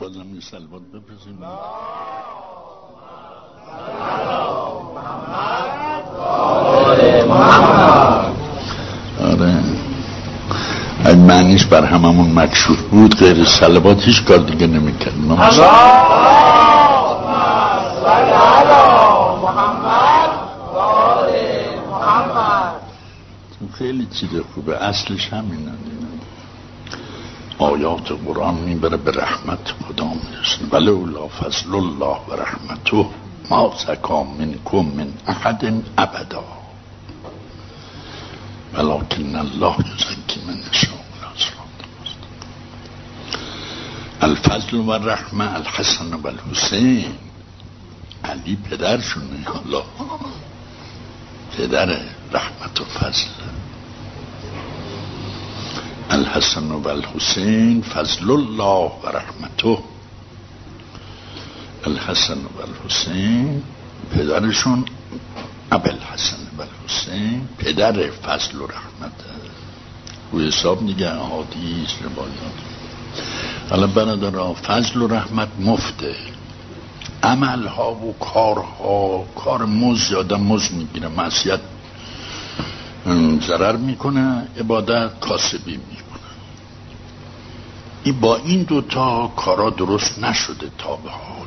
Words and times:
بازم 0.00 0.34
یه 0.34 0.40
سلوات 0.40 0.82
بپرسیم 0.82 1.38
آره. 9.20 9.62
این 11.06 11.18
معنیش 11.18 11.66
بر 11.66 11.84
هممون 11.84 12.32
مکشور 12.34 12.76
بود 12.76 13.16
غیر 13.16 13.44
سلوات 13.44 14.02
هیچ 14.02 14.24
کار 14.24 14.38
دیگه 14.38 14.66
نمی‌کرد. 14.66 15.14
خیلی 23.78 24.06
چیز 24.06 24.28
خوبه. 24.54 24.76
اصلش 24.76 25.32
همینه. 25.32 25.72
آیات 27.58 28.12
قرآن 28.12 28.54
می‌بره 28.54 28.96
به 28.96 29.10
رحمت 29.10 29.72
خدا 29.72 30.04
می‌رسن 30.04 30.68
ولی 30.72 30.88
اولا 30.88 31.28
فضل 31.28 31.74
الله 31.74 32.16
و 32.28 32.34
رحمته 32.34 33.06
ما 33.50 33.74
زکا 33.86 34.24
منکم 34.24 34.84
من 34.96 35.12
احد 35.26 35.82
ابدا. 35.98 36.44
ولكن 38.74 39.36
الله 39.36 39.76
یزکی 39.94 40.40
من 40.46 40.54
نشاء 40.70 41.06
الفضل 44.20 44.76
و 44.76 44.92
رحمه 44.92 45.54
الحسن 45.54 46.14
و 46.14 46.26
الحسین. 46.26 47.14
علی 48.24 48.56
پدرشونه 48.56 49.56
الله 49.56 49.84
پدر 51.56 52.00
رحمت 52.32 52.80
و 52.80 52.84
فضل. 52.84 53.35
الحسن 56.16 56.70
و 56.72 56.88
الحسین 56.88 57.82
فضل 57.82 58.30
الله 58.30 58.92
و 59.04 59.08
رحمته. 59.08 59.78
الحسن 61.86 62.38
و 62.38 62.60
الحسین 62.68 63.62
پدرشون 64.10 64.84
ابل 65.72 65.98
حسن 66.12 66.36
و 66.58 66.62
الحسین 66.62 67.48
پدر 67.58 67.92
فضل 67.92 68.60
و 68.60 68.66
رحمت. 68.66 69.12
و 70.34 70.38
حساب 70.38 70.86
دیگه 70.86 71.10
حادیث 71.10 71.90
روایات. 72.02 72.56
حالا 73.70 73.86
برادر 73.86 74.52
فضل 74.52 75.02
و 75.02 75.06
رحمت 75.06 75.48
مفته. 75.60 76.16
عملها 77.22 77.94
و 77.94 78.14
کارها 78.20 79.24
کار 79.36 79.64
مز 79.64 80.10
یادم 80.10 80.40
مز 80.40 80.72
می‌گیره 80.72 81.08
معصیت. 81.08 81.60
ضرر 83.40 83.76
می‌کنه 83.76 84.48
عبادت 84.60 85.20
کاسبی 85.20 85.76
می‌کنه. 85.76 86.05
این 88.06 88.20
با 88.20 88.36
این 88.36 88.62
دوتا 88.62 89.32
کارا 89.36 89.70
درست 89.70 90.18
نشده 90.18 90.70
تا 90.78 90.96
به 90.96 91.10
حال. 91.10 91.46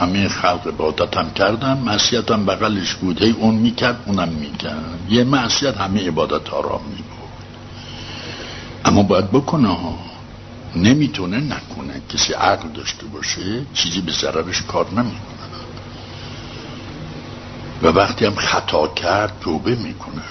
همه 0.00 0.28
خلق 0.28 0.66
عبادت 0.66 1.16
هم 1.16 1.30
کردن 1.30 1.78
معصیت 1.78 2.30
هم 2.30 2.46
بغلش 2.46 2.94
بود. 2.94 3.22
هی 3.22 3.30
اون 3.30 3.54
می‌کرد 3.54 4.02
اونم 4.06 4.28
می‌کرد. 4.28 4.98
یه 5.08 5.24
معصیت 5.24 5.76
همه 5.76 6.06
عبادت 6.06 6.48
ها 6.48 6.60
را 6.60 6.80
میبود 6.88 7.30
اما 8.84 9.02
باید 9.02 9.30
بکنه 9.30 9.76
نمی‌تونه 10.76 11.36
نکنه 11.36 12.00
کسی 12.08 12.32
عقل 12.32 12.68
داشته 12.68 13.06
باشه 13.06 13.66
چیزی 13.74 14.00
به 14.00 14.12
ضررش 14.12 14.62
کار 14.62 14.86
نمی‌کنه. 14.90 15.40
و 17.82 17.86
وقتی 17.86 18.24
هم 18.24 18.34
خطا 18.34 18.88
کرد 18.88 19.32
توبه 19.40 19.74
می‌کنه. 19.74 20.22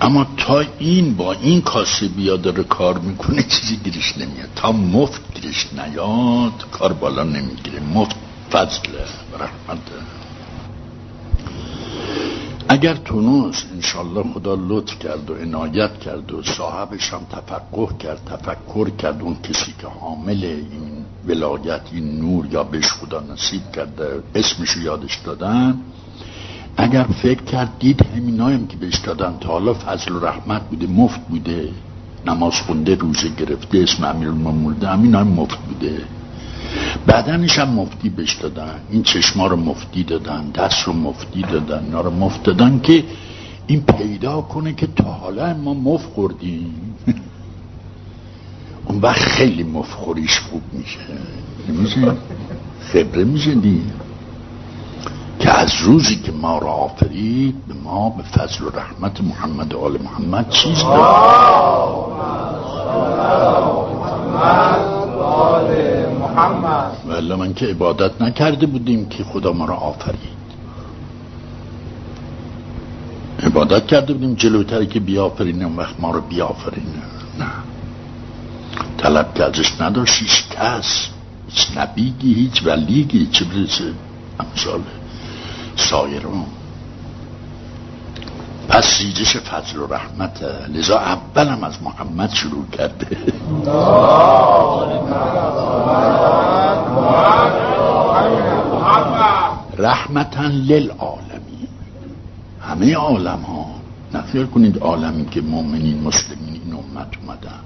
اما 0.00 0.26
تا 0.36 0.64
این 0.78 1.14
با 1.16 1.32
این 1.32 1.60
کاسه 1.60 2.08
بیا 2.08 2.36
داره 2.36 2.62
کار 2.62 2.98
می‌کنه 2.98 3.42
چیزی 3.42 3.76
گیرش 3.76 4.18
نمیاد. 4.18 4.48
تا 4.56 4.72
مفت 4.72 5.20
گیرش 5.34 5.66
نیاد 5.72 6.70
کار 6.72 6.92
بالا 6.92 7.24
نمی‌گیره. 7.24 7.80
مفت 7.80 8.16
فضله 8.52 9.04
و 9.32 9.42
رحمته. 9.42 9.92
اگر 12.70 12.94
تونس 12.94 13.64
انشالله 13.74 14.22
خدا 14.34 14.54
لطف 14.68 14.98
کرد 14.98 15.30
و 15.30 15.34
عنایت 15.34 15.98
کرد 16.00 16.32
و 16.32 16.42
صاحبش 16.42 17.12
هم 17.12 17.20
تفقه 17.32 17.88
کرد 17.98 18.20
تفکر 18.26 18.90
کرد 18.90 19.22
اون 19.22 19.36
کسی 19.42 19.74
که 19.80 19.86
حامل 19.86 20.44
این 20.44 21.04
ولایت 21.26 21.80
این 21.92 22.20
نور 22.20 22.46
یا 22.46 22.64
بهش 22.64 22.92
خدا 22.92 23.20
نصیب 23.20 23.72
کرده 23.72 24.22
اسمش 24.34 24.76
یادش 24.76 25.16
دادن 25.24 25.80
اگر 26.80 27.02
فکر 27.02 27.42
کرد 27.42 27.78
دید 27.78 28.06
همینایم 28.16 28.66
که 28.66 28.76
بهش 28.76 28.98
دادن 28.98 29.36
تا 29.40 29.48
حالا 29.48 29.74
فضل 29.74 30.12
و 30.12 30.18
رحمت 30.18 30.62
بوده 30.62 30.86
مفت 30.86 31.20
بوده 31.20 31.68
نماز 32.26 32.54
خونده 32.54 32.94
روزه 32.94 33.28
گرفته 33.28 33.78
اسم 33.78 34.04
امیر 34.04 34.28
الممولده 34.28 34.88
همین 34.88 35.16
مفت 35.16 35.58
بوده. 35.58 36.02
بدنش 37.08 37.58
هم 37.58 37.68
مفتی 37.68 38.08
بش 38.08 38.34
دادن 38.34 38.74
این 38.90 39.02
چشما 39.02 39.46
رو 39.46 39.56
مفتی 39.56 40.04
دادن 40.04 40.50
دست 40.50 40.82
رو 40.82 40.92
مفتی 40.92 41.42
دادن 41.42 41.84
اینا 41.84 42.00
رو 42.00 42.10
مفت 42.10 42.42
دادن 42.42 42.80
که 42.80 43.04
این 43.66 43.82
پیدا 43.82 44.40
کنه 44.40 44.72
که 44.72 44.86
تا 44.86 45.04
حالا 45.04 45.54
ما 45.54 45.74
مفت 45.74 46.06
خوردیم. 46.06 46.74
اون 48.86 49.00
وقت 49.00 49.22
خیلی 49.22 49.62
مفخوریش 49.62 50.38
خوب 50.38 50.62
میشه. 50.72 50.98
خبره 52.80 53.24
میشه 53.24 53.54
دی 53.54 53.82
که 55.48 55.58
از 55.58 55.74
روزی 55.82 56.16
که 56.16 56.32
ما 56.32 56.58
را 56.58 56.68
آفرید 56.68 57.66
به 57.66 57.74
ما 57.74 58.10
به 58.10 58.22
فضل 58.22 58.64
و 58.64 58.70
رحمت 58.70 59.20
محمد 59.20 59.74
و 59.74 59.78
آل 59.78 59.98
محمد 60.02 60.50
چیز 60.50 60.78
داد. 60.78 62.08
محمد 66.20 67.32
من 67.32 67.54
که 67.54 67.66
عبادت 67.66 68.22
نکرده 68.22 68.66
بودیم 68.66 69.08
که 69.08 69.24
خدا 69.24 69.52
ما 69.52 69.64
را 69.64 69.74
آفرید. 69.74 70.38
عبادت 73.42 73.86
کرده 73.86 74.12
بودیم 74.12 74.34
جلوتر 74.34 74.84
که 74.84 75.00
بیافرینه 75.00 75.64
اون 75.64 75.76
وقت 75.76 76.00
ما 76.00 76.10
رو 76.10 76.20
بیافرینه. 76.20 77.02
نه. 77.38 77.46
طلب 78.98 79.34
که 79.34 79.44
ازش 79.44 79.80
نداشت 79.80 80.18
هیچ 80.18 80.48
کس. 80.48 81.08
هیچ 81.50 81.68
نبیگی 81.76 82.34
هیچ 82.34 82.66
ولیگی 82.66 83.26
چه 83.26 83.44
برسه؟ 83.44 83.92
امثال 84.40 84.80
سایرون 85.78 86.46
پس 88.68 89.00
ریجش 89.00 89.36
فضل 89.36 89.78
و 89.78 89.86
رحمت 89.86 90.42
لذا 90.68 90.98
اولم 90.98 91.64
از 91.64 91.82
محمد 91.82 92.30
شروع 92.30 92.64
کرده. 92.72 93.16
رحمتا 99.78 100.42
للعالمین. 100.42 101.68
همه 102.60 102.94
عالم 102.94 103.40
ها 103.40 103.66
نفیر 104.14 104.46
کنید 104.46 104.78
عالمی 104.78 105.26
که 105.26 105.40
مؤمنین 105.40 106.02
مسلمین 106.02 106.60
این 106.64 106.74
امت 106.74 107.08
اومدن. 107.22 107.60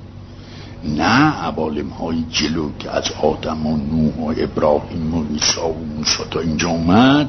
نه 0.84 1.44
عوالم 1.44 1.88
های 1.88 2.24
جلو 2.30 2.70
که 2.78 2.90
از 2.90 3.10
آدم 3.22 3.66
و 3.66 3.76
نوح 3.76 4.14
و 4.14 4.34
ابراهیم 4.38 5.14
و 5.14 5.24
عیسی 5.24 5.60
و 5.60 5.96
موسی 5.96 6.22
تا 6.30 6.40
اینجا 6.40 6.68
اومد. 6.68 7.28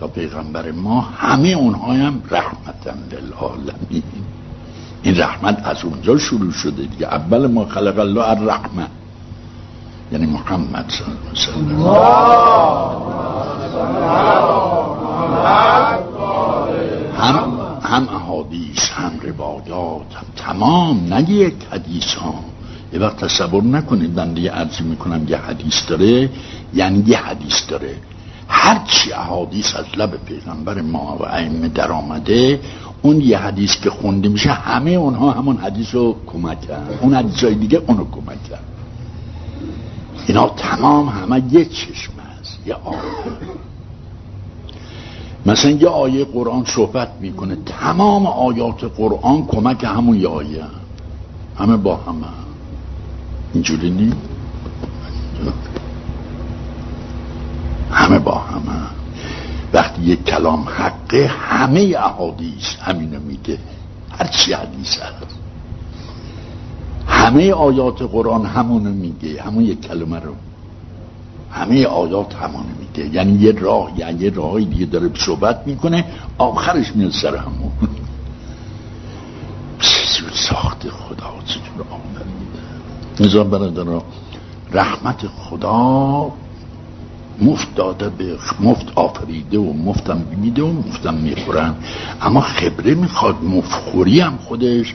تا 0.00 0.06
پیغمبر 0.06 0.70
ما 0.70 1.00
همه 1.00 1.48
اونها 1.48 1.92
هم 1.92 2.22
رحمتا 2.30 2.90
للعالمین. 3.12 4.02
این 5.02 5.20
رحمت 5.20 5.66
از 5.66 5.84
اونجا 5.84 6.18
شروع 6.18 6.52
شده 6.52 6.82
دیگه. 6.82 7.06
اول 7.06 7.46
ما 7.46 7.64
خلق 7.64 7.98
الله 7.98 8.28
الرحمه 8.28 8.86
یعنی 10.12 10.26
محمد 10.26 10.84
صلی 10.88 11.06
الله 11.06 11.90
هم 17.18 17.60
هم 17.82 18.08
احادیث 18.08 18.90
هم 18.90 19.12
روایات 19.22 20.14
هم 20.14 20.26
تمام. 20.36 21.06
نه 21.14 21.30
یک 21.30 21.54
حدیث 21.72 22.14
ها. 22.14 22.34
یه 22.92 23.00
وقت 23.00 23.16
تصور 23.16 23.62
نکنید 23.62 24.14
بنده 24.14 24.40
یه 24.40 24.50
عرضی 24.50 24.84
می‌کنم 24.84 25.28
یه 25.28 25.36
حدیث 25.36 25.88
داره. 25.88 26.30
یعنی 26.74 27.04
یه 27.06 27.18
حدیث 27.18 27.68
داره. 27.68 27.94
هرچی 28.50 29.12
احادیث 29.12 29.76
از 29.76 29.84
لب 29.96 30.24
پیغمبر 30.24 30.80
ما 30.80 31.16
و 31.20 31.22
ائمه 31.22 31.68
در 31.68 31.92
آمده 31.92 32.60
اون 33.02 33.20
یه 33.20 33.38
حدیث 33.38 33.76
که 33.80 33.90
خونده 33.90 34.28
میشه 34.28 34.50
همه 34.50 34.90
اونها 34.90 35.30
همون 35.30 35.56
حدیث 35.56 35.94
رو 35.94 36.16
کمک 36.26 36.60
کرد 36.60 36.98
اون 37.00 37.14
حدیث 37.14 37.44
دیگه 37.44 37.82
اونو 37.86 38.04
کرد 38.48 38.64
اینا 40.26 40.48
تمام 40.48 41.08
همه 41.08 41.42
یه 41.50 41.64
چشم 41.64 42.12
هست 42.40 42.58
یه 42.66 42.74
آیه. 42.74 42.98
مثلا 45.46 45.70
یه 45.70 45.88
آیه 45.88 46.24
قرآن 46.24 46.64
صحبت 46.64 47.08
می‌کنه. 47.20 47.56
تمام 47.66 48.26
آیات 48.26 48.84
قرآن 48.84 49.46
کمک 49.46 49.84
همون 49.84 50.20
یه 50.20 50.28
آیه 50.28 50.64
همه 51.58 51.76
با 51.76 51.96
همه. 51.96 52.26
اینجوری 53.54 53.90
نی؟ 53.90 54.12
همه 57.90 58.18
با 58.18 58.34
همه. 58.34 58.80
وقتی 59.72 60.02
یک 60.02 60.24
کلام 60.24 60.68
حقه 60.68 61.26
همه 61.26 61.94
احادیث 61.98 62.76
همینو 62.80 63.20
میگه. 63.20 63.58
هرچی 64.18 64.52
حدیث 64.52 64.98
هست. 64.98 65.36
همه 67.06 67.52
آیات 67.52 68.02
قرآن 68.02 68.46
همونو 68.46 68.90
میگه. 68.90 69.42
همون 69.42 69.64
یک 69.64 69.80
کلمه 69.80 70.20
رو. 70.20 70.34
همه 71.50 71.86
آیات 71.86 72.34
همان 72.34 72.64
میده 72.80 73.14
یعنی 73.14 73.32
یه 73.32 73.52
راه 73.52 73.92
یعنی 73.96 74.24
یه 74.24 74.30
راهی 74.30 74.64
دیگه 74.64 74.86
داره 74.86 75.10
صحبت 75.14 75.62
می‌کنه 75.66 76.04
آخرش 76.38 76.96
میاد 76.96 77.10
سر 77.10 77.36
همون. 77.36 77.72
چجور 79.80 80.30
ساخت 80.32 80.88
خدا 80.88 81.32
چجور 81.46 81.86
آفریده 81.90 82.30
نظام 83.20 83.50
برادران 83.50 84.02
رحمت 84.72 85.26
خدا 85.26 86.32
مفت 87.42 87.74
داده 87.74 88.08
به 88.08 88.36
مفت 88.60 88.86
آفریده 88.94 89.58
و 89.58 89.72
مفتم 89.72 90.26
میده 90.40 90.62
و 90.62 90.72
مفتم 90.72 91.14
می‌خورن. 91.14 91.74
اما 92.22 92.40
خبره 92.40 92.94
می‌خواد 92.94 93.44
مفخوری 93.44 94.20
هم 94.20 94.36
خودش. 94.36 94.94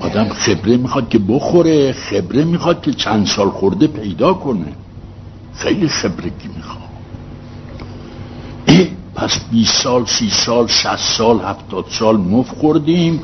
آدم 0.00 0.28
خبره 0.28 0.76
می‌خواد 0.76 1.08
که 1.08 1.18
بخوره 1.18 1.92
خبره 1.92 2.44
می‌خواد 2.44 2.82
که 2.82 2.92
چند 2.92 3.26
سال 3.26 3.50
خورده 3.50 3.86
پیدا 3.86 4.34
کنه. 4.34 4.72
خیلی 5.54 5.88
خبرگی 5.88 6.48
می‌خواد. 6.56 6.82
پس 9.14 9.40
20 9.50 9.82
سال 9.82 10.06
سی 10.06 10.30
سال 10.30 10.66
60 10.66 10.96
سال 10.96 11.40
هفتاد 11.40 11.84
سال 11.88 12.16
مف 12.16 12.48
خوردیم. 12.48 13.20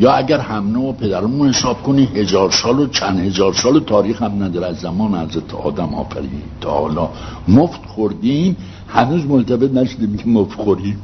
یا 0.00 0.12
اگر 0.12 0.38
همنه 0.38 0.78
و 0.78 0.92
پدرمون 0.92 1.48
حساب 1.48 1.82
کنی 1.82 2.04
هزار 2.04 2.50
سال 2.50 2.78
و 2.78 2.86
چند 2.86 3.18
هزار 3.20 3.52
سال 3.52 3.80
تاریخ 3.80 4.22
هم 4.22 4.42
نداره. 4.42 4.66
از 4.66 4.80
زمان 4.80 5.14
حضرت 5.14 5.54
آدم 5.54 5.94
آفرید 5.94 6.42
تا 6.60 6.70
حالا 6.70 7.08
مفت 7.48 7.86
خوردیم 7.86 8.56
هنوز 8.88 9.26
ملتبت 9.26 9.72
نشدیم 9.72 10.16
که 10.16 10.28
مفت 10.28 10.54
خوریم 10.54 11.00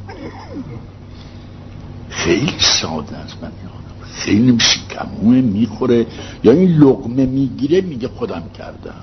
خیلی 2.09 2.53
ساده 2.59 3.17
است 3.17 3.37
من 3.41 3.51
یادم 3.63 4.09
خیلی 4.11 4.59
شکموه 4.59 5.35
می‌خوره. 5.35 6.05
یا 6.43 6.51
این 6.51 6.69
لقمه 6.69 7.25
می‌گیره 7.25 7.81
میگه 7.81 8.07
خودم 8.07 8.43
کردم. 8.57 8.93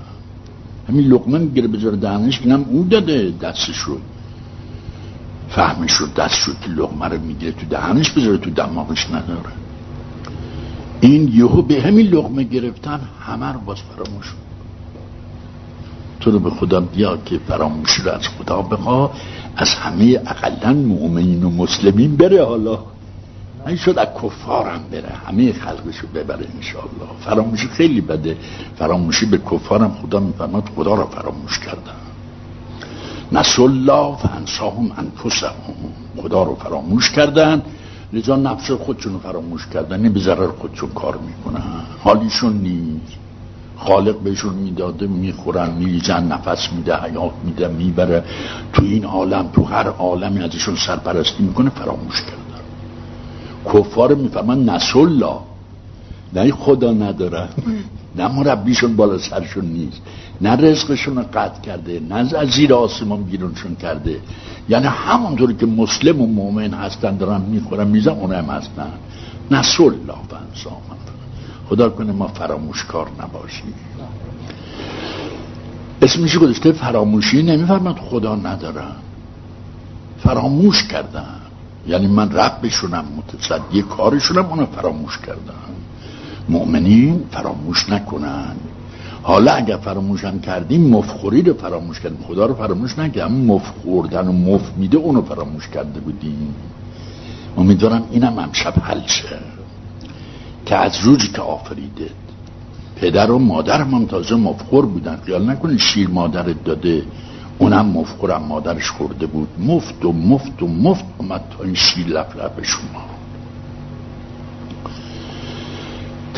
همین 0.89 1.07
لقمه 1.07 1.37
می‌گیره 1.37 1.67
بذاره 1.67 1.95
دهنش 1.95 2.41
اینم 2.43 2.65
او 2.69 2.83
داده 2.83 3.33
دستش 3.41 3.77
رو. 3.77 3.97
فهمش 5.49 5.91
رو 5.91 6.07
دست 6.07 6.35
شد 6.35 6.55
که 6.61 6.69
لقمه 6.69 7.05
رو 7.05 7.21
می‌گیره 7.21 7.51
تو 7.51 7.65
دهنش 7.69 8.11
بذاره 8.11 8.37
تو 8.37 8.49
دماغش 8.49 9.09
نداره. 9.09 9.53
این 11.03 11.31
یهو 11.33 11.61
به 11.61 11.81
همین 11.81 12.07
لقمه 12.07 12.43
گرفتن 12.43 12.99
همه 13.21 13.53
رو 13.53 13.59
باز 13.59 13.77
فراموش 13.81 14.33
تو 16.19 16.31
رو 16.31 16.39
به 16.39 16.49
خدا 16.49 16.79
بیا 16.79 17.17
که 17.25 17.39
فراموشی 17.47 18.01
رو 18.01 18.11
از 18.11 18.27
خدا 18.27 18.61
بخوا 18.61 19.11
از 19.57 19.69
همه 19.69 20.21
اقلا 20.25 20.73
مؤمنین 20.73 21.43
و 21.43 21.49
مسلمین 21.49 22.15
بره 22.15 22.45
حالا. 22.45 22.79
این 23.67 23.75
شد 23.75 23.99
از 23.99 24.07
کفارم 24.23 24.83
بره 24.91 25.09
همه 25.27 25.53
خلقشو 25.53 26.07
ببره 26.07 26.47
انشاءالله. 26.55 27.09
فراموشی 27.25 27.67
خیلی 27.67 28.01
بده. 28.01 28.37
فراموشی 28.77 29.25
به 29.25 29.37
کفارم 29.37 29.97
خدا 30.01 30.19
میفرماد 30.19 30.69
خدا 30.75 30.95
را 30.95 31.05
فراموش 31.05 31.59
کردن 31.59 31.99
نسل 33.31 33.61
الله 33.61 34.17
و 34.17 34.27
انساهم 34.37 34.91
انفسهم. 34.97 35.75
خدا 36.21 36.43
رو 36.43 36.55
فراموش 36.55 37.11
کردن. 37.11 37.61
لذا 38.13 38.35
نفس 38.35 38.71
خودشون 38.71 39.19
فراموش 39.19 39.67
کردن 39.67 40.01
نه 40.01 40.09
به 40.09 40.19
ضرر 40.19 40.47
خودشون 40.47 40.89
کار 40.89 41.17
می‌کنن. 41.17 41.63
حالیشون 41.99 42.53
نیست. 42.53 43.17
خالق 43.77 44.19
بهشون 44.19 44.53
می‌داده 44.53 45.07
می‌خورن 45.07 45.71
میریزن 45.71 46.27
نفس 46.27 46.73
میده 46.73 46.95
حیات 46.95 47.31
میده 47.43 47.67
می‌بره. 47.67 48.23
تو 48.73 48.83
این 48.83 49.05
عالم 49.05 49.49
تو 49.53 49.63
هر 49.63 49.87
عالمی 49.87 50.43
ازشون 50.43 50.75
سرپرستی 50.75 51.43
می‌کنه 51.43 51.69
فراموش 51.69 52.21
کردن. 52.21 52.63
کفار 53.73 54.15
می‌فهمن 54.15 54.63
نسلا 54.63 55.39
نه 56.33 56.51
خدا 56.51 56.91
ندارن 56.91 57.49
نه 58.17 58.27
مربیشون 58.27 58.95
بالا 58.95 59.17
سرشون 59.17 59.65
نیست. 59.65 60.01
نه 60.43 60.55
رزقشون 60.55 61.15
رو 61.15 61.23
قطع 61.33 61.61
کرده 61.61 62.01
نه 62.09 62.15
از 62.15 62.49
زیر 62.49 62.73
آسمان 62.73 63.23
بیرونشون 63.23 63.75
کرده. 63.75 64.19
یعنی 64.69 64.87
همونطوری 64.87 65.53
که 65.53 65.65
مسلم 65.65 66.21
و 66.21 66.27
مؤمن 66.27 66.73
هستن 66.73 67.17
دارن 67.17 67.41
می‌خورن 67.41 67.87
میزن 67.87 68.11
اونم 68.11 68.45
هستن. 68.49 68.93
نسل 69.51 69.83
الله 69.83 70.13
و 70.13 70.35
خدا 71.69 71.89
کنه 71.89 72.11
ما 72.11 72.27
فراموشکار 72.27 73.07
نباشیم. 73.21 73.73
اسمشی 76.01 76.37
گذاشته 76.37 76.71
فراموشی 76.71 77.43
نمیفرمد 77.43 77.95
خدا 77.95 78.35
ندارم 78.35 78.95
فراموش 80.23 80.83
کردم 80.83 81.39
یعنی 81.87 82.07
من 82.07 82.31
ربشونم 82.31 83.05
متصدی 83.17 83.81
کارشونم 83.81 84.45
اونو 84.45 84.65
فراموش 84.65 85.17
کردم 85.17 85.63
مؤمنین 86.49 87.23
فراموش 87.31 87.89
نکنن. 87.89 88.55
حالا 89.23 89.51
اگر 89.51 89.77
فراموشم 89.77 90.39
کردیم 90.39 90.89
مفخوری 90.89 91.41
رو 91.41 91.53
فراموش 91.53 91.99
کردیم. 91.99 92.25
خدا 92.27 92.45
رو 92.45 92.55
فراموش 92.55 92.99
نکردیم 92.99 93.45
مفخوردن 93.45 94.27
و 94.27 94.31
مف 94.31 94.71
میده 94.77 94.97
اونو 94.97 95.21
فراموش 95.21 95.69
کرده 95.69 95.99
بودیم. 95.99 96.55
امیدوارم 97.57 98.03
اینم 98.11 98.39
امشب 98.39 98.73
حل 98.83 99.07
شه. 99.07 99.39
که 100.65 100.75
از 100.75 100.99
روزی 100.99 101.27
که 101.27 101.41
آفریده. 101.41 102.09
پدر 102.95 103.31
و 103.31 103.39
مادرم 103.39 103.95
هم 103.95 104.05
تازه 104.05 104.35
مفخور 104.35 104.85
بودن. 104.85 105.19
خیال 105.25 105.49
نکنید 105.49 105.79
شیر 105.79 106.09
مادرت 106.09 106.63
داده 106.63 107.03
اونم 107.59 107.85
مفخورم 107.85 108.43
مادرش 108.43 108.91
خورده 108.91 109.25
بود. 109.25 109.47
مفت 109.59 110.05
و 110.05 110.11
مفت 110.11 110.63
و 110.63 110.67
مفت 110.67 111.05
اومد 111.17 111.41
تا 111.57 111.63
این 111.63 111.75
شیر 111.75 112.07
لپ 112.07 112.37
لپ 112.37 112.63
شما 112.63 113.12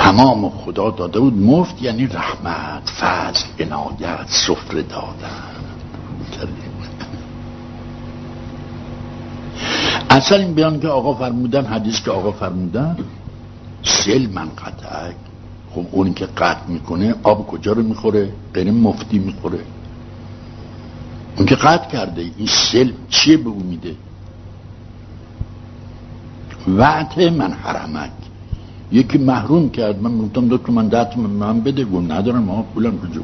تمام 0.06 0.50
خدا 0.50 0.90
داده 0.90 1.20
بود 1.20 1.42
مفت 1.42 1.82
یعنی 1.82 2.08
رحمت 2.08 2.90
فضل 2.90 3.46
عنایت 3.60 4.28
سفره 4.28 4.82
دادن. 4.82 5.56
اصلا 10.10 10.38
این 10.38 10.54
بیان 10.54 10.80
که 10.80 10.88
آقا 10.88 11.14
فرمودن 11.14 11.66
حدیث 11.66 12.02
که 12.02 12.12
آقا 12.12 12.32
فرمودن 12.32 12.98
سل 13.84 14.28
من 14.34 14.50
قطعک. 14.50 15.16
خب 15.76 15.86
اونی 15.92 16.14
که 16.14 16.26
قطع 16.26 16.68
می‌کنه 16.68 17.16
آب 17.24 17.48
کجا 17.48 17.72
رو 17.72 17.84
می‌خوره؟ 17.84 18.34
غیر 18.54 18.72
مفتی 18.72 19.20
می‌خوره. 19.20 19.60
اون 21.38 21.46
که 21.46 21.56
قطع 21.56 21.90
کرده 21.92 22.22
این 22.22 22.48
سل 22.48 22.92
چیه 23.10 23.38
به 23.38 23.50
اون 23.50 23.64
میده؟ 23.64 23.96
وعت 26.68 27.18
من 27.18 27.52
حرمک. 27.52 28.12
یکی 28.92 29.18
محروم 29.18 29.70
کرد. 29.70 30.02
من 30.02 30.18
گفتم 30.18 30.48
دکتر 30.48 30.72
من 30.72 30.88
دست 30.88 31.18
من 31.18 31.62
بده 31.62 31.84
گون 31.84 32.12
ندارم 32.12 32.44
ما 32.44 32.62
پولم 32.62 32.98
کجا 32.98 33.22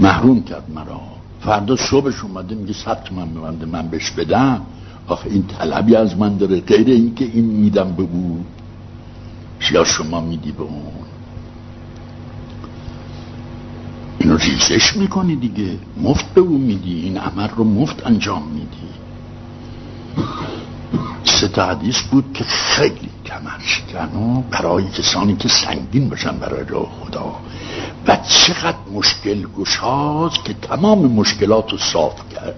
محروم 0.00 0.42
کرد 0.42 0.70
مرا. 0.74 1.00
فردا 1.40 1.76
صبحش 1.76 2.20
اومده 2.20 2.54
میگه 2.54 2.72
ثبت 2.72 3.12
من 3.12 3.28
ببنده 3.34 3.66
من 3.66 3.88
بهش 3.88 4.10
بدم. 4.10 4.60
آخه 5.06 5.30
این 5.30 5.42
طلبی 5.42 5.96
از 5.96 6.16
من 6.16 6.36
داره 6.36 6.60
غیر 6.60 6.86
اینکه 6.86 7.24
این 7.24 7.44
میدم 7.44 7.92
به 7.92 8.02
بود 8.02 8.46
یا 9.70 9.84
شما 9.84 10.20
میدی 10.20 10.52
به 10.52 10.62
اون. 10.62 10.82
اینو 14.18 14.36
ریزش 14.36 14.96
می‌کنی 14.96 15.36
دیگه. 15.36 15.78
مفت 16.02 16.34
به 16.34 16.40
اون 16.40 16.60
میدی 16.60 17.00
این 17.00 17.18
عمل 17.18 17.48
رو 17.48 17.64
مفت 17.64 18.06
انجام 18.06 18.42
میدی. 18.48 18.88
سه 21.24 21.48
تا 21.48 21.66
حدیث 21.66 22.02
بود 22.02 22.24
که 22.34 22.44
خیلی 22.44 23.08
کمر 23.32 23.58
شکن 23.64 24.44
برای 24.50 24.84
کسانی 24.84 25.36
که 25.36 25.48
سنگین 25.48 26.08
باشن 26.08 26.38
برای 26.38 26.64
راه 26.64 26.90
خدا. 27.00 27.36
و 28.06 28.16
چقدر 28.16 28.76
مشکل 28.92 29.46
گشاست 29.58 30.44
که 30.44 30.54
تمام 30.54 30.98
مشکلات 30.98 31.72
رو 31.72 31.78
صاف 31.78 32.28
کرد. 32.34 32.54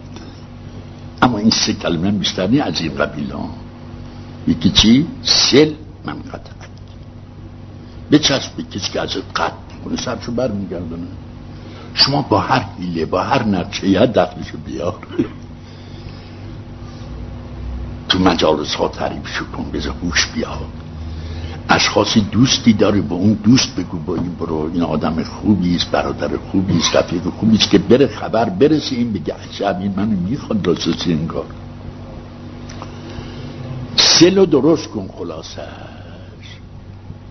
اما 1.23 1.39
این 1.39 1.51
سه 1.51 1.73
کلمه 1.73 2.11
بیشتر 2.11 2.63
از 2.63 2.81
این 2.81 2.95
قبیلان 2.95 3.49
یکی 4.49 4.71
چی؟ 4.71 5.07
سل 5.23 5.73
من 6.05 6.23
قطع 6.23 6.51
به 8.11 8.19
چسب 8.19 8.71
کسی 8.71 8.93
که 8.93 9.01
ازت 9.01 9.17
قطع 9.37 9.53
می‌کنه 9.75 9.97
سرشو 9.97 10.33
بر 10.33 10.49
میگردونه 10.49 11.07
شما 11.95 12.23
با 12.23 12.41
هر 12.41 12.65
حیله 12.79 13.07
با 13.07 13.23
هر 13.23 13.45
نقشه 13.45 13.89
یه 13.89 14.07
دخلشو 14.07 14.59
بیار. 14.67 14.95
تو 18.09 18.19
مجالس 18.19 18.75
ها 18.75 18.89
تعریف 18.89 19.43
کن 19.57 19.71
بذار 19.71 19.95
هوش 20.03 20.27
بیاد. 20.27 20.85
اشخاصی 21.69 22.21
دوستی 22.21 22.73
داری 22.73 23.01
با 23.01 23.17
اون 23.17 23.33
دوست 23.33 23.77
بگو 23.77 23.99
با 23.99 24.15
این 24.15 24.35
برو 24.35 24.71
این 24.75 24.83
آدم 24.83 25.23
خوبی 25.23 25.77
است 25.77 25.91
برادر 25.91 26.31
خوبی 26.37 26.79
است 26.79 26.97
رفیق 26.97 27.23
خوبی 27.23 27.57
است 27.57 27.71
که 27.71 27.79
بره 27.79 28.07
خبر 28.07 28.49
برسه 28.49 28.97
این 28.97 29.13
بگه 29.13 29.35
عجب 29.35 29.77
این 29.81 29.95
منو 29.97 30.17
می‌خواد 30.17 30.69
لاساسی 30.69 31.13
این 31.13 31.27
کار. 31.27 31.47
سلو 33.97 34.47
درست 34.47 34.89
کن 34.89 35.09
خلاصش. 35.19 35.59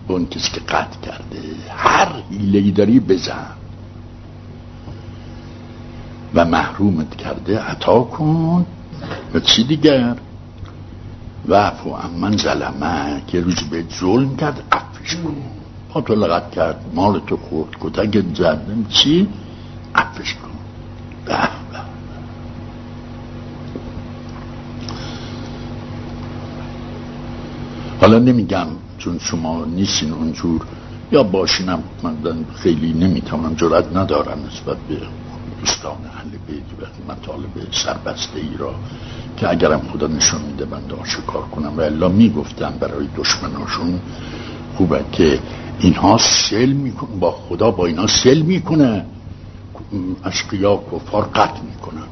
اون 0.08 0.26
کسی 0.26 0.50
که 0.50 0.60
قطع 0.60 1.00
کرده 1.02 1.40
هر 1.76 2.08
حیله 2.30 2.70
داری 2.70 3.00
بزن. 3.00 3.46
و 6.34 6.44
محرومت 6.44 7.16
کرده 7.16 7.58
عطا 7.58 8.00
کن. 8.00 8.66
و 9.34 9.40
چی 9.40 9.64
دیگر؟ 9.64 10.16
و 11.48 11.54
عفو 11.54 11.96
من 12.20 12.36
ظلمه 12.36 13.22
که 13.26 13.40
روز 13.40 13.54
به 13.70 13.84
ظلم 14.00 14.36
کرد 14.36 14.62
عفش 14.72 15.16
کن 15.16 15.36
پا 15.88 16.00
تو 16.00 16.14
لغت 16.14 16.50
کرد 16.50 16.84
مال 16.94 17.20
تو 17.26 17.36
خورد 17.36 17.70
کتک 17.80 18.24
زدن 18.34 18.86
چی؟ 18.88 19.28
عفش 19.94 20.34
کن 20.34 20.50
حالا 28.00 28.18
نمیگم 28.18 28.66
چون 28.98 29.18
شما 29.18 29.64
نیستین 29.64 30.12
اونجور 30.12 30.66
یا 31.12 31.22
باشینم 31.22 31.82
من 32.02 32.16
خیلی 32.54 32.92
نمی‌تونم 32.92 33.54
جرات 33.54 33.96
ندارم 33.96 34.38
نسبت 34.46 34.76
به 34.76 35.00
دوستان 35.64 35.96
اهل 36.16 36.28
بیت 36.46 36.70
و 37.08 37.12
مطالب 37.12 37.72
سربسته 37.72 38.38
ای 38.40 38.56
را 38.58 38.74
که 39.36 39.50
اگرم 39.50 39.80
خدا 39.92 40.06
نشون 40.06 40.40
میده 40.40 40.64
من 40.64 40.82
شکار 41.04 41.42
کنم 41.42 41.78
و 41.78 41.80
الا 41.80 42.08
می‌گفتم 42.08 42.74
برای 42.80 43.08
دشمناشون 43.16 44.00
خوبه 44.76 45.04
که 45.12 45.40
اینها 45.78 46.18
سل 46.18 46.72
می‌کنه 46.72 47.16
با 47.20 47.30
خدا 47.30 47.70
با 47.70 47.86
اینها 47.86 48.06
سل 48.06 48.38
می‌کنه. 48.38 49.06
اشقیا 50.24 50.82
کفار 50.92 51.22
قتل 51.34 51.62
می‌کنن. 51.62 52.08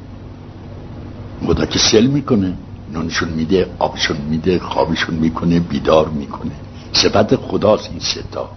خدا 1.47 1.67
که 1.67 1.79
سل 1.79 2.07
می‌کنه. 2.07 2.55
نانشون 2.89 3.29
میده 3.29 3.71
آبشون 3.79 4.17
میده 4.17 4.59
خوابشون 4.59 5.15
می‌کنه 5.15 5.61
بیدار 5.61 6.09
می‌کنه. 6.09 6.53
صفت 6.93 7.37
خداست 7.37 7.91
این 7.91 8.01
ستا 8.01 8.49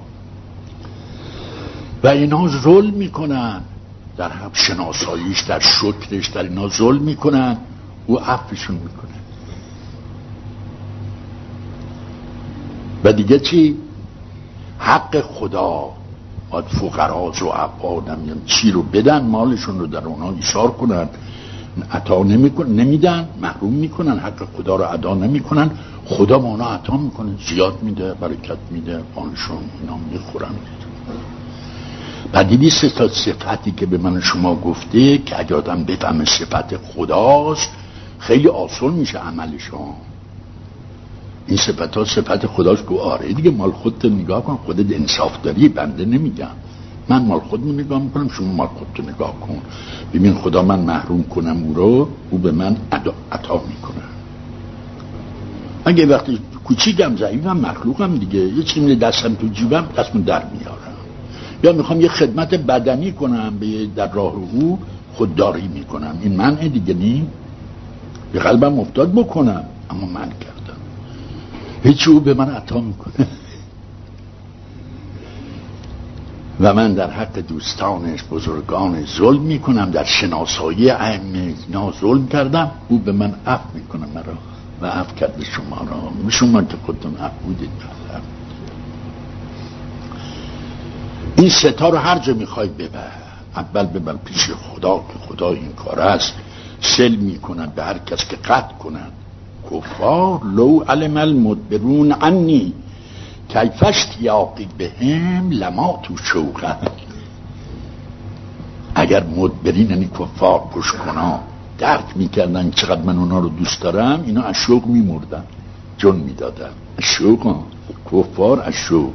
و 2.04 2.08
اینا 2.08 2.48
ظلم 2.48 2.94
می‌کنن. 2.94 3.62
در 4.18 4.30
هم 4.30 4.50
شناساییش 4.54 5.42
در 5.42 5.60
شکرش 5.60 6.28
در 6.28 6.44
اینا 6.44 6.68
ظلم 6.68 7.02
می‌کنن. 7.02 7.58
او 8.06 8.20
عفشون 8.20 8.76
می‌کنه. 8.76 9.12
و 13.04 13.14
دیگه 13.14 13.40
چی؟ 13.40 13.78
حق 14.78 15.22
خدا 15.22 15.90
باید 16.52 16.66
فقراز 16.66 17.42
و 17.42 17.50
عباد 17.50 18.18
چی 18.46 18.72
رو 18.72 18.84
بدن 18.84 19.26
مالشون 19.26 19.80
رو 19.80 19.88
در 19.88 20.06
اونا 20.06 20.32
ایشار 20.32 20.72
کنن. 20.72 21.10
عطا 21.92 22.24
نمیکن 22.24 22.66
نمیدن 22.66 23.30
محروم 23.42 23.74
می‌کنن 23.74 24.20
حق 24.20 24.48
خدا 24.58 24.76
رو 24.76 24.92
ادا 24.92 25.14
نمی‌کنن. 25.14 25.72
خدا 26.06 26.40
به 26.40 26.46
اونا 26.46 26.66
عطا 26.66 26.98
می‌کنه 26.98 27.32
زیاد 27.50 27.84
میده 27.84 28.14
برکت 28.14 28.58
میده 28.72 29.04
مالشون 29.16 29.58
اینا 29.82 29.98
می‌خورن. 30.12 30.56
بعد 32.36 32.70
سه 32.70 32.90
تا 32.90 33.08
صفتی 33.08 33.72
که 33.72 33.86
به 33.86 33.98
من 33.98 34.22
شما 34.22 34.56
گفته 34.56 35.18
که 35.18 35.40
اگه 35.40 35.56
آدم 35.56 35.84
بفهمه 35.84 36.26
صفت 36.26 36.78
خداست 36.78 37.70
خیلی 38.20 38.48
آسان 38.48 38.94
میشه 38.94 39.18
عملشان 39.18 39.96
این 41.48 41.58
صفت 41.58 41.98
ها 41.98 42.06
صفت 42.06 42.48
خداست. 42.48 42.88
که 42.88 43.00
آره 43.00 43.34
دیگه 43.34 43.52
مال 43.52 43.72
خودت 43.72 44.06
نگاه 44.06 44.44
کن. 44.44 44.56
خودت 44.66 44.96
انصاف 44.96 45.42
داری 45.44 45.70
بنده 45.70 46.06
نمیگم. 46.06 46.56
من 47.10 47.26
مال 47.26 47.40
خود 47.40 47.68
نگاه 47.68 48.02
می‌کنم 48.02 48.30
شما 48.30 48.54
مال 48.54 48.68
خودتو 48.68 49.04
نگاه 49.04 49.40
کن. 49.40 49.62
ببین 50.14 50.34
خدا 50.34 50.62
من 50.62 50.80
محروم 50.80 51.24
کنم 51.24 51.64
او 51.64 51.74
رو 51.74 52.10
او 52.32 52.38
به 52.38 52.52
من 52.52 52.78
عطا 53.32 53.62
می‌کنه. 53.68 54.04
اگه 55.86 56.06
وقتی 56.06 56.40
کوچیکم 56.66 57.16
ضعیفم 57.18 57.58
مخلوقم 57.58 58.18
دیگه. 58.18 58.40
یه 58.40 58.64
چیزی 58.64 58.96
دستم 58.96 59.36
تو 59.36 59.48
جیبم 59.48 59.88
دستم 59.98 60.22
در 60.22 60.44
میارم. 60.46 60.95
یا 61.64 61.72
می‌خوام 61.72 62.02
یه 62.02 62.08
خدمت 62.08 62.54
بدنی 62.54 63.12
کنم 63.12 63.58
به 63.60 63.86
در 63.96 64.12
راه 64.12 64.34
او 64.36 64.80
خودداری 65.14 65.68
می‌کنم. 65.68 66.18
این 66.22 66.36
من 66.36 66.56
دیگه 66.56 66.94
نیم 66.94 67.32
به 68.34 68.40
قلبم 68.40 68.80
افتاد 68.80 69.14
بکنم. 69.14 69.64
اما 69.90 70.06
من 70.06 70.30
کردم. 70.30 70.80
هیچی 71.84 72.10
او 72.10 72.20
به 72.20 72.34
من 72.34 72.50
عطا 72.50 72.82
می‌کنه. 72.82 73.28
و 76.62 76.74
من 76.74 76.94
در 76.94 77.12
حق 77.12 77.40
دوستانش 77.40 78.24
بزرگان 78.32 79.06
ظلم 79.06 79.42
می‌کنم. 79.42 79.92
در 79.92 80.04
شناسایی 80.04 80.90
ائمه 80.90 81.54
اینا 81.68 81.94
ظلم 82.02 82.28
کردم. 82.28 82.72
او 82.90 83.00
به 83.00 83.12
من 83.12 83.34
عفو 83.48 83.70
می‌کنه 83.74 84.06
مرا. 84.16 84.34
و 84.82 84.86
عفو 84.86 85.16
کرده 85.16 85.46
شما 85.46 85.78
را. 85.78 86.30
شما 86.30 86.64
که 86.64 86.78
خودتون 86.86 87.16
عفو 87.16 87.46
بودید. 87.46 87.95
این 91.38 91.50
ستا 91.50 91.90
رو 91.90 91.98
هر 91.98 92.20
جا 92.20 92.34
می‌خوای 92.34 92.68
ببر. 92.68 93.12
اول 93.56 93.86
ببر 93.86 94.16
پیش 94.26 94.52
خدا 94.52 94.98
که 94.98 95.20
خدا 95.28 95.50
این 95.50 95.74
کار 95.74 96.00
است. 96.00 96.34
سل 96.82 97.16
می‌کنن 97.16 97.66
به 97.66 97.84
هر 97.84 97.98
کس 97.98 98.28
که 98.30 98.36
قطع 98.36 98.74
کنن. 98.74 99.12
کفار 99.72 100.40
لو 100.44 100.80
علم 100.80 101.18
المدبرون 101.18 102.12
عنی. 102.12 102.74
کیفشت 103.50 104.22
یاقی 104.22 104.68
به 104.78 104.92
هم 105.00 105.52
لما 105.52 106.00
تو 106.04 106.18
شوقه 106.18 106.76
اگر 108.96 109.24
مدبرین 109.24 109.90
یعنی 109.90 110.10
کفار 110.20 110.60
پشکنا 110.60 111.40
درک 111.78 112.06
می‌کردن 112.16 112.72
چقدر 112.72 113.02
من 113.02 113.18
اونا 113.18 113.40
رو 113.40 113.50
دوست 113.50 113.82
دارم 113.82 114.24
اینا 114.26 114.42
از 114.42 114.56
شوق 114.56 114.86
میمردن. 114.86 115.44
جن 115.98 116.16
می‌دادن. 116.16 116.72
شوق 117.00 117.56
کفار 118.12 118.62
از 118.62 118.74
شوق. 118.74 119.14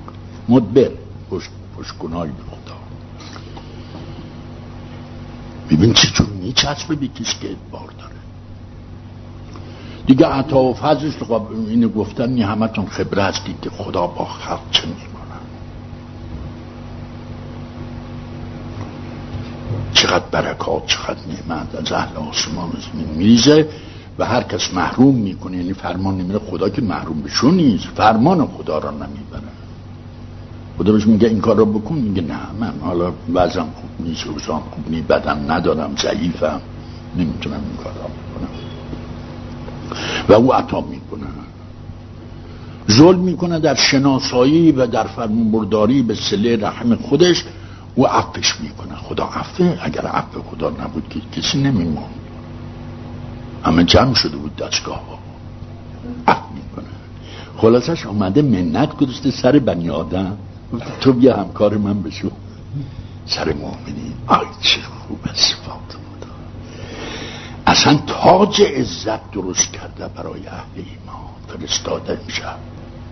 مدبر. 0.48 0.90
پشکنای 1.80 2.30
به 2.30 2.42
خدا 2.42 2.76
ببین 5.70 5.92
چه 5.92 6.25
میچسبه 6.40 6.94
به 6.94 7.08
کسی 7.08 7.38
که 7.40 7.50
ادبار 7.50 7.90
داره. 7.99 8.14
دیگه 10.06 10.26
عطا 10.26 10.62
و 10.62 10.75
فضلش 10.75 11.16
خب 11.16 11.46
اینو 11.68 11.88
گفتن 11.88 12.25
همه 12.25 12.46
همتون 12.46 12.87
خبره 12.87 13.22
هستید 13.22 13.60
که 13.60 13.70
خدا 13.70 14.06
با 14.06 14.25
خلق 14.25 14.60
چه 14.70 14.87
می‌کنن 14.87 15.40
چقدر 19.92 20.25
برکات 20.30 20.87
چقدر 20.87 21.20
نعمت 21.28 21.75
از 21.75 21.92
اهل 21.92 22.16
آسمان 22.16 22.70
زمین 22.92 23.08
میریزه 23.08 23.68
و 24.18 24.25
هر 24.25 24.42
کس 24.42 24.75
محروم 24.75 25.14
می‌کنه. 25.14 25.56
یعنی 25.56 25.72
فرمان 25.72 26.18
نمیره 26.18 26.38
خدا 26.38 26.68
که 26.68 26.82
محروم 26.82 27.22
بشون 27.22 27.54
نیست. 27.54 27.87
فرمان 27.87 28.46
خدا 28.46 28.78
را 28.78 28.90
نمی‌بره. 28.90 29.59
بهش 30.84 31.06
میگه 31.06 31.28
این 31.28 31.40
کار 31.40 31.56
رو 31.56 31.66
بکن 31.66 31.94
میگه 31.94 32.22
نه 32.22 32.38
من 32.60 32.72
حالا 32.80 33.12
وزم 33.34 33.66
خوب 33.75 34.06
نیست 34.08 34.22
روزام 34.22 34.62
خوب 34.70 34.90
نیست 34.90 35.06
بدم 35.06 35.52
ندارم 35.52 35.96
ضعیفم 36.02 36.60
نمی‌تونم 37.16 37.60
این 37.68 37.76
کار 37.84 37.92
را 37.92 38.08
بکنم. 38.08 38.49
و 40.28 40.32
او 40.32 40.54
عطا 40.54 40.80
می‌کنه. 40.80 41.26
ظلم 42.90 43.18
می‌کنه 43.18 43.58
در 43.58 43.75
شناسایی 43.75 44.72
و 44.72 44.87
در 44.87 45.06
فرمانبرداری 45.06 46.02
به 46.02 46.14
سله 46.14 46.56
رحم 46.56 46.94
خودش. 46.94 47.44
او 47.94 48.06
عفش 48.08 48.60
می‌کنه. 48.60 48.94
خدا 48.94 49.25
عفه؟ 49.25 49.78
اگر 49.82 50.06
عفه 50.06 50.40
خدا 50.50 50.70
نبود 50.70 51.08
که 51.10 51.40
کسی 51.40 51.62
نمیمون 51.62 52.04
همه 53.64 53.84
جمع 53.84 54.14
شده 54.14 54.37
بود 54.37 54.56
دستگاه 54.56 55.02
ها. 55.08 55.18
می‌کنه. 56.54 56.88
خلاصش 57.56 58.06
آمده 58.06 58.42
منت 58.42 58.96
گذاشته 58.96 59.30
سر 59.30 59.58
بنی 59.58 59.90
آدم. 59.90 60.37
تو 61.00 61.12
بیا 61.12 61.36
همکار 61.36 61.76
من 61.76 62.02
بشو. 62.02 62.30
سر 63.26 63.52
مؤمنین 63.52 64.14
آی 64.26 64.46
چه 64.60 64.80
خوب 64.82 65.18
صفات 65.34 65.96
اصلا 67.66 67.98
تاج 68.06 68.62
عزت 68.62 69.30
درست 69.30 69.72
کرده 69.72 70.08
برای 70.08 70.46
اهل 70.46 70.76
ایمان. 70.76 71.30
فرستاده 71.48 72.20
میشه 72.26 72.42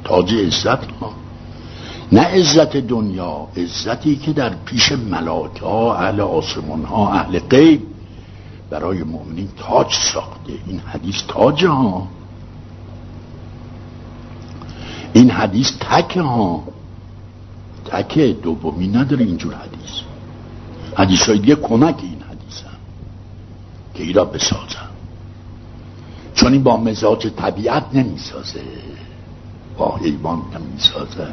تاج 0.04 0.34
عزت 0.34 0.92
ها 1.00 1.12
نه 2.12 2.20
عزت 2.20 2.76
دنیا 2.76 3.48
عزتی 3.56 4.16
که 4.16 4.32
در 4.32 4.54
پیش 4.64 4.92
ملاک 4.92 5.58
ها 5.58 5.96
اهل 5.96 6.20
آسمان 6.20 6.84
ها 6.84 7.12
اهل 7.12 7.38
غیب 7.38 7.82
برای 8.70 9.02
مؤمنین 9.02 9.48
تاج 9.56 9.94
ساخته. 10.14 10.52
این 10.66 10.78
حدیث 10.78 11.22
تاج 11.28 11.64
ها. 11.64 12.08
این 15.12 15.30
حدیث 15.30 15.72
تک 15.80 16.16
ها. 16.16 16.64
تک 17.90 18.18
دومی 18.18 18.88
نداره 18.88 19.24
اینجور 19.24 19.54
حدیث. 19.54 20.00
حدیث 20.96 21.28
های 21.28 21.38
دیگه 21.38 21.54
کمک 21.54 21.96
این 22.02 22.18
که 23.94 24.04
ای 24.04 24.12
را 24.12 24.24
بسازم 24.24 24.88
چون 26.34 26.52
این 26.52 26.62
با 26.62 26.76
مزاج 26.76 27.28
طبیعت 27.36 27.84
نمی‌سازه. 27.92 28.60
با 29.76 29.96
حیوان 29.96 30.42
نمی‌سازه 30.54 31.28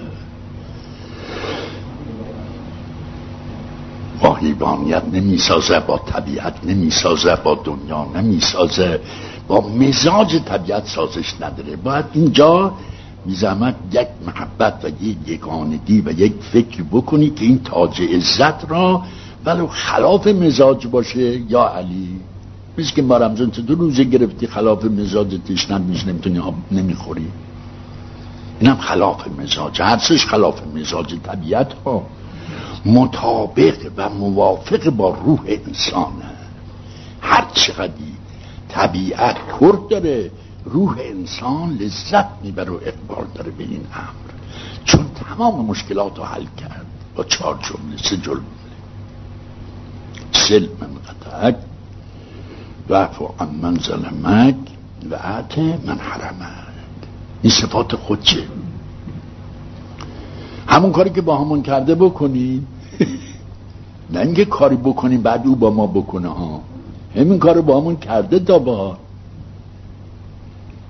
با 4.22 4.36
حیوانیت 4.36 5.04
نمی‌سازه 5.14 5.80
با 5.80 5.98
طبیعت 5.98 6.64
نمی‌سازه 6.64 7.36
با 7.36 7.56
دنیا 7.64 8.08
نمی‌سازه. 8.16 9.02
با 9.48 9.62
مزاج 9.62 10.38
طبیعت 10.46 10.88
سازش 10.88 11.34
نداره. 11.42 11.76
باید 11.76 12.06
اینجا 12.14 12.74
زحمت 13.34 13.76
یک 13.92 14.08
محبت 14.28 14.86
و 14.86 15.04
یک 15.04 15.18
یگانگی 15.28 16.02
و 16.02 16.12
یک 16.12 16.34
فکر 16.52 16.84
بکنی 16.84 17.30
که 17.30 17.46
این 17.46 17.60
تاج 17.64 18.02
عزت 18.02 18.72
را 18.72 19.04
ولو 19.46 19.68
خلاف 19.68 20.28
مزاج 20.28 20.88
باشه. 20.88 21.52
یا 21.52 21.68
علی 21.68 22.20
مثل 22.78 22.94
که 22.94 23.02
ما 23.02 23.18
رمزان 23.18 23.52
تو 23.52 23.62
دو 23.62 23.76
روزه 23.76 24.04
گرفتی 24.04 24.48
خلاف 24.48 24.86
مزاج 24.86 25.40
تشنم 25.48 25.82
میشه 25.82 26.08
نمی‌تونی 26.08 26.42
نمی‌خوری. 26.72 27.28
اینم 28.60 28.78
خلاف 28.78 29.28
مزاج 29.28 29.82
هرسش 29.82 30.26
خلاف 30.26 30.62
مزاج 30.76 31.16
طبیعت 31.24 31.74
ها. 31.86 32.04
مطابق 32.86 33.92
و 33.98 34.10
موافق 34.10 34.90
با 34.90 35.18
روح 35.26 35.40
انسانه. 35.48 36.36
هر 37.22 37.46
چقدی 37.54 38.14
طبیعت 38.70 39.38
کرد 39.62 39.88
داره 39.90 40.32
روح 40.66 40.98
انسان 41.00 41.74
لذت 41.74 42.26
می‌بره 42.44 42.72
و 42.72 42.80
اقبال 42.82 43.26
داره 43.36 43.52
به 43.52 43.64
این 43.64 43.86
امر. 43.94 44.32
چون 44.86 45.06
تمام 45.16 45.66
مشکلات 45.66 46.18
رو 46.18 46.24
حل 46.24 46.46
کرد 46.58 46.86
با 47.16 47.24
چهار 47.24 47.60
جمله 47.62 47.98
سه 47.98 48.18
جمله 48.18 48.42
سلم 50.32 50.70
من 50.82 50.88
قطعک 51.08 51.56
و 52.90 53.08
من 53.62 53.80
ظلمک 53.80 54.56
و 55.12 55.16
عت 55.16 55.58
من 55.58 55.98
حرمک. 55.98 56.66
این 57.42 57.52
صفات 57.52 57.96
خودچه 57.96 58.44
همون 60.68 60.92
کاری 60.92 61.10
که 61.10 61.22
با 61.22 61.38
همون 61.38 61.62
کرده 61.62 61.96
بکنیم. 61.96 62.68
نه 64.14 64.20
اینکه 64.20 64.46
کاری 64.46 64.76
بکنیم 64.76 65.22
بعد 65.22 65.48
او 65.48 65.56
با 65.56 65.70
ما 65.70 65.88
بکنه 65.88 66.28
ها. 66.28 66.62
همین 67.16 67.40
کار 67.40 67.62
با 67.62 67.80
همون 67.80 67.96
کرده 67.96 68.40
دابا 68.40 68.98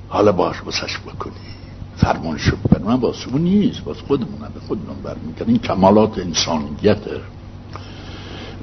حالا 0.09 0.31
باش 0.31 0.61
بسش 0.61 0.97
بکنی. 0.97 1.33
فرمان 1.97 2.37
شد 2.37 2.57
بر 2.69 2.79
من 2.79 2.93
واسه 2.93 3.31
نیست. 3.37 3.83
باز 3.83 3.97
خودمون 4.07 4.39
به 4.53 4.59
خودمون 4.67 4.95
برمیکرد 5.03 5.47
این 5.49 5.57
کمالات 5.57 6.17
انسانیته 6.19 7.21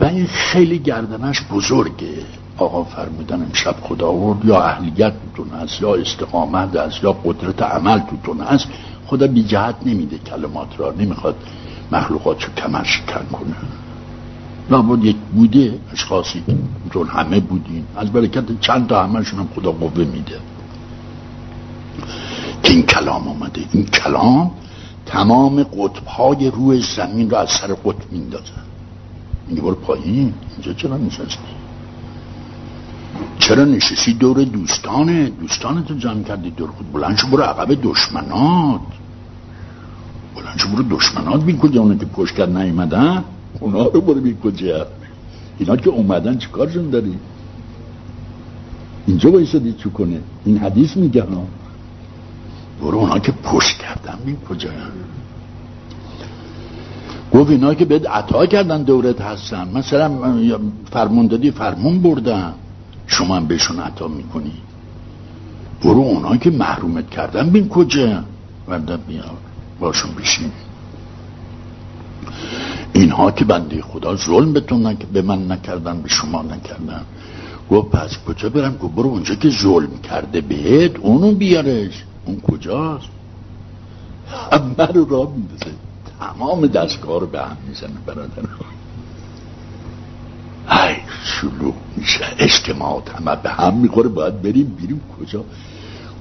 و 0.01 0.05
این 0.05 0.27
خیلی 0.27 0.79
گردنش 0.79 1.43
بزرگه. 1.51 2.15
آقا 2.57 2.85
فرمودن 2.85 3.43
امشب 3.43 3.77
خدا 3.83 4.09
آورد 4.09 4.45
یا 4.45 4.63
اهلیت 4.63 5.13
توتون 5.37 5.51
هست 5.59 5.83
یا 5.83 5.95
استقامت 5.95 6.77
است 6.77 7.05
یا 7.05 7.13
قدرت 7.13 7.63
عمل 7.63 7.99
توتون 7.99 8.41
هست. 8.41 8.69
خدا 9.07 9.27
بی 9.27 9.43
جهت 9.43 9.77
نمیده 9.87 10.19
کلمات 10.19 10.81
را. 10.81 10.95
نمی‌خواد 10.99 11.37
مخلوقات 11.93 12.45
رو 12.45 12.53
کمر 12.55 12.85
شکن 12.85 13.27
کنه. 13.33 13.55
لابد 14.71 15.05
یک 15.05 15.17
بوده. 15.17 15.79
اشخاصی 15.93 16.43
چون 16.93 17.09
همه 17.09 17.41
بودین. 17.41 17.85
از 17.97 18.13
برکت 18.13 18.61
چند 18.61 18.87
تا 18.87 19.03
همهشون 19.03 19.39
هم 19.41 19.49
خدا 19.57 19.73
قوه 19.73 20.05
میده. 20.05 20.41
که 22.63 22.73
این 22.73 22.83
کلام 22.83 23.29
آمده. 23.29 23.63
این 23.73 23.87
کلام 23.87 24.51
تمام 25.07 25.63
قطبهای 25.63 26.51
روی 26.51 26.83
زمین 26.97 27.31
رو 27.31 27.37
از 27.37 27.49
سر 27.51 27.67
قطب 27.67 28.13
میندازه. 28.13 28.53
میگه 29.49 29.63
برو 29.63 29.75
پایین. 29.75 30.35
اینجا 30.53 30.73
چرا 30.73 30.97
نشستی؟ 30.97 31.39
چرا 33.39 33.65
نشستی؟ 33.65 34.13
دور 34.13 34.45
دوستانه. 34.45 35.29
دوستانتو 35.29 35.95
جمع 35.95 36.23
کردی 36.23 36.51
دور 36.51 36.71
خود. 36.71 36.93
بلند 36.93 37.17
شو 37.17 37.27
برو 37.27 37.43
عقب 37.43 37.79
دشمنات. 37.83 38.81
بلند 40.35 40.59
شو 40.59 40.69
برو 40.69 40.83
دشمنات 40.83 41.45
بین 41.45 41.59
کجا؟ 41.59 41.81
اونه 41.81 41.99
که 41.99 42.07
پشت 42.07 42.35
کرد 42.35 42.57
نیمدن 42.57 43.25
اونا 43.61 43.83
رو 43.83 44.01
برو 44.01 44.21
بین 44.21 44.37
کجا؟ 44.37 44.87
اینا 45.59 45.77
که 45.77 45.91
اومدن 45.91 46.39
چیکارشون 46.39 46.91
داری؟ 46.91 47.19
اینجا 49.07 49.31
بایستدی 49.31 49.73
چو 49.73 49.91
کنه 49.91 50.21
این 50.45 50.59
حدیث 50.59 50.97
میگه 50.97 51.23
ها. 51.23 51.45
برو 52.83 52.99
اونا 52.99 53.19
که 53.19 53.33
پشت 53.33 53.79
کردن. 53.79 54.19
بین 54.25 54.37
کجا 54.37 54.71
گفت 57.33 57.51
اینا 57.51 57.75
که 57.75 57.85
بهت 57.85 58.11
عطا 58.11 58.47
کردن 58.47 58.83
دورت 58.83 59.21
هستن. 59.21 59.69
مثلا 59.75 60.11
فرمون 60.91 61.27
دادی 61.27 61.51
فرمون 61.51 62.03
بردن. 62.03 62.55
شما 63.07 63.37
هم 63.37 63.47
بهشون 63.47 63.81
عطا 63.81 64.09
می‌کنی. 64.09 64.53
برو 65.85 66.01
اونا 66.01 66.37
که 66.37 66.51
محرومت 66.51 67.11
کردن. 67.11 67.51
بین 67.51 67.69
کجا. 67.69 68.25
وردن 68.69 68.97
بیار 68.97 69.37
باشون 69.81 70.15
بشین. 70.15 70.51
اینها 72.93 73.31
که 73.31 73.45
بنده 73.45 73.83
خدا 73.83 74.17
ظلم 74.17 74.53
بتونن 74.53 74.97
که 74.97 75.07
به 75.07 75.23
من 75.23 75.53
نکردن 75.53 76.03
به 76.03 76.09
شما 76.09 76.43
نکردن. 76.43 77.03
گفت 77.71 77.91
پس 77.91 78.19
کجا 78.29 78.49
برم؟ 78.49 78.77
گفت 78.77 78.95
برو 78.95 79.09
اونجا 79.09 79.35
که 79.35 79.51
ظلم 79.51 79.99
کرده 80.03 80.41
بهت 80.41 80.97
اونو 80.97 81.33
بیارش. 81.33 82.05
اون 82.25 82.41
کجاست؟ 82.41 83.09
همه 84.53 84.87
رو 84.87 85.05
را 85.05 85.33
میدازه 85.37 85.73
تمام 86.21 86.67
دستگاه 86.67 87.21
رو 87.21 87.27
به 87.27 87.43
هم 87.43 87.57
می‌زنه 87.69 87.93
برادر 88.07 88.43
ای 90.71 90.97
شلوغ 91.25 91.75
میشه. 91.97 92.25
اجتماعات 92.39 93.11
همه 93.11 93.37
به 93.37 93.51
هم 93.51 93.75
می‌خوره. 93.75 94.09
باید 94.09 94.43
بریم 94.43 94.67
بیریم 94.67 95.01
کجا؟ 95.21 95.45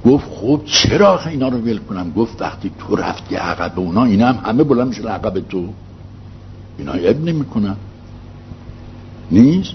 گفت 0.06 0.26
خب 0.30 0.62
چرا 0.66 1.20
اینا 1.20 1.48
رو 1.48 1.58
ول 1.58 1.78
کنم؟ 1.78 2.12
گفت 2.12 2.42
وقتی 2.42 2.72
تو 2.80 2.96
رفتی 2.96 3.36
عقب 3.36 3.80
اونا 3.80 4.04
اینا 4.04 4.28
هم 4.28 4.50
همه 4.50 4.64
بلند 4.64 4.88
میشه 4.88 5.10
عقب 5.10 5.40
تو. 5.40 5.68
اینا 6.78 6.92
اب 6.92 7.22
نمی‌کنن. 7.22 7.76
نیست؟ 9.32 9.74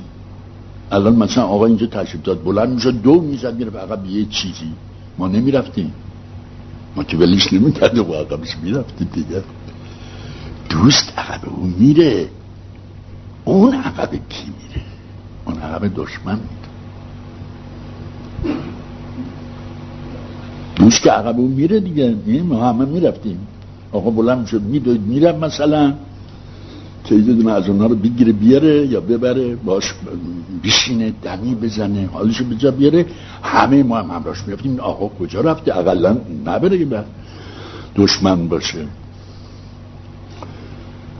الان 0.90 1.16
مثلا 1.16 1.44
آقا 1.44 1.66
اینجا 1.66 1.86
تشریف 1.86 2.22
داد 2.22 2.44
بلند 2.44 2.68
میشه 2.68 2.92
دو 2.92 3.20
می‌زد 3.20 3.56
میره 3.56 3.80
عقب 3.80 4.06
یه 4.06 4.24
چیزی. 4.24 4.72
ما 5.18 5.28
نمی‌رفتیم. 5.28 5.92
ما 6.96 7.04
که 7.04 7.16
ولیش 7.16 7.52
نمی‌کرده 7.52 8.02
و 8.02 8.14
عقبش 8.14 8.56
می‌رفتیم 8.62 9.08
دیگه. 9.12 9.42
دوست 10.70 11.18
عقب 11.18 11.48
اون 11.48 11.74
میره. 11.78 12.28
اون 13.44 13.74
عقب 13.74 14.10
کی 14.10 14.44
میره؟ 14.44 14.82
اون 15.44 15.58
عقب 15.58 15.94
دشمن 15.94 16.34
میره 16.34 16.66
دوست 20.76 21.02
که 21.02 21.10
عقب 21.10 21.38
اون 21.38 21.50
میره 21.50 21.80
دیگه. 21.80 22.42
ما 22.42 22.68
همه 22.68 22.84
می‌رفتیم. 22.84 23.46
آقا 23.92 24.10
بلند 24.10 24.46
شد 24.46 24.62
میدوید 24.62 25.00
میرم 25.00 25.38
مثلا. 25.38 25.94
که 27.06 27.14
یه 27.14 27.32
دونه 27.32 27.52
از 27.52 27.68
اونها 27.68 27.86
رو 27.86 27.94
بگیره 27.94 28.32
بیاره 28.32 28.86
یا 28.86 29.00
ببره 29.00 29.56
باش 29.56 29.94
بشینه 30.64 31.12
دمی 31.22 31.54
بزنه 31.54 32.08
حالشو 32.12 32.44
بجا 32.44 32.70
بیاره. 32.70 33.06
همه 33.42 33.82
ما 33.82 33.98
هم 33.98 34.10
همراش 34.10 34.42
می‌رفتیم 34.46 34.80
آقا 34.80 35.08
کجا 35.08 35.40
رفته؟ 35.40 35.76
اقلا 35.76 36.18
نبره 36.46 36.78
که 36.78 37.04
دشمن 37.96 38.48
باشه. 38.48 38.86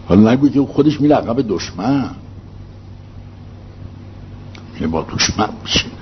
حالا 0.09 0.33
نگوی 0.33 0.51
که 0.51 0.61
خودش 0.61 1.01
میره 1.01 1.15
عقب 1.15 1.49
دشمن. 1.49 2.11
میره 4.75 4.87
با 4.87 5.07
دشمن 5.15 5.49
بشینه 5.65 5.93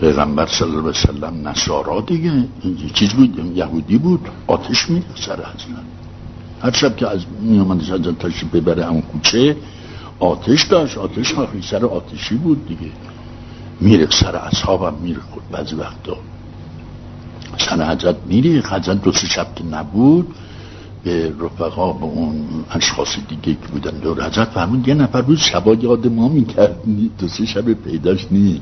پیغمبر 0.00 0.46
صلی 0.46 0.68
الله 0.68 0.78
علیه 0.78 0.90
وسلم 0.90 1.48
نصارا 1.48 2.00
دیگه. 2.00 2.32
این 2.62 2.90
چیز 2.94 3.12
بود؟ 3.12 3.56
یهودی 3.56 3.98
بود. 3.98 4.28
آتش 4.46 4.90
میره 4.90 5.04
سر 5.14 5.32
اصلا 5.32 5.76
هر 6.62 6.72
شب 6.72 6.96
که 6.96 7.08
از 7.08 7.24
میامدش 7.40 7.90
از 7.90 8.00
تشریف 8.00 8.54
ببره 8.54 8.88
اون 8.88 9.00
کوچه 9.00 9.56
آتش 10.18 10.62
داشت 10.64 10.98
آتش 10.98 11.34
آخری 11.34 11.62
سر 11.62 11.84
آتشی 11.84 12.34
بود 12.34 12.68
دیگه. 12.68 12.92
میره 13.80 14.10
سر 14.10 14.36
اصحابم 14.36 14.94
میره 15.02 15.20
خود 15.30 15.42
بعضی 15.50 15.74
وقتا. 15.74 16.16
سر 17.58 17.94
حضرت 17.94 18.16
میره 18.26 18.60
حضرت 18.60 19.02
دو 19.02 19.12
سه 19.12 19.26
شب 19.26 19.54
که 19.54 19.64
نبود 19.64 20.34
به 21.04 21.32
رفقا 21.40 21.92
به 21.92 22.04
اون 22.04 22.64
اشخاص 22.70 23.16
دیگه 23.28 23.42
که 23.42 23.68
بودن 23.72 23.98
دور 23.98 24.26
حضرت 24.26 24.48
فرمون 24.48 24.84
یه 24.86 24.94
نفر 24.94 25.22
بود 25.22 25.38
شبا 25.38 25.74
یاد 25.74 26.06
ما 26.06 26.28
می‌کرد 26.28 26.76
دو 27.18 27.28
سه 27.28 27.46
شب 27.46 27.72
پیداش 27.72 28.26
نی 28.30 28.60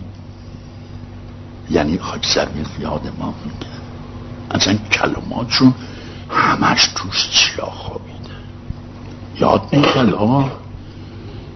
یعنی 1.70 1.98
خاک 1.98 2.26
سر 2.26 2.48
یاد 2.80 3.12
ما 3.18 3.34
می‌کرد. 3.44 3.82
اصلا 4.50 4.74
کلماتشون 4.74 5.74
همش 6.30 6.90
توش 6.94 7.30
چیا 7.30 7.64
خوابیده 7.64 8.34
یاد 9.40 9.62
می‌کرد 9.72 10.14
آقا؟ 10.14 10.50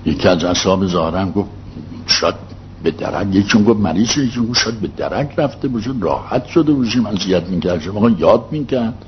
یکی 0.06 0.28
از 0.28 0.44
اصحاب 0.44 0.86
زارن 0.86 1.30
گفت 1.30 1.50
شاید 2.06 2.34
به 2.82 2.90
درک 2.90 3.34
یکیون 3.34 3.64
گفت 3.64 3.80
مریض 3.80 4.18
یکی 4.18 4.40
گفت 4.40 4.58
شاید 4.60 4.80
به 4.80 4.88
درک 4.88 5.34
رفته 5.36 5.68
باشه 5.68 5.90
راحت 6.00 6.46
شده 6.46 6.72
باشیم 6.72 7.06
اذیت 7.06 7.48
می‌کرد. 7.48 7.80
شما 7.80 8.10
یاد 8.10 8.48
می‌کرد. 8.50 9.04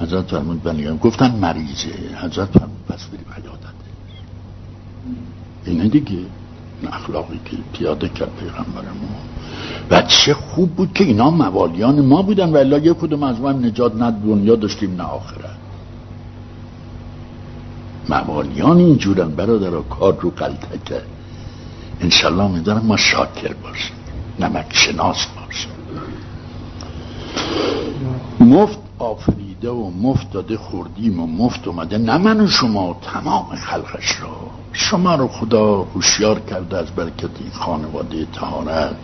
حضرت 0.00 0.30
فرمود 0.30 0.62
بله 0.62 0.96
گفتن 0.96 1.30
مریضه. 1.30 1.92
حضرت 2.22 2.58
فرمود 2.58 2.80
پس 2.88 3.04
بریم 3.04 3.26
عیادت 3.36 3.72
اینه 5.64 5.88
دیگه. 5.88 6.18
اخلاقی 6.88 7.40
که 7.44 7.56
پیاده 7.72 8.08
کرد 8.08 8.36
پیغمبرمون 8.40 9.08
و 9.90 10.02
چه 10.02 10.34
خوب 10.34 10.70
بود 10.70 10.92
که 10.94 11.04
اینا 11.04 11.30
موالیان 11.30 12.00
ما 12.00 12.22
بودن 12.22 12.50
و 12.50 12.56
الا 12.56 12.78
یک 12.78 12.92
کدوم 12.92 13.22
از 13.22 13.40
ما 13.40 13.52
نجات 13.52 13.94
نه 13.94 14.10
دنیا 14.10 14.56
داشتیم 14.56 14.96
نه 14.96 15.02
آخرت. 15.02 15.56
موالیان 18.08 18.78
اینجورن 18.78 19.28
برادر 19.28 19.70
کار 19.90 20.18
رو 20.20 20.30
کرد 20.30 21.02
انشالله 22.00 22.48
میدارم 22.50 22.86
ما 22.86 22.96
شاکر 22.96 23.52
باشیم 23.52 23.96
نمک 24.40 24.66
شناس 24.70 25.26
باشیم. 25.26 25.72
مفت 28.40 28.78
آفریده 29.62 29.70
و 29.70 29.90
مفت 29.90 30.30
داده 30.30 30.56
خوردیم 30.56 31.20
و 31.20 31.26
مفت 31.26 31.68
اومده 31.68 31.98
نه 31.98 32.18
من 32.18 32.40
و 32.40 32.46
شما 32.46 32.96
تمام 33.02 33.56
خلقش 33.56 34.20
را 34.20 34.36
شما 34.72 35.14
رو 35.14 35.28
خدا 35.28 35.82
هوشیار 35.82 36.40
کرده 36.40 36.76
از 36.76 36.90
برکت 36.90 37.30
این 37.40 37.50
خانواده 37.52 38.26
تهارت 38.32 38.96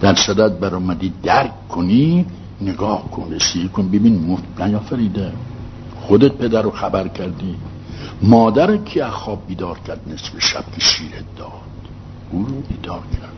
در 0.00 0.14
صدت 0.14 0.52
بر 0.52 0.74
اومدی 0.74 1.12
درک 1.22 1.68
کنی 1.68 2.26
نگاه 2.60 3.10
کن 3.10 3.32
رسیه 3.32 3.68
کن 3.68 3.88
ببین 3.88 4.26
مفت 4.26 4.60
نیافریده. 4.60 5.32
خودت 6.00 6.32
پدر 6.32 6.62
رو 6.62 6.70
خبر 6.70 7.08
کردی. 7.08 7.56
مادر 8.22 8.76
کی 8.76 9.04
خواب 9.04 9.46
بیدار 9.46 9.78
کرد 9.78 10.00
نصف 10.06 10.38
شب 10.38 10.64
که 10.74 10.80
شیرت 10.80 11.24
داد. 11.36 11.50
او 12.30 12.44
رو 12.44 12.60
بیدار 12.68 13.00
کرد. 13.12 13.36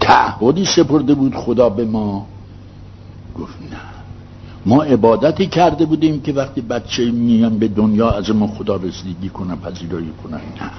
تعهدی 0.00 0.64
سپرده 0.64 1.14
بود 1.14 1.34
خدا 1.34 1.68
به 1.68 1.84
ما. 1.84 2.26
گفت 3.38 3.62
نه. 3.70 3.99
ما 4.66 4.82
عبادتی 4.82 5.46
کرده 5.46 5.86
بودیم 5.86 6.20
که 6.20 6.32
وقتی 6.32 6.60
بچه 6.60 7.10
میان 7.10 7.58
به 7.58 7.68
دنیا 7.68 8.10
از 8.10 8.30
ما 8.30 8.46
خدا 8.46 8.76
رسیدگی 8.76 9.28
کنن 9.28 9.56
پذیرایی 9.56 10.12
کنن 10.22 10.36
نه. 10.36 10.70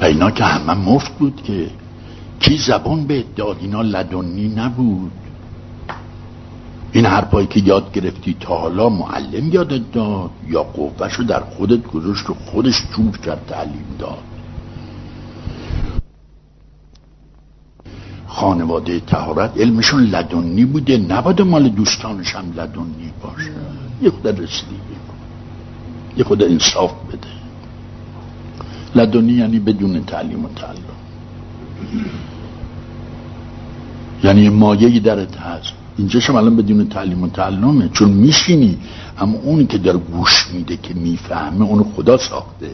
پینا 0.00 0.30
که 0.30 0.44
همه 0.44 0.74
مفت 0.74 1.18
بود 1.18 1.42
که 1.42 1.70
کی 2.40 2.58
زبان 2.58 3.06
به 3.06 3.24
داد 3.36 3.56
اینا 3.60 3.82
لدنی 3.82 4.48
نبود. 4.48 5.12
این 6.92 7.06
حرفایی 7.06 7.46
که 7.46 7.60
یاد 7.60 7.92
گرفتی 7.92 8.36
تا 8.40 8.56
حالا 8.56 8.88
معلم 8.88 9.48
یادت 9.52 9.92
داد 9.92 10.30
یا 10.48 10.62
قوهشو 10.62 11.22
در 11.22 11.40
خودت 11.40 11.86
گذاشت 11.86 12.30
و 12.30 12.34
خودش 12.34 12.82
جور 12.96 13.18
کرد 13.18 13.46
تعلیم 13.46 13.96
داد. 13.98 14.33
خانواده 18.34 19.00
تهارت 19.00 19.60
علمشون 19.60 20.00
لدنی 20.02 20.64
بوده. 20.64 20.96
نباید 20.96 21.42
مال 21.42 21.68
دوستانش 21.68 22.34
هم 22.34 22.52
لدنی 22.56 23.12
باشه. 23.22 23.50
یه 24.02 24.10
خود 24.10 24.26
رسیدگی 24.28 24.94
یه 26.16 26.24
خود 26.24 26.42
انصاف 26.42 26.92
بده. 27.08 27.34
لدنی 28.94 29.32
یعنی 29.32 29.58
بدون 29.58 30.04
تعلیم 30.04 30.44
و 30.44 30.48
تعلم. 30.48 30.98
یعنی 34.24 34.48
مایه 34.48 35.00
درت 35.00 35.36
هست. 35.36 35.72
اینجا 35.98 36.20
شما 36.20 36.38
الان 36.38 36.56
بدون 36.56 36.88
تعلیم 36.88 37.22
و 37.22 37.28
تعلمه. 37.28 37.88
چون 37.88 38.10
میشینی 38.10 38.78
اما 39.18 39.38
اونی 39.38 39.66
که 39.66 39.78
در 39.78 39.96
گوش 39.96 40.46
میده 40.52 40.76
که 40.76 40.94
می‌فهمه 40.94 41.64
اونو 41.64 41.84
خدا 41.96 42.16
ساخته. 42.16 42.70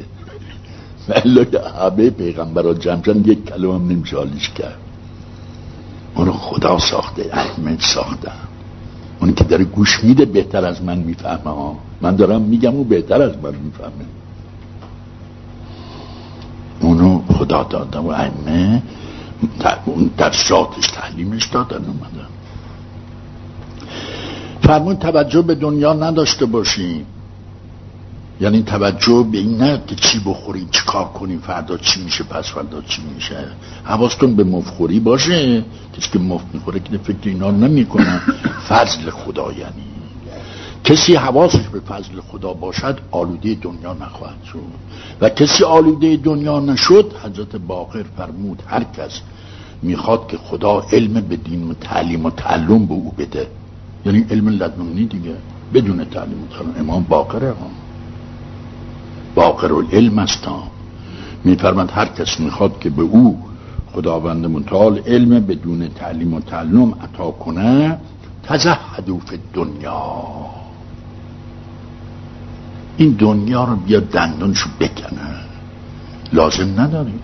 ولی 1.09 1.47
همه 1.81 2.11
پیغمبرات 2.11 2.81
جمجن 2.81 3.19
یک 3.27 3.45
کلمه 3.45 3.75
هم 3.75 3.89
نمیشه 3.89 4.17
کرد. 4.57 4.80
اونو 6.15 6.33
خدا 6.33 6.79
ساخته 6.79 7.31
احمد 7.33 7.81
ساختم 7.81 8.33
اونی 9.21 9.33
که 9.33 9.45
داره 9.45 9.65
گوش 9.65 10.05
میده 10.05 10.25
بهتر 10.25 10.65
از 10.65 10.83
من 10.83 10.99
می‌فهمه 10.99 11.75
من 12.01 12.17
دارم 12.17 12.43
میگم 12.43 12.75
او 12.75 12.85
بهتر 12.85 13.23
از 13.23 13.39
من 13.43 13.55
می‌فهمه. 13.55 14.07
اونو 16.81 17.23
خدا 17.33 17.63
داده 17.63 17.99
و 17.99 18.09
ائمه 18.09 18.83
اون 19.87 20.11
در 20.17 20.33
ذاتش 20.49 20.87
تعلیمش 20.87 21.47
دادن 21.47 21.85
اومدن. 21.85 22.29
فرمون 24.63 24.97
توجه 24.97 25.43
به 25.43 25.55
دنیا 25.55 25.93
نداشته 25.93 26.47
باشیم 26.47 27.07
یعنی 28.41 28.63
توجه 28.63 29.27
به 29.33 29.39
این 29.39 29.57
نه 29.57 29.83
که 29.87 29.95
چی 29.95 30.19
بخوریم 30.27 30.69
چی 30.73 30.81
کار 30.87 31.05
کنیم 31.05 31.39
فردا 31.39 31.77
چی 31.77 32.03
میشه 32.03 32.25
پس 32.25 32.51
فردا 32.51 32.83
چی 32.83 33.03
میشه. 33.15 33.45
حواستون 33.85 34.37
به 34.37 34.45
مفخوری 34.45 35.01
باشه. 35.01 35.65
کسی 35.99 36.11
که 36.13 36.19
مفت 36.19 36.47
می‌خوره 36.55 36.81
که 36.81 36.99
فکر 36.99 37.17
اینا 37.25 37.51
نمی‌کنن 37.51 38.21
فضل 38.69 39.11
خدا 39.11 39.53
یعنی. 39.53 39.85
کسی 40.85 41.15
حواسش 41.15 41.69
به 41.69 41.81
فضل 41.81 42.21
خدا 42.21 42.53
باشد 42.53 42.99
آلوده 43.11 43.55
دنیا 43.55 43.95
نخواهد 43.95 44.45
شد. 44.53 44.59
و 45.21 45.29
کسی 45.29 45.65
آلوده 45.65 46.17
دنیا 46.17 46.61
نشد 46.61 47.13
حضرت 47.25 47.57
باقر 47.57 48.05
فرمود 48.17 48.63
هر 48.67 48.85
کس 48.85 49.21
می‌خواد 49.83 50.29
که 50.29 50.37
خدا 50.37 50.83
علم 50.93 51.21
به 51.21 51.37
دین 51.37 51.71
و 51.71 51.75
تعلیم 51.75 52.27
و 52.27 52.31
تعلم 52.31 52.87
به 52.87 52.95
او 52.95 53.13
بده. 53.19 53.47
یعنی 54.07 54.27
علم 54.31 54.49
لدنی 54.49 55.07
دیگه 55.07 55.37
بدون 55.75 56.05
تعلیم 56.05 56.43
و 56.43 56.47
تعلم. 56.57 56.75
امام 56.79 57.07
باقره 57.09 57.49
هم 57.49 57.90
باقر 59.35 59.73
العلم 59.73 60.19
است 60.19 60.49
میفرماد 61.45 61.91
هر 61.91 62.07
کس 62.07 62.41
می‌خواد 62.41 62.79
که 62.81 62.91
به 62.91 63.03
او 63.03 63.39
خداوند 63.93 64.47
متعال 64.47 64.99
علم 64.99 65.41
بدون 65.41 65.89
تعلیم 65.89 66.35
و 66.35 66.41
تعلم 66.41 66.95
عطا 66.95 67.31
کنه 67.31 67.99
تزهدو 68.43 69.19
فی 69.19 69.39
دنیا 69.55 70.23
این 72.97 73.11
دنیا 73.11 73.65
رو 73.65 73.77
بیا 73.77 74.01
دندونشو 74.01 74.69
بکنه. 74.81 75.21
لازم 76.33 76.81
نداریم 76.81 77.21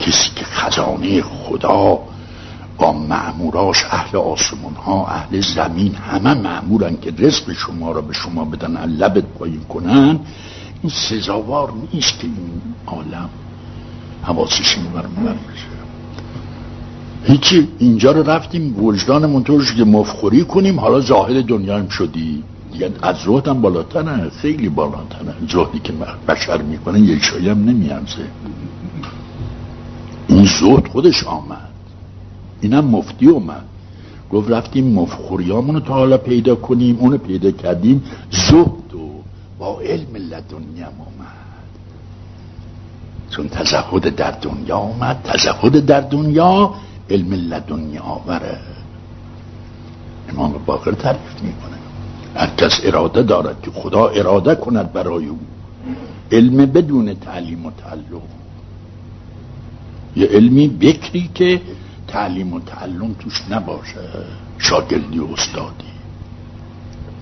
کسی 0.00 0.30
که 0.36 0.44
خزانه 0.44 1.22
خدا 1.22 1.98
با 2.82 2.92
معموراش 2.92 3.84
اهل 3.90 4.18
آسمون 4.18 4.74
ها 4.74 5.06
اهل 5.06 5.40
زمین 5.40 5.94
همه 5.94 6.34
معمورن 6.34 6.96
که 7.02 7.12
رزق 7.18 7.52
شما 7.52 7.92
را 7.92 8.00
به 8.00 8.12
شما 8.12 8.44
بدن 8.44 8.86
لبت 8.86 9.24
پایین 9.24 9.60
کنن 9.60 10.20
این 10.82 10.92
سزاوار 10.92 11.72
نیست 11.92 12.18
که 12.18 12.26
این 12.26 12.62
عالم 12.86 13.28
حواسش 14.22 14.78
این 14.78 14.92
بر 14.92 15.02
بشه 15.02 15.66
هیچی 17.24 17.68
اینجا 17.78 18.12
رو 18.12 18.30
رفتیم 18.30 18.84
وجدان 18.84 19.26
منطورش 19.26 19.74
که 19.74 19.84
مفخوری 19.84 20.44
کنیم 20.44 20.80
حالا 20.80 21.00
زاهد 21.00 21.44
دنیا 21.44 21.78
هم 21.78 21.88
شدی. 21.88 22.44
دیگه 22.72 22.92
از 23.02 23.16
زهد 23.16 23.48
هم 23.48 23.60
بالاتره 23.60 24.30
خیلی 24.30 24.68
بالاتره. 24.68 25.34
زهدی 25.52 25.78
که 25.78 25.92
بشر 26.28 26.62
می‌کنه 26.62 27.00
یک 27.00 27.24
شایی 27.24 27.48
هم 27.48 27.64
نمیارزه. 27.64 28.26
این 30.28 30.44
زهد 30.44 30.88
خودش 30.88 31.24
آمد. 31.24 31.71
اینم 32.62 32.84
مفتی 32.84 33.26
اومد 33.26 33.64
گفت 34.30 34.50
رفتیم 34.50 34.92
مفخوریامونو 34.92 35.80
تا 35.80 35.94
حالا 35.94 36.18
پیدا 36.18 36.54
کنیم 36.54 36.96
اونو 36.98 37.18
پیدا 37.18 37.50
کردیم. 37.50 38.04
زهد 38.30 38.94
و 38.94 39.22
با 39.58 39.80
علم 39.80 40.16
لدنیم 40.16 40.96
اومد. 40.98 41.42
چون 43.30 43.48
تزهد 43.48 44.16
در 44.16 44.30
دنیا 44.30 44.78
اومد 44.78 45.20
تزهد 45.24 45.86
در 45.86 46.00
دنیا 46.00 46.74
علم 47.10 47.32
لدنی 47.32 47.98
آوره. 47.98 48.58
امام 50.28 50.54
باقر 50.66 50.92
تعریف 50.92 51.42
می‌کنه. 51.42 51.76
هر 52.34 52.50
کس 52.56 52.80
اراده 52.84 53.22
دارد 53.22 53.62
که 53.62 53.70
خدا 53.70 54.08
اراده 54.08 54.54
کند 54.54 54.92
برای 54.92 55.26
او. 55.26 55.38
علم 56.32 56.56
بدون 56.56 57.14
تعلیم 57.14 57.66
و 57.66 57.70
تعلم. 57.70 58.22
یه 60.16 60.26
علمی 60.26 60.68
بکری 60.68 61.30
که 61.34 61.60
تعلیم 62.12 62.52
و 62.52 62.60
تعلم 62.60 63.14
توش 63.14 63.42
نباشه. 63.50 64.00
شاگردی 64.58 65.18
و 65.18 65.26
استادی. 65.32 65.92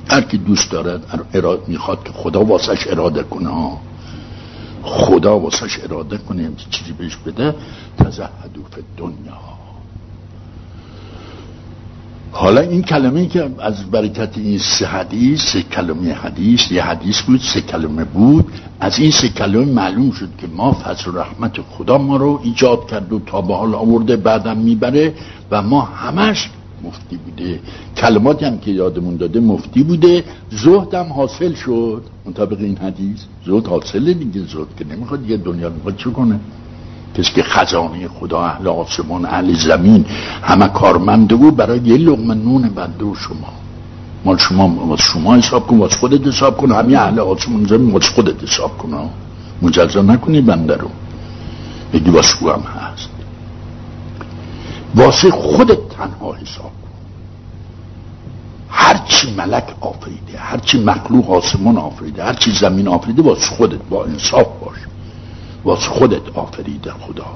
هر 0.09 0.21
کی 0.21 0.39
دوست 0.39 0.71
دارد 0.71 1.27
اراد 1.35 1.69
می‌خواد 1.69 2.05
که 2.05 2.13
خدا 2.13 2.45
واسش 2.45 2.87
اراده 2.87 3.23
کنه. 3.23 3.79
خدا 4.83 5.39
واسش 5.39 5.79
اراده 5.85 6.19
کنه 6.19 6.51
چیزی 6.71 6.93
بهش 6.93 7.17
بده. 7.17 7.55
تزهدو 7.99 8.63
فی 8.75 8.83
دنیا 8.97 9.50
حالا 12.33 12.61
این 12.61 12.83
کلمه 12.83 13.27
که 13.27 13.51
از 13.59 13.91
برکت 13.91 14.39
این 14.39 14.59
سه 14.59 14.87
حدیث 14.87 15.41
سه 15.41 15.63
کلمه 15.63 16.13
حدیث 16.13 16.73
یه 16.73 16.83
حدیث 16.83 17.23
بود 17.23 17.41
سه 17.41 17.61
کلمه 17.61 18.05
بود. 18.05 18.53
از 18.81 18.99
این 18.99 19.11
سه 19.11 19.29
کلمه 19.29 19.65
معلوم 19.65 20.11
شد 20.11 20.29
که 20.39 20.47
ما 20.57 20.73
فضل 20.73 21.11
رحمت 21.15 21.61
خدا 21.71 21.99
ما 21.99 22.17
رو 22.17 22.41
ایجاد 22.43 22.87
کرد 22.91 23.13
و 23.13 23.21
تا 23.27 23.41
به 23.41 23.55
حال 23.55 23.75
آورده 23.75 24.17
بعدم 24.17 24.57
می‌بره 24.57 25.15
و 25.51 25.63
ما 25.63 25.81
همش 25.81 26.51
مفتی 26.85 27.17
بوده. 27.17 27.61
کلماتی 27.97 28.45
هم 28.45 28.59
که 28.59 28.71
یادمون 28.71 29.17
داده 29.17 29.41
مفتی 29.41 29.83
بوده. 29.83 30.25
زهد 30.51 30.95
هم 30.95 31.13
حاصل 31.13 31.55
شد. 31.55 32.03
مطابق 32.27 32.61
این 32.61 32.77
حدیث 32.77 33.19
زهد 33.47 33.67
حاصل 33.67 34.13
دیگه 34.13 34.41
زهد 34.41 34.77
که 34.79 34.85
نمی‌خواد 34.87 35.23
دیگه 35.23 35.37
دنیا 35.37 35.71
می‌خواد 35.71 35.97
چه 35.97 36.11
کنه. 36.11 36.41
کسی 37.21 37.33
که 37.33 37.43
خزانه 37.43 38.09
خدا 38.09 38.41
اهل 38.41 38.69
آسمان 38.69 39.25
اهل 39.25 39.55
زمین 39.55 40.05
همه 40.43 40.69
کارمنده 40.69 41.35
بود 41.35 41.57
برای 41.57 41.79
یه 41.79 41.97
لغم 41.97 42.33
نون 42.33 42.63
بنده 42.63 43.05
و 43.05 43.15
شما. 43.15 43.53
مال 44.25 44.37
شما 44.37 44.69
واسه 44.69 45.03
شما 45.03 45.37
حساب 45.37 45.67
کن 45.67 45.79
واسه 45.79 45.97
خودت 45.97 46.27
حساب 46.27 46.57
کن. 46.57 46.73
همین 46.73 46.97
اهل 46.97 47.19
آسمان 47.19 47.65
زمین 47.65 47.91
واسه 47.93 48.13
خودت 48.13 48.43
حساب 48.43 48.79
کن. 48.79 49.11
مجزا 49.63 50.03
نکنی 50.03 50.41
بنده 50.41 50.77
رو. 50.77 50.91
بگی 51.93 52.11
واسه 52.11 52.37
هم 52.37 52.63
هست. 52.63 53.09
واسه 54.95 55.31
خودت 55.31 55.89
تنها 55.89 56.33
حساب 56.33 56.71
هرچی 58.69 59.35
ملک 59.35 59.75
آفریده 59.81 60.39
هرچی 60.39 60.85
مخلوق 60.85 61.31
آسمان 61.31 61.77
آفریده 61.79 62.25
هرچی 62.25 62.51
زمین 62.51 62.89
آفریده 62.89 63.23
واسه 63.23 63.47
خودت 63.47 63.81
با 63.91 64.05
انصاف 64.05 64.47
باش. 64.61 64.79
واسه 65.65 65.89
خودت 65.89 66.29
آفریده 66.35 66.91
خدا 66.91 67.27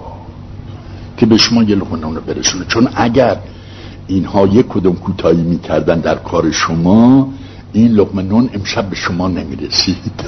که 1.16 1.26
به 1.26 1.36
شما 1.36 1.62
یه 1.62 1.76
لقمه 1.76 2.14
رو 2.14 2.20
برسونه. 2.20 2.64
چون 2.64 2.88
اگر 2.94 3.36
اینها 4.06 4.46
یک 4.46 4.68
کدوم 4.68 4.94
کوتاهی 4.94 5.42
می‌کردن 5.42 6.00
در 6.00 6.14
کار 6.14 6.50
شما 6.50 7.28
این 7.72 7.92
لقمه 7.92 8.22
نون 8.22 8.50
امشب 8.54 8.90
به 8.90 8.96
شما 8.96 9.28
نمی‌رسید. 9.28 10.12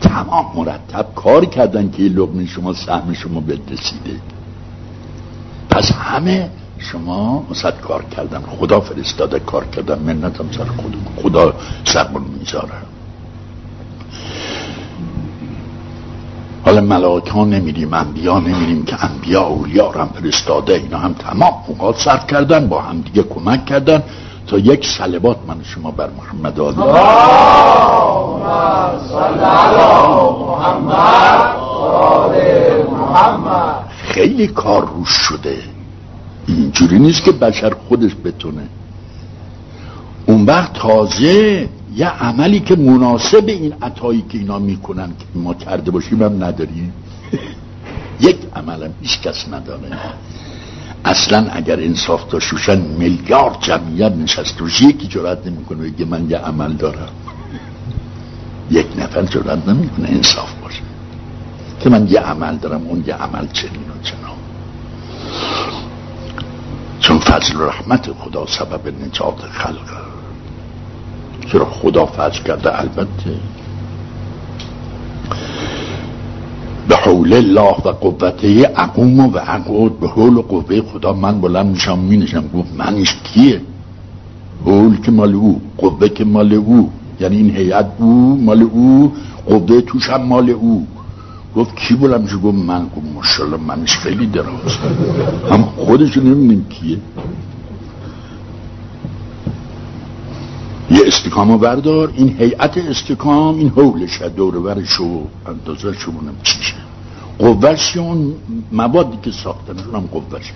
تمام 0.00 0.46
مرتب 0.56 1.06
کار 1.14 1.44
کردن 1.44 1.90
که 1.90 2.02
این 2.02 2.12
لقمه 2.12 2.46
شما 2.46 2.72
سهم 2.72 3.12
شما 3.12 3.42
رسیده 3.70 4.20
پس 5.70 5.92
همه 5.92 6.50
شما 6.78 7.46
مصد 7.50 7.80
کار 7.80 8.04
کردن. 8.04 8.40
خدا 8.40 8.80
فرستاده 8.80 9.38
کار 9.38 9.64
کردن. 9.64 9.98
منت 9.98 10.40
هم 10.40 10.46
سر 10.52 10.64
خود 10.64 10.96
خدا 11.16 11.54
سرمون 11.84 12.22
می‌ذاره. 12.38 12.97
حالا 16.68 16.80
ملاک 16.80 17.28
ها 17.28 17.44
نمیریم 17.44 17.94
انبیا 17.94 18.38
نمیریم 18.38 18.84
که 18.84 19.04
انبیا 19.04 19.42
اولیا 19.42 19.90
هم 19.90 20.08
فرستاده 20.08 20.74
اینا 20.74 20.98
هم 20.98 21.12
تمام 21.12 21.52
اوقات 21.66 21.96
صرف 21.98 22.26
کردن 22.26 22.68
با 22.68 22.80
هم 22.80 23.00
دیگه 23.00 23.22
کمک 23.22 23.66
کردن 23.66 24.02
تا 24.46 24.58
یک 24.58 24.86
سلبات 24.86 25.36
من 25.46 25.56
شما 25.62 25.90
بر 25.90 26.08
محمد 26.18 26.60
آلی 26.60 26.82
خیلی 34.02 34.46
کار 34.46 34.88
روش 34.88 35.08
شده. 35.08 35.58
اینجوری 36.46 36.98
نیست 36.98 37.24
که 37.24 37.32
بشر 37.32 37.72
خودش 37.88 38.12
بتونه. 38.24 38.62
اون 40.26 40.46
وقت 40.46 40.72
تازه 40.72 41.68
یه 41.98 42.08
عملی 42.08 42.60
که 42.60 42.76
مناسب 42.76 43.44
این 43.46 43.74
عطایی 43.82 44.24
که 44.28 44.38
اینا 44.38 44.58
می‌کنن 44.58 45.08
که 45.08 45.24
ما 45.34 45.54
کرده 45.54 45.90
باشیم 45.90 46.22
هم 46.22 46.44
نداریم. 46.44 46.92
یک 48.28 48.36
عملم 48.56 48.94
هیچ 49.02 49.20
کس 49.20 49.48
نداره. 49.48 49.98
اصلا 51.04 51.46
اگر 51.50 51.80
انصاف 51.80 52.28
داشتوشن 52.30 52.80
میلیارد 52.80 53.60
جمعیت 53.60 54.12
نشست 54.12 54.58
روش 54.58 54.80
یکی 54.80 55.06
جرات 55.06 55.46
نمی‌کنه 55.46 55.90
بگه 55.90 56.04
من 56.04 56.30
یه 56.30 56.36
عمل 56.36 56.72
دارم. 56.72 57.08
یک 58.70 58.86
نفر 58.98 59.22
جرات 59.22 59.68
نمی‌کنه 59.68 60.08
انصاف 60.08 60.54
باشه. 60.62 60.82
که 61.80 61.90
من 61.90 62.08
یه 62.08 62.20
عمل 62.20 62.56
دارم 62.56 62.86
اون 62.86 63.04
یه 63.06 63.14
عمل 63.14 63.46
چنین 63.52 63.72
و 63.72 64.02
چنان. 64.02 64.38
چون 67.00 67.18
فضل 67.18 67.60
رحمت 67.60 68.12
خدا 68.12 68.46
سبب 68.46 68.88
نجات 69.04 69.40
خلقه. 69.40 70.17
چرا 71.52 71.64
خدا 71.64 72.06
فضل 72.06 72.42
کرده؟ 72.42 72.80
البته. 72.80 73.34
به 76.88 76.96
حول 76.96 77.32
الله 77.32 77.74
و 77.84 77.92
قوته 77.92 78.64
عقوم 78.64 79.20
و 79.20 79.38
عقود 79.38 80.00
به 80.00 80.08
حول 80.08 80.36
و 80.36 80.42
قوه 80.42 80.80
خدا 80.80 81.12
من 81.12 81.40
بلند 81.40 81.66
میشم 81.66 81.98
می 81.98 82.16
نشم 82.16 82.44
گفت 82.54 82.68
منش 82.76 83.16
کیه؟ 83.24 83.60
حول 84.64 85.00
که 85.00 85.10
مال 85.10 85.34
او 85.34 85.60
قوه 85.78 86.08
که 86.08 86.24
مال 86.24 86.52
او. 86.52 86.90
یعنی 87.20 87.36
این 87.36 87.56
هیئت 87.56 87.86
او 87.98 88.40
مال 88.44 88.62
او 88.62 89.12
قوه 89.46 89.80
توش 89.80 90.10
هم 90.10 90.22
مال 90.22 90.50
او. 90.50 90.86
گفت 91.56 91.76
کی 91.76 91.94
بلند 91.94 92.20
میشه؟ 92.20 92.36
گفت 92.36 92.58
من. 92.58 92.84
گفت 92.84 93.06
ماشالله 93.14 93.56
منش 93.56 93.96
خیلی 93.96 94.26
دراز. 94.26 94.78
هم 95.50 95.62
خودش 95.62 96.16
نمی‌دونیم 96.16 96.66
کیه. 96.68 96.98
استکامو 101.08 101.58
بردار 101.58 102.12
این 102.16 102.36
هیئت 102.38 102.78
استکام 102.78 103.58
این 103.58 103.68
حولشه 103.68 104.28
دور 104.28 104.84
شو 104.84 105.26
اندازه 105.46 105.92
شو 105.92 106.12
بونم 106.12 106.34
چیشه 106.42 106.74
قوش 107.38 107.96
اون 107.96 108.34
موادی 108.72 109.18
که 109.22 109.30
ساختنشون 109.30 109.94
هم 109.94 110.00
قوشه 110.00 110.54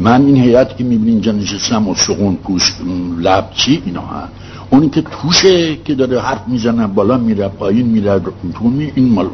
من 0.00 0.26
این 0.26 0.36
هیئت 0.36 0.76
که 0.76 0.84
می‌بینی 0.84 1.10
اینجا 1.10 1.32
نشستم 1.32 1.88
و 1.88 1.94
سقون 1.94 2.36
پوست 2.36 2.80
لب 3.18 3.50
چی 3.54 3.82
اینا 3.86 4.00
ها. 4.00 4.22
اونی 4.70 4.88
که 4.88 5.02
توشه 5.02 5.76
که 5.76 5.94
داره 5.94 6.20
حرف 6.20 6.48
می‌زنه 6.48 6.86
بالا 6.86 7.18
میره 7.18 7.48
پایین 7.48 7.86
میره 7.86 8.20
می 8.62 8.92
این 8.94 9.12
مال 9.12 9.28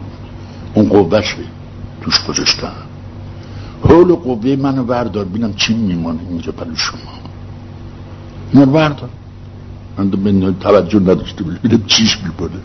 اون 0.75 0.88
قوشه 0.88 1.37
توش 2.03 2.25
گذاشتن 2.29 2.73
حول 3.85 4.11
و 4.11 4.16
قوه 4.16 4.57
منو 4.57 4.85
بردار. 4.85 5.25
بینم 5.25 5.55
چی 5.55 5.75
میمانه 5.75 6.19
اینجا 6.29 6.53
برای 6.53 6.77
شما. 6.77 6.99
اینو 8.53 8.66
بردار. 8.66 9.09
من 9.98 10.11
به 10.11 10.55
توجه 10.61 11.00
نداشته 11.00 11.44
ببینم 11.44 11.83
چیش 11.87 12.18
میبونه 12.24 12.61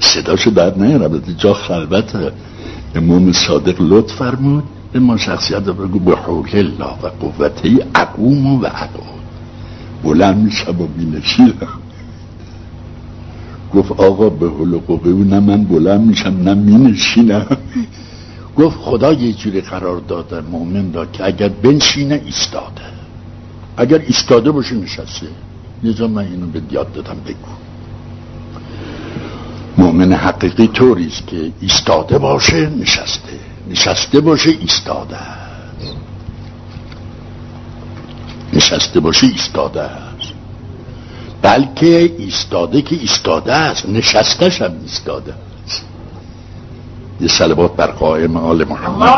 صداشو 0.00 0.50
در 0.50 0.74
نیارم. 0.74 1.22
جا 1.38 1.54
خلوت 1.54 2.32
امام 2.94 3.32
صادق 3.32 3.76
لطف 3.80 4.14
فرمود. 4.14 4.64
به 4.92 4.98
ما 5.00 5.16
شخصیت 5.16 5.62
بگو. 5.62 5.98
به 5.98 6.16
حول 6.16 6.48
الله 6.52 6.92
و 7.02 7.08
قوته 7.20 7.86
اقوم 7.94 8.46
و 8.46 8.66
اقوم. 8.66 9.18
بلند 10.04 10.44
میشم 10.44 10.80
و 10.80 10.86
بینشیرم 10.86 11.68
گفت 13.74 13.92
آقا 13.92 14.28
به 14.28 14.48
حول 14.48 14.74
و 14.74 15.24
نه 15.24 15.40
من 15.40 15.64
بلند 15.64 16.06
میشم 16.06 16.36
نه 16.44 16.54
مینشینم. 16.54 17.46
گفت 18.56 18.76
خدا 18.76 19.12
یه 19.12 19.32
جوری 19.32 19.60
قرار 19.60 20.00
داده 20.00 20.40
مؤمن 20.40 20.92
را 20.92 21.06
که 21.06 21.26
اگر 21.26 21.48
بنشینه 21.48 22.22
ایستاده. 22.24 22.82
اگر 23.76 23.98
ایستاده 23.98 24.50
باشه 24.50 24.74
نشسته. 24.74 25.26
یه 25.82 26.06
من 26.06 26.22
اینو 26.22 26.46
به 26.46 26.62
یاد 26.70 26.92
دادم 26.92 27.16
بگو 27.26 27.48
مؤمن 29.78 30.12
حقیقی 30.12 30.66
طوریست 30.66 31.26
که 31.26 31.52
ایستاده 31.60 32.18
باشه 32.18 32.70
نشسته 32.70 33.38
نشسته 33.70 34.20
باشه 34.20 34.50
ایستاده 34.50 35.16
نشسته 38.52 39.00
باشه 39.00 39.26
ایستاده 39.26 39.82
است 39.82 40.32
بلکه 41.42 42.12
ایستاده 42.18 42.82
که 42.82 42.96
ایستاده 42.96 43.54
است 43.54 43.88
نشستش 43.88 44.62
هم 44.62 44.72
ایستاده 44.82 45.34
است 45.66 45.84
یه 47.20 47.28
سلبات 47.28 47.76
بر 47.76 47.86
قائم 47.86 48.36
آل 48.36 48.64
محمد 48.68 49.08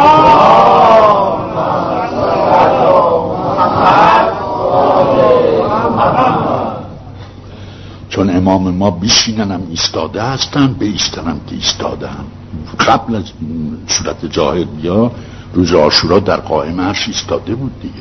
چون 8.10 8.36
امام 8.36 8.74
ما 8.74 8.90
بیشیننم 8.90 9.62
ایستاده 9.70 10.22
هستن 10.22 10.72
به 10.72 10.86
ایستنم 10.86 11.40
که 11.46 11.54
ایستاده 11.54 12.08
هم 12.08 12.24
قبل 12.80 13.14
از 13.14 13.24
صورت 13.86 14.26
جاهل 14.26 14.64
بیا 14.64 15.12
روز 15.54 15.72
آشورا 15.72 16.18
در 16.18 16.36
قائم 16.36 16.80
عرش 16.80 17.08
ایستاده 17.08 17.54
بود 17.54 17.80
دیگه. 17.82 17.94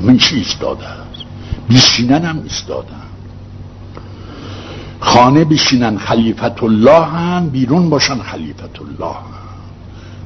همین 0.00 0.18
چی 0.18 0.36
ایستاده 0.36 0.84
هست 0.84 1.22
بیشینن 1.68 2.40
ایستاده 2.44 2.88
خانه 5.00 5.44
بیشینن 5.44 5.98
خلیفت 5.98 6.62
الله 6.62 7.04
هم 7.04 7.48
بیرون 7.48 7.90
باشن 7.90 8.18
خلیفت 8.18 8.80
الله 8.80 9.12
هم 9.14 9.42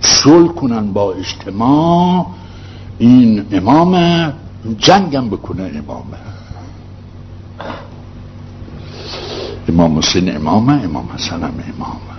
صلح 0.01 0.49
کنن 0.49 0.93
با 0.93 1.13
اجتماع 1.13 2.27
این 2.99 3.47
امام 3.53 4.33
جنگم 4.79 5.29
بکنه 5.29 5.63
امامه. 5.63 6.36
امام 9.69 9.99
حسین 9.99 10.37
امامه 10.37 10.73
امام 10.73 11.09
حسن 11.15 11.43
هم 11.43 11.55
امامه 11.77 12.17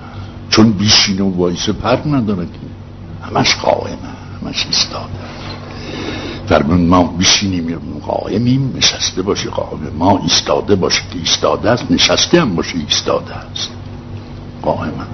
چون 0.50 0.72
بیشین 0.72 1.22
و 1.22 1.38
وایس 1.38 1.70
پر 1.70 1.98
نداره 2.06 2.46
که. 2.46 2.60
همش 3.28 3.56
قائمه 3.56 3.98
همش 4.42 4.66
ایستاده. 4.66 5.28
فرمون 6.48 6.86
ما 6.86 7.04
بیشینیم 7.04 7.80
قائمیم 8.06 8.74
نشسته 8.78 9.22
باشه 9.22 9.50
قائمه 9.50 9.90
ما 9.90 10.20
ایستاده 10.24 10.76
باشه 10.76 11.02
که 11.12 11.20
ایستاده 11.20 11.70
است 11.70 11.92
نشسته 11.92 12.42
هم 12.42 12.56
باشه 12.56 12.78
ایستاده 12.78 13.36
است. 13.36 13.70
قائمه 14.62 15.06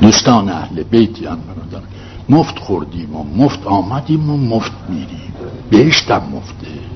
دوستان 0.00 0.48
اهل 0.48 0.82
بیتی 0.82 1.26
هم 1.26 1.38
برادر 1.40 1.86
مفت 2.28 2.58
خوردیم 2.58 3.16
و 3.16 3.24
مفت 3.36 3.66
آمدیم 3.66 4.30
و 4.30 4.36
مفت 4.36 4.72
میریم. 4.88 5.34
بهشتم 5.70 6.22
مفته. 6.32 6.93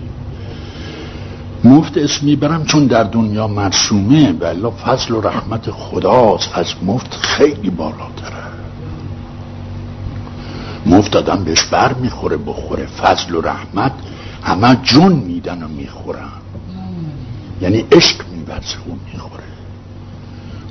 مفت 1.69 1.99
اسم 1.99 2.27
می‌برم 2.27 2.65
چون 2.65 2.87
در 2.87 3.05
دنیا 3.05 3.49
مرسومه 3.49 4.33
بلا 4.33 4.71
فضل 4.71 5.15
و 5.15 5.21
رحمت 5.21 5.71
خداست 5.71 6.51
از 6.55 6.75
مفت 6.83 7.15
خیلی 7.15 7.71
بالاتره. 7.71 8.49
مفت 10.87 11.17
آدم 11.17 11.45
بهش 11.45 11.63
بر 11.63 11.93
می‌خوره 11.93 12.37
بخوره 12.37 12.87
فضل 12.87 13.35
و 13.35 13.41
رحمت 13.41 13.93
همه 14.43 14.77
جون 14.83 15.13
میدن 15.13 15.63
و 15.63 15.69
می‌خورن. 15.69 16.29
یعنی 17.61 17.85
عشق 17.93 18.17
میبرزه 18.33 18.77
و 18.77 18.95
می‌خوره. 19.13 19.43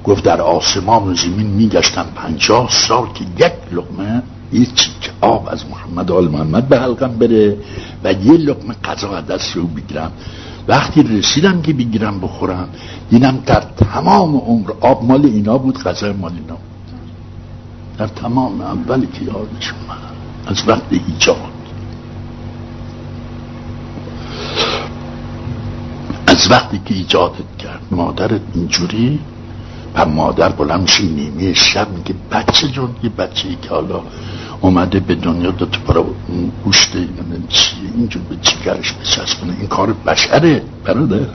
گفت 0.03 0.23
در 0.23 0.41
آسمان 0.41 1.03
و 1.03 1.15
زمین 1.15 1.47
میگشتم 1.47 2.05
پنجاه 2.15 2.69
سال 2.71 3.07
که 3.13 3.45
یک 3.45 3.53
لقمه 3.71 4.23
یه 4.53 4.65
چیک 4.65 5.11
آب 5.21 5.49
از 5.51 5.65
محمد 5.69 6.11
آل 6.11 6.27
محمد 6.27 6.67
به 6.67 6.79
حلقم 6.79 7.17
بره 7.17 7.57
و 8.03 8.13
یه 8.13 8.33
لقمه 8.33 8.75
قضا 8.83 9.21
دست 9.21 9.55
رو 9.55 9.67
بگیرم. 9.67 10.11
وقتی 10.67 11.03
رسیدم 11.03 11.61
که 11.61 11.73
بگیرم 11.73 12.19
بخورم 12.19 12.69
دیدم 13.09 13.37
در 13.45 13.59
تمام 13.77 14.37
عمر 14.37 14.71
آب 14.81 15.03
مال 15.03 15.25
اینا 15.25 15.57
بود 15.57 15.83
غذای 15.83 16.11
مال 16.11 16.31
اینا 16.31 16.57
در 17.97 18.07
تمام 18.07 18.61
اولی 18.61 19.07
که 19.07 19.25
یادش 19.25 19.73
از 20.47 20.63
وقت 20.67 20.83
ایجاد. 20.89 21.57
از 26.27 26.51
وقتی 26.51 26.81
که 26.85 26.93
ایجادت 26.93 27.57
کرد 27.59 27.81
مادرت 27.91 28.41
اینجوری 28.53 29.19
و 29.95 30.05
مادر 30.05 30.49
بلند 30.49 30.81
میشه 30.81 31.03
نیمه 31.03 31.53
شب 31.53 31.87
میگه 31.91 32.15
بچه 32.31 32.67
جون 32.67 32.95
یه 33.03 33.09
بچه 33.09 33.47
ای 33.49 33.55
که 33.61 33.69
حالا 33.69 34.01
اومده 34.61 34.99
به 34.99 35.15
دنیا 35.15 35.51
دو 35.51 35.65
تا 35.65 35.79
برای 35.87 36.05
گوشت 36.63 36.91
چیه 37.49 37.89
اینجور 37.95 38.21
به 38.29 38.35
چیگرش 38.41 38.93
بچسبونه 38.93 39.53
این 39.59 39.67
کار 39.67 39.93
بشره 39.93 40.61
برادر. 40.83 41.25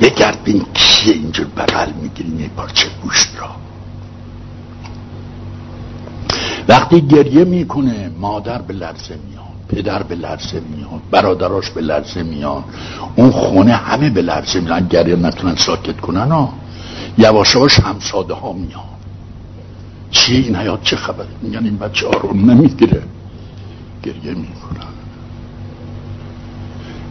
بگرد 0.00 0.44
بین 0.44 0.66
کیه 0.74 1.14
اینجور 1.14 1.46
بغل 1.46 1.92
می‌گیرین 2.02 2.40
یه 2.40 2.48
پارچه 2.48 2.88
گوشت 3.02 3.28
را. 3.40 3.50
وقتی 6.68 7.00
گریه 7.00 7.44
می‌کنه 7.44 8.10
مادر 8.20 8.62
به 8.62 8.74
لرزه 8.74 9.18
میاد 9.28 9.42
پدر 9.68 10.02
به 10.02 10.14
لرزه 10.14 10.62
میاد 10.76 11.02
برادراش 11.10 11.70
به 11.70 11.80
لرزه 11.80 12.22
میاد. 12.22 12.64
اون 13.16 13.30
خونه 13.30 13.72
همه 13.72 14.10
به 14.10 14.22
لرزه 14.22 14.60
میاد. 14.60 14.88
گریه 14.88 15.16
نتونن 15.16 15.56
ساکت 15.56 16.00
کنن 16.00 16.30
ها 16.30 16.52
یواش 17.18 17.54
یواش 17.54 17.80
همساده 17.80 18.34
ها 18.34 18.52
میاد. 18.52 19.01
چی 20.12 20.36
این 20.36 20.56
حیات 20.56 20.82
چه 20.82 20.96
خبره؟ 20.96 21.26
میگن 21.42 21.64
این 21.64 21.76
بچه 21.76 22.06
آروم 22.06 22.50
نمی‌گیره. 22.50 23.02
گریه 24.02 24.34
می‌کنن. 24.34 24.92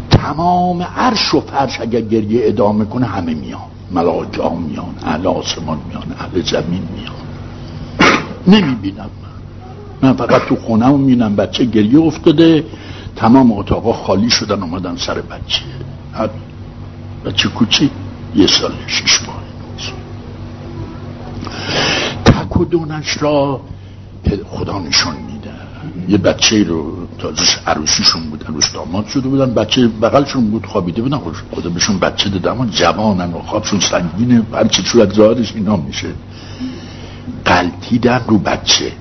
تمام 0.10 0.82
عرش 0.82 1.34
و 1.34 1.42
فرش 1.42 1.82
اگر 1.82 2.02
گریه 2.02 2.42
ادامه 2.44 2.86
کنه 2.86 3.06
همه 3.06 3.34
میان. 3.34 3.62
ملاجا 3.92 4.50
میان 4.50 4.96
اهل 5.04 5.28
آسمان 5.28 5.78
میان 5.90 6.16
اهل 6.20 6.42
زمین 6.42 6.88
میان. 6.96 7.22
نمی‌بینم. 8.48 9.10
من 10.02 10.14
فقط 10.14 10.42
تو 10.42 10.56
خونه 10.56 10.92
می‌بینم 10.92 11.36
بچه 11.36 11.66
گریه 11.66 12.00
افتاده. 12.00 12.66
تمام 13.16 13.52
اتاقا 13.52 13.94
خالی 13.94 14.30
شدن 14.30 14.64
اومدن 14.64 14.96
سر 14.96 15.22
بچه. 15.22 15.62
بچه 17.26 17.50
کوچی 17.50 17.90
یه 18.36 18.48
سال 18.48 18.72
شش 18.88 19.22
ماه. 19.28 19.41
تک 22.62 22.62
و 22.62 22.66
دونش 22.66 23.18
را 23.22 23.62
خدا 24.46 24.80
نشان 24.80 25.16
میده. 25.16 25.52
یه 26.08 26.18
بچه 26.18 26.64
رو 26.64 27.08
تازه 27.18 27.42
عروسیشون 27.68 28.30
بود 28.30 28.44
عروس 28.44 28.72
داماد 28.74 29.08
شده 29.08 29.30
بودن 29.30 29.54
بچه 29.54 29.88
بغلشون 29.88 30.52
بود 30.52 30.66
خوابیده 30.66 31.02
بودن. 31.02 31.20
خدا 31.52 31.70
بهشون 31.70 32.00
بچه 32.00 32.30
دادم 32.30 32.62
و 32.62 32.66
جوانن 32.66 33.34
و 33.34 33.40
خوابشون 33.40 33.80
سنگینه 33.80 34.44
هرچی 34.54 34.84
صورت 34.84 35.14
ظاهرش 35.14 35.54
اینا 35.56 35.76
میشه. 35.76 36.08
قلتیدن 37.46 38.22
رو 38.28 38.38
بچه. 38.38 38.92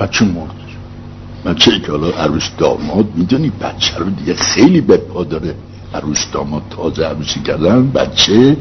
بچه 0.00 0.24
مرد. 0.24 0.54
بچه 1.44 1.80
که 1.80 1.92
حالا 1.92 2.08
عروس 2.08 2.50
داماد 2.58 3.06
می‌دونی 3.14 3.50
بچه 3.50 3.98
رو 3.98 4.10
دیگه 4.10 4.34
خیلی 4.34 4.80
به 4.80 4.96
پا 4.96 5.24
داره. 5.24 5.54
عروس 5.94 6.26
داماد 6.32 6.62
تازه 6.70 7.04
عروسی 7.04 7.40
کردن 7.40 7.90
بچه 7.90 8.56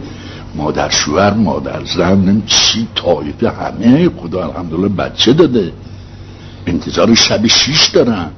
مادر 0.55 0.89
شوهر 0.89 1.33
مادر 1.33 1.85
زن 1.85 2.41
چی 2.45 2.87
طایفه 2.95 3.49
همه 3.49 4.09
خدا 4.09 4.43
الحمدلله 4.43 4.87
بچه 4.87 5.33
داده. 5.33 5.73
انتظار 6.67 7.15
شب 7.15 7.47
شیش 7.47 7.87
دارن. 7.87 8.29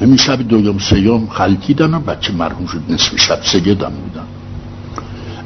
همین 0.00 0.16
شب 0.16 0.48
دویم 0.48 0.78
سیام 0.78 1.26
خلکیدن 1.26 1.94
و 1.94 2.00
بچه 2.00 2.32
مرحوم 2.32 2.66
شد 2.66 2.80
نصف 2.88 3.20
شب 3.20 3.40
سگدم 3.42 3.92
بودن. 3.92 4.26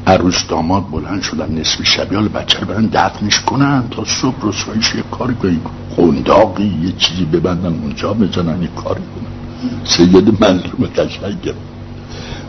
عروس 0.06 0.46
داماد 0.48 0.90
بلند 0.90 1.22
شدن 1.22 1.58
نصف 1.60 1.82
شب. 1.82 2.14
حالا 2.14 2.28
بچه 2.28 2.58
رو 2.58 2.66
برن 2.66 2.86
دفنش 2.86 3.40
کنن 3.40 3.84
تا 3.90 4.04
صبح 4.04 4.36
رسوایش 4.42 4.94
یه 4.94 5.02
کاری 5.10 5.34
کنن. 5.34 5.60
قنداقی 5.96 6.78
یه 6.82 6.92
چیزی 6.98 7.24
ببندن 7.24 7.66
اونجا 7.82 8.12
بزنن 8.12 8.62
یه 8.62 8.68
کاری 8.68 9.00
کنن. 9.00 9.36
سید 9.84 10.44
منظوم 10.44 10.86
قشنگم 10.96 11.54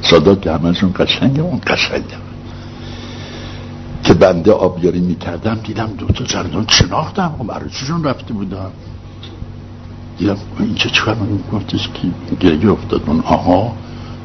صدا 0.01 0.35
که 0.35 0.51
همشون 0.51 0.93
قشنگم 0.99 1.43
اون 1.43 1.61
قشنگم 1.67 2.36
که 4.07 4.13
بنده 4.13 4.51
آبیاری 4.51 4.99
می‌کردم 4.99 5.55
دیدم 5.55 5.89
دوتا 5.97 6.25
زردان 6.25 6.65
شناختم. 6.69 7.35
خب 7.39 7.51
عروسیشون 7.51 8.03
رفته 8.03 8.33
بودم 8.33 8.71
دیدم 10.17 10.37
اینجا 10.59 10.89
چکار 10.89 11.15
من 11.15 11.39
گفتش 11.53 11.89
که 11.93 12.35
گریه 12.39 12.71
افتاد. 12.71 13.09
من 13.09 13.19
آها 13.19 13.73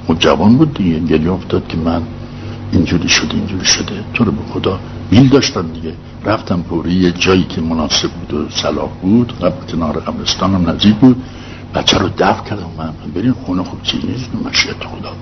خب 0.06 0.18
جوان 0.18 0.56
بود 0.56 0.74
دیگه. 0.74 0.98
گریه 0.98 1.32
افتاد 1.32 1.68
که 1.68 1.76
من 1.76 2.02
اینجوری 2.72 3.08
شده 3.08 3.34
اینجوری 3.34 3.64
شده. 3.64 4.04
تو 4.14 4.24
رو 4.24 4.32
به 4.32 4.42
خدا 4.52 4.80
میل 5.10 5.28
داشتم 5.28 5.66
دیگه. 5.72 5.94
رفتم 6.24 6.62
پوری 6.62 6.94
یه 6.94 7.12
جایی 7.12 7.44
که 7.44 7.60
مناسب 7.60 8.10
بود 8.10 8.32
و 8.34 8.48
صلاح 8.50 8.88
بود. 9.02 9.38
قبل 9.38 9.72
کنار 9.72 10.00
قبرستانم 10.00 10.70
نزدیک 10.70 10.94
بود. 10.94 11.22
بچه 11.74 11.98
رو 11.98 12.08
دفع 12.18 12.44
کردم. 12.44 12.70
من 12.78 12.92
برین 13.14 13.32
خونه 13.32 13.62
خوب 13.62 13.82
چیزی 13.82 14.06
نیست. 14.06 14.30
مشیت 14.44 14.84
خدا. 14.84 15.12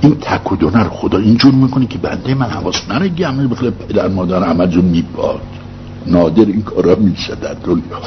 این 0.00 0.14
تک 0.14 0.52
و 0.52 0.56
دونر 0.56 0.88
خدا 0.88 1.18
اینجور 1.18 1.54
می‌کنه 1.54 1.86
که 1.86 1.98
بنده 1.98 2.34
من 2.34 2.46
حواس 2.46 2.90
نرگی. 2.90 3.22
همه 3.22 3.46
بخله 3.46 3.70
پدر 3.70 4.08
مادر 4.08 4.42
همه 4.42 4.66
جور 4.66 4.84
میباد. 4.84 5.40
نادر 6.06 6.44
این 6.44 6.62
کارا 6.62 6.94
میشه 6.94 7.34
در 7.34 7.54
دنیا. 7.54 8.00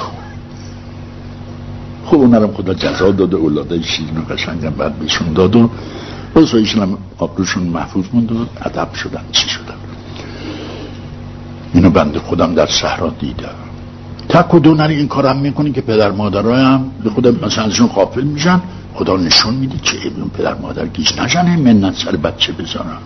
خب 2.05 2.15
اونرم 2.15 2.53
خدا 2.53 2.73
جزا 2.73 3.11
داده 3.11 3.37
اولاده 3.37 3.81
شیرین 3.81 4.17
و 4.17 4.21
قشنگم 4.21 4.69
بعد 4.69 4.99
بهشون 4.99 5.33
داد 5.33 5.55
و 5.55 5.69
رسوایشون 6.35 6.81
هم 6.81 6.97
آبروشون 7.17 7.63
محفوظ 7.63 8.05
موند 8.13 8.31
و 8.31 8.45
ادب 8.61 8.93
شدن 8.93 9.21
چی 9.31 9.49
شدن. 9.49 9.75
اینو 11.73 11.89
بنده 11.89 12.19
خودم 12.19 12.53
در 12.53 12.65
صحرا 12.65 13.09
دیدم. 13.09 13.68
تک 14.29 14.53
و 14.53 14.59
دونر 14.59 14.87
این 14.87 15.07
کارم 15.07 15.37
می‌کنی 15.37 15.71
که 15.71 15.81
پدر 15.81 16.11
مادرای 16.11 16.63
هم 16.63 16.91
به 17.03 17.09
خودم 17.09 17.45
مثلا 17.45 17.63
ازشون 17.63 17.89
میشن. 18.23 18.61
خدا 18.93 19.17
نشون 19.17 19.53
میده 19.53 19.77
چه 19.77 19.97
ایبون 20.03 20.29
پدر 20.29 20.55
مادر 20.55 20.87
گیش 20.87 21.17
نشنه 21.17 21.57
منت 21.57 21.95
سر 21.95 22.15
بچه 22.15 22.53
بزنن 22.53 22.97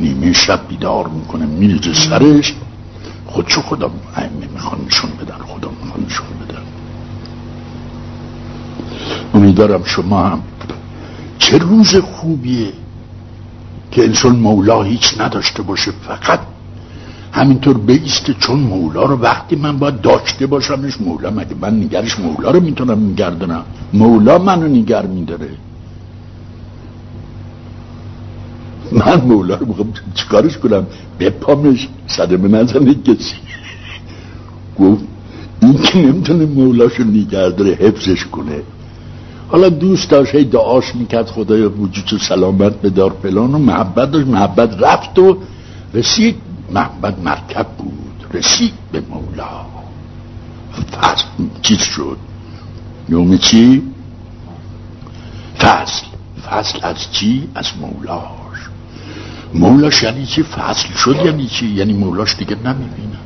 نیمه 0.00 0.32
شب 0.32 0.60
بیدار 0.68 1.08
می‌کنه 1.08 1.46
میریزه 1.46 1.94
سرش. 1.94 2.54
خودشو 3.26 3.62
خدا 3.62 3.90
می‌خوان 4.52 4.80
نشون 4.86 5.10
بدن 5.10 5.34
خدا 5.34 5.70
می‌خوان 5.84 6.04
نشون 6.06 6.26
بدن. 6.26 6.62
امیدوارم 9.34 9.84
شما 9.84 10.26
هم 10.26 10.42
چه 11.38 11.58
روز 11.58 11.96
خوبیه 11.96 12.72
که 13.90 14.04
انسان 14.04 14.36
مولا 14.36 14.82
هیچ 14.82 15.20
نداشته 15.20 15.62
باشه 15.62 15.92
فقط 16.08 16.40
همینطور 17.32 17.78
بیسته 17.78 18.34
چون 18.34 18.58
مولا 18.58 19.04
رو 19.04 19.16
وقتی 19.16 19.56
من 19.56 19.78
باید 19.78 20.00
داشته 20.00 20.46
باشمش 20.46 21.00
مولا 21.00 21.30
مگه 21.30 21.54
من 21.60 21.82
نگرش 21.82 22.18
مولا 22.18 22.50
رو 22.50 22.60
می‌تونم 22.60 23.10
نگردنم 23.10 23.64
مولا 23.92 24.38
منو 24.38 24.68
نگر 24.68 25.06
میداره. 25.06 25.48
من 28.92 29.20
مولا 29.20 29.54
رو 29.54 29.66
بخوام 29.66 29.92
چیکارش 30.14 30.58
کنم؟ 30.58 30.86
بپامش 31.20 31.88
صدمه 32.06 32.48
نزنه 32.48 32.94
کسی. 32.94 33.34
گفت 34.78 35.04
این 35.62 35.82
که 35.82 35.98
نمی‌تونه 35.98 36.46
مولاشو 36.46 37.04
نگر 37.04 37.48
داره 37.48 37.70
حفظش 37.70 38.24
کنه. 38.24 38.62
حالا 39.48 39.68
دوست 39.68 40.10
داشت 40.10 40.34
هی 40.34 40.44
دعاش 40.44 40.96
می‌کرد 40.96 41.26
خدایا 41.26 41.70
وجود 41.70 42.20
سلامت 42.20 42.82
بدار 42.82 43.16
فلان 43.22 43.54
و 43.54 43.58
محبت 43.58 44.10
داشت. 44.10 44.26
محبت 44.26 44.82
رفت 44.82 45.18
و 45.18 45.36
رسید 45.94 46.34
محبت 46.70 47.18
مرکب 47.18 47.66
بود 47.66 48.26
رسید 48.34 48.72
به 48.92 49.00
مولا 49.00 49.66
فصل 50.92 51.26
چیز 51.62 51.78
شد 51.78 52.16
یوم 53.08 53.38
چی؟ 53.38 53.82
فصل 55.58 56.06
فصل 56.50 56.78
از 56.82 57.12
چی؟ 57.12 57.48
از 57.54 57.66
مولاش 57.80 58.68
مولاش 59.54 60.02
یعنی 60.02 60.26
چی؟ 60.26 60.42
فصل 60.42 60.88
شد 60.94 61.16
یعنی 61.24 61.46
چی؟ 61.46 61.66
یعنی 61.66 61.92
مولاش 61.92 62.36
دیگه 62.36 62.56
نمی‌بینم 62.56 63.18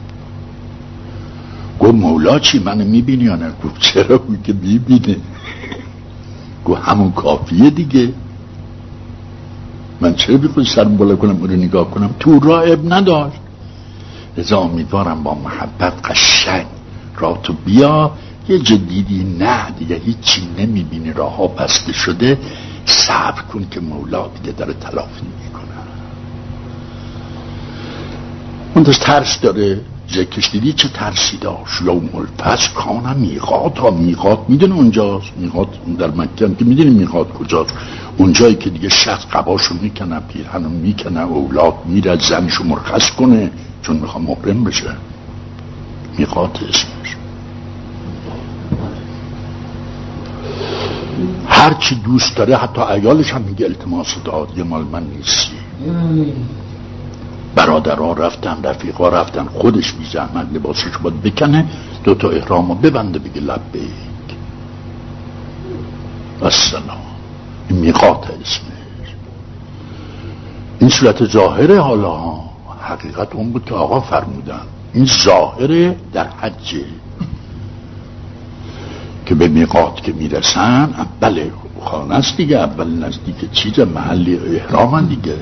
گفت 1.81 1.95
مولا 1.95 2.39
چی؟ 2.39 2.59
منو 2.59 2.85
می‌بینی 2.85 3.25
یا 3.25 3.37
نه؟ 3.37 3.53
گفت 3.65 3.81
چرا؟ 3.81 4.21
که 4.45 4.53
می‌بینه 4.53 5.17
گو 6.65 6.75
همون 6.75 7.13
کافیه 7.13 7.71
دیگه 7.71 8.13
من 10.05 10.15
چرا 10.15 10.37
بخوای 10.37 10.67
سرم 10.67 10.97
بالا 10.97 11.17
کنم 11.17 11.43
رو 11.43 11.47
نگاه 11.47 11.91
کنم؟ 11.91 12.15
تو 12.21 12.41
رائب 12.41 12.93
نداشت 12.93 13.37
لذا 14.39 14.59
امیدوارم 14.59 15.23
با 15.23 15.35
محبت 15.35 15.93
قشنگ 16.05 16.67
را 17.17 17.39
تو 17.43 17.53
بیا. 17.53 18.11
یه 18.49 18.59
جدیدی 18.59 19.37
نه 19.39 19.71
دیگه 19.79 19.97
هیچی 19.97 20.49
نمی‌بینی. 20.59 21.13
راه 21.13 21.37
ها 21.37 21.47
بسته 21.47 21.93
شده. 21.93 22.39
صبر 22.85 23.43
کن 23.43 23.67
که 23.71 23.81
مولا 23.81 24.29
دیگه 24.29 24.53
داره 24.53 24.73
تلافی 24.73 25.27
می‌کنه. 25.45 25.65
اون 28.75 28.85
داشت 28.85 29.01
ترس 29.01 29.41
داره. 29.41 29.81
ذکرش 30.11 30.51
دیدی 30.51 30.73
چه 30.73 30.89
ترسی 30.89 31.37
داشت 31.37 31.83
یوم 31.83 32.11
الفصل 32.15 32.73
کانه 32.75 33.15
میقات 33.15 33.79
ها 33.79 33.91
میقات 33.91 34.39
می‌دونه 34.49 34.75
اونجاست؟ 34.75 35.33
میقات 35.37 35.69
در 35.99 36.11
مکه 36.11 36.55
که 36.59 36.65
می‌دونی 36.65 36.91
میقات 36.91 37.33
کجاست. 37.33 37.75
اونجایی 38.17 38.55
که 38.55 38.71
دیگه 38.71 38.89
شخص 38.89 39.27
قباشو 39.27 39.75
می‌کنه 39.83 40.21
پیرهنو 40.21 40.69
می‌کنه 40.69 41.21
اولاد 41.21 41.75
میره 41.87 42.19
زنشو 42.19 42.65
مرخص 42.65 43.11
کنه 43.11 43.51
چون 43.83 43.97
می‌خوام 43.97 44.25
محرم 44.25 44.65
بشه. 44.65 44.97
میقات 46.19 46.63
اسمش 46.63 47.17
هر 51.49 51.75
چی 51.75 51.95
دوست 51.95 52.37
داره 52.37 52.57
حتی 52.57 52.81
ایالش 52.81 53.33
هم 53.33 53.43
میگه 53.43 53.67
التماس 53.67 54.15
داد. 54.25 54.49
یه 54.59 54.65
مال 54.65 54.85
من 54.85 55.03
نیستی. 55.03 55.57
برادرها 57.55 58.13
رفتن 58.13 58.63
رفیقا 58.63 59.09
رفتن 59.09 59.45
خودش 59.45 59.93
بی 59.93 60.05
زحمت 60.05 60.47
لباسش 60.53 60.99
باید 61.03 61.23
بکنه 61.23 61.67
دو 62.05 62.15
تا 62.15 62.31
احرامو 62.31 62.75
ببنده 62.75 63.19
بگه 63.19 63.41
لبیک. 63.41 64.37
السلام. 66.43 66.99
این 67.69 67.79
میقات 67.79 68.31
اسمش. 68.31 69.15
این 70.79 70.91
صورت 70.91 71.25
ظاهره 71.25 71.81
حالا. 71.81 72.41
حقیقت 72.81 73.35
اون 73.35 73.53
بود 73.53 73.65
که 73.65 73.75
آقا 73.75 74.01
فرمودن. 74.01 74.61
این 74.93 75.05
ظاهره 75.05 75.97
در 76.13 76.27
حجه 76.27 76.85
که 79.27 79.35
به 79.35 79.49
میقات 79.49 80.03
که 80.03 80.13
می‌رسن 80.13 81.07
بله 81.21 81.51
خانه 81.81 82.15
است 82.15 82.37
دیگه 82.37 82.57
اول 82.57 83.05
نزدیک 83.05 83.53
چیز 83.53 83.81
محلی 83.81 84.37
احرام 84.37 85.07
دیگه. 85.07 85.37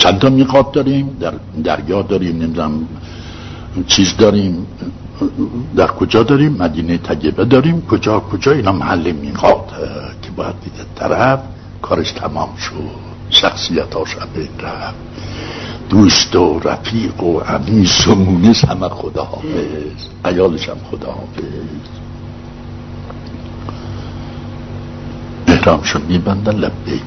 چند 0.00 0.18
تا 0.18 0.28
میقات 0.28 0.72
داریم 0.72 1.16
در 1.20 1.34
دریا 1.64 2.02
داریم 2.02 2.36
نمی‌دونم 2.36 2.88
چیز 3.86 4.16
داریم. 4.16 4.66
در 5.76 5.86
کجا 5.86 6.22
داریم؟ 6.22 6.52
مدینه 6.52 6.98
تجربه 6.98 7.44
داریم. 7.44 7.80
کجا 7.80 8.20
کجا؟ 8.20 8.52
اینا 8.52 8.72
محل 8.72 9.12
میقات 9.12 9.68
که 10.22 10.30
باید 10.36 10.54
دیده 10.64 10.84
طرف 10.94 11.40
کارش 11.82 12.12
تمام 12.12 12.56
شد. 12.56 12.72
شخصیت 13.30 13.94
ها 13.94 14.04
شبه 14.04 14.48
رفت. 14.66 14.94
دوست 15.90 16.36
و 16.36 16.60
رفیق 16.64 17.22
و 17.22 17.40
عمیس 17.40 18.06
و 18.08 18.14
مونس 18.14 18.64
همه 18.64 18.88
خدا 18.88 19.24
حافظ. 19.24 20.00
ایالش 20.24 20.68
هم 20.68 20.76
خدا 20.90 21.12
حافظ. 21.12 21.44
احرامشو 25.46 25.98
میبندن 26.08 26.56
لبیک 26.56 27.02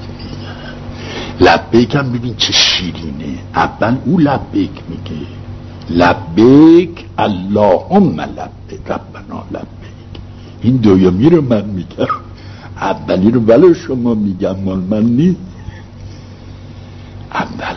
لبیک 1.39 1.95
هم 1.95 2.11
ببین 2.11 2.36
چه 2.36 2.53
شیرینه. 2.53 3.38
اول 3.55 3.97
او 4.05 4.19
لبیک 4.19 4.71
میگه. 4.89 5.25
لبیک 5.89 7.05
اللهم 7.17 8.21
لبیک 8.21 8.88
ربنا 8.88 9.43
لبیک. 9.51 10.21
این 10.61 10.77
دویمی 10.77 11.29
رو 11.29 11.41
من 11.41 11.65
میگم. 11.65 12.07
اولی 12.77 13.31
رو 13.31 13.41
ولو 13.41 13.73
شما 13.73 14.13
میگم 14.13 14.59
مال 14.59 14.79
من 14.79 15.03
نیست. 15.03 15.39
اول 17.31 17.75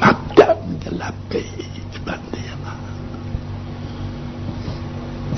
مبدع 0.00 0.54
میگه 0.68 0.90
لبیک 0.90 2.00
بنده 2.06 2.42
من. 2.64 2.80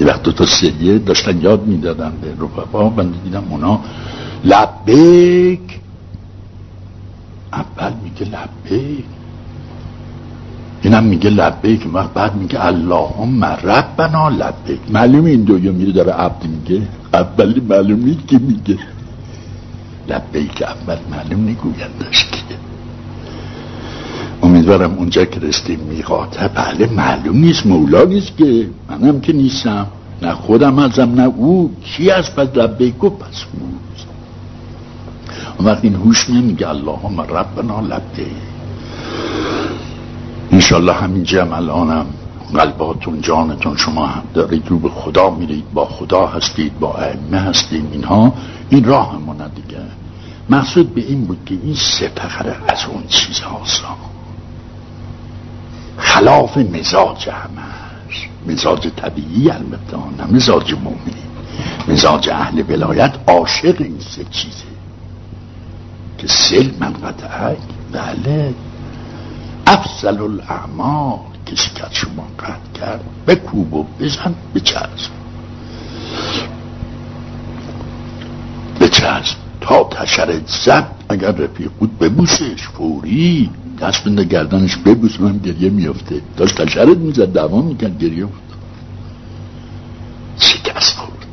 یه 0.01 0.07
وقت 0.07 0.23
دو 0.23 0.33
تا 0.33 0.47
سریه 0.47 0.99
داشتن 0.99 1.41
یاد 1.43 1.67
می‌دادن 1.67 2.13
به 2.23 2.45
رفقا 2.45 2.89
بنده 2.89 3.19
دیدم 3.25 3.45
اونا 3.51 3.81
لبیک 4.45 5.81
اول 7.55 7.93
میگه 8.05 8.27
لبیک. 8.27 9.05
اینم 10.83 11.05
میگه 11.05 11.31
لبیک 11.31 11.87
بعد 12.15 12.35
میگه 12.35 12.67
اللهم 12.67 13.45
ربنا 13.45 14.29
لبیک. 14.29 14.81
معلوم 14.91 15.25
این 15.25 15.43
دویا 15.43 15.73
میره 15.73 15.93
داره 15.93 16.13
عبد 16.13 16.45
میگه. 16.45 16.83
اولی 17.15 17.61
معلومی 17.61 18.19
که 18.29 18.39
میگه. 18.39 18.79
لبیک 20.09 20.63
اول 20.63 20.99
معلوم 21.11 21.49
نگویندش 21.49 22.25
که. 22.31 22.55
امیدوارم 24.43 24.95
اونجا 24.95 25.25
که 25.25 25.41
رسیدیم 25.41 25.81
میقاته 25.81 26.49
بله 26.49 26.87
معلوم 26.87 27.37
نیست 27.37 27.67
مولا 27.67 28.05
نیست 28.05 28.37
که. 28.37 28.69
منم 28.91 29.21
که 29.21 29.33
نیستم. 29.33 29.87
نه 30.23 30.33
خودم 30.33 30.79
ازم 30.79 31.15
نه 31.15 31.23
او. 31.23 31.71
کی 31.83 32.11
از 32.11 32.35
پس 32.35 32.49
لبیک 32.55 32.99
گفت 32.99 33.19
پس 33.19 33.45
اون 33.61 33.73
وقت 35.65 35.85
این 35.85 35.95
هوش 35.95 36.31
نمیگه 36.31 36.69
اللهم 36.69 37.21
ربنا 37.21 37.81
لبیک. 37.81 38.27
انشالله 40.53 40.93
همین 40.93 41.25
جمع 41.25 41.57
الانم 41.57 42.07
قلباتون 42.55 43.21
جانتون 43.21 43.77
شما 43.77 44.07
هم 44.07 44.23
دارید 44.35 44.69
رو 44.69 44.79
به 44.79 44.89
خدا 44.89 45.31
میرید 45.31 45.65
با 45.75 45.85
خدا 45.85 46.27
هستید 46.27 46.79
با 46.79 46.95
ائمه 46.95 47.39
هستید 47.39 47.89
اینها. 47.93 48.33
این 48.71 48.85
راه 48.85 49.15
همونه 49.15 49.49
دیگه. 49.55 49.83
مقصود 50.51 50.95
به 50.95 51.01
این 51.01 51.25
بود 51.25 51.39
که 51.47 51.55
این 51.63 51.75
سپخره 51.75 52.57
از 52.69 52.79
اون 52.93 53.03
چیز 53.09 53.41
آسان 53.41 53.97
خلاف 55.99 56.57
مزاج 56.57 57.29
همش. 57.29 58.29
مزاج 58.47 58.89
طبیعی 58.97 59.51
البته 59.51 59.97
نه 60.19 60.37
مزاج 60.37 60.75
مومنی 60.75 61.25
مزاج 61.89 62.29
اهل 62.29 62.63
ولایت 62.69 63.15
عاشق 63.27 63.77
این 63.79 64.01
سه 64.01 64.25
چیزه. 64.31 64.74
که 66.19 66.27
من 66.81 66.93
قطعک 66.93 67.59
بله. 67.93 68.55
افضل 69.67 70.21
الاعمال 70.23 71.19
کسی 71.47 71.71
که 71.75 71.83
شما 71.91 72.27
قطع 72.39 72.81
کرد. 72.81 73.05
بکوب 73.27 73.75
و 73.75 73.87
بزن 74.01 74.35
بچسب. 74.55 75.11
بچسب. 78.81 79.37
تا 79.61 79.85
تشر 79.85 80.41
زد 80.47 80.87
اگر 81.09 81.31
رفیق 81.31 81.71
بود 81.79 81.99
ببوسش. 81.99 82.63
فوری 82.63 83.51
دست 83.81 84.05
بنده 84.05 84.25
گردنش 84.25 84.77
ببوس. 84.77 85.21
من 85.21 85.39
گریه 85.39 85.71
میافته. 85.71 86.21
داشت 86.37 86.63
تشرت 86.63 86.99
می‌زد 86.99 87.33
دوام 87.33 87.65
می‌کرد 87.65 87.99
گریه 87.99 88.25
بود 88.25 88.41
شکست 90.39 90.97
خورد. 90.97 91.27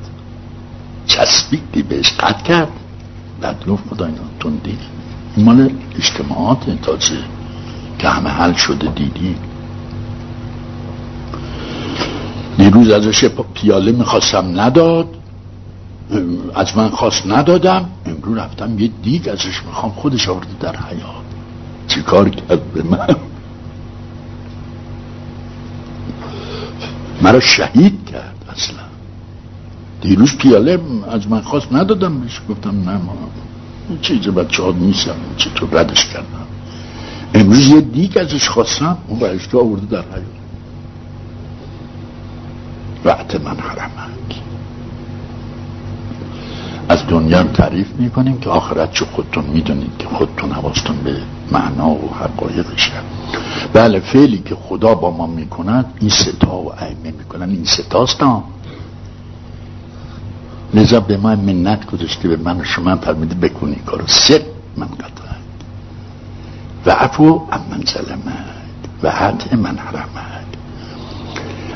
چسبیدی 1.07 1.84
بهش 1.84 2.11
قد 2.11 2.43
کرد. 2.43 2.80
گفت 3.68 3.84
خدا 3.89 4.06
اینا. 4.06 4.18
تندی. 4.39 4.78
این 5.36 5.46
مال 5.46 5.70
اجتماعات 5.96 6.82
تازه 6.82 7.18
که 8.00 8.10
همه 8.10 8.30
حل 8.30 8.54
شده 8.54 8.88
دیدی. 8.88 9.36
دیروز 12.58 12.89
ازش 12.89 13.26
پیاله 13.54 13.92
می‌خواستم 13.92 14.60
نداد. 14.60 15.18
از 16.56 16.78
من 16.78 16.89
خواست 16.89 17.28
ندادم. 17.28 17.89
امروز 18.06 18.38
رفتم 18.38 18.80
یه 18.80 18.92
دیگ 19.04 19.28
ازش 19.28 19.64
می‌خوام. 19.66 19.92
خودش 19.92 20.30
آورده 20.30 20.50
در 20.60 20.76
حیات 20.76 21.26
چی 21.88 22.02
کار 22.02 22.30
کرد 22.30 22.74
به 22.74 22.84
من؟ 22.84 23.16
مرا 27.22 27.39
شهید 27.39 28.06
کرد 28.06 28.46
اصلا. 28.52 28.91
دیروز 30.02 30.38
پیاله 30.38 30.80
از 31.12 31.28
من 31.30 31.41
خواست 31.41 31.74
ندادم 31.74 32.20
بهش. 32.20 32.41
گفتم 32.49 32.89
نه 32.89 32.97
ما. 32.97 33.16
چیز 34.02 34.28
بچه 34.28 34.64
ها 34.64 34.72
نیستم 34.72 35.16
چطور 35.38 35.70
ردش 35.80 36.06
کردم. 36.06 36.47
امروز 37.34 37.68
یه 37.70 37.82
دیگ 37.82 38.18
ازش 38.18 38.49
خواستم 38.49 38.97
اون 39.08 39.20
برش 39.20 39.47
تو 39.47 39.60
آورده 39.60 39.86
در 39.86 40.02
حیات 40.02 40.41
وقت 43.06 43.36
من 43.36 43.58
حرمک 43.58 44.41
از 46.89 47.08
دنیا 47.08 47.43
تعریف 47.43 47.88
می‌کنیم 47.99 48.39
که 48.39 48.49
آخرت 48.49 48.93
چه 48.93 49.06
خودتون 49.06 49.45
می‌دونید 49.45 49.97
که 49.99 50.08
خودتون 50.08 50.52
حواستون 50.52 50.95
به 50.97 51.18
معنا 51.52 51.89
و 51.89 52.10
حقایقشه. 52.14 52.91
بله 53.74 53.99
فعلی 53.99 54.38
که 54.38 54.56
خدا 54.56 54.95
با 54.95 55.12
ما 55.12 55.28
می‌کند 55.28 55.86
این 55.99 56.10
ستا 56.10 56.56
و 56.56 56.74
ائمه 56.74 57.12
می‌کنن. 57.18 57.49
این 57.49 57.66
ستاست 57.66 58.24
لذا 60.74 60.99
به 60.99 61.17
ما 61.17 61.36
منت 61.36 61.86
گذاشته 61.86 62.28
به 62.28 62.38
من 62.38 62.59
و 62.59 62.63
شما 62.63 62.95
فرمیده 62.95 63.36
بکنی 63.36 63.76
کارو. 63.76 64.07
ست 64.07 64.41
من 64.78 64.88
قطعه 64.88 65.36
و 66.86 66.91
عفو 66.91 67.41
امن 67.51 67.84
ظلمت 67.93 68.82
و 69.03 69.11
حد 69.11 69.55
من 69.55 69.78
حرمت. 69.78 70.45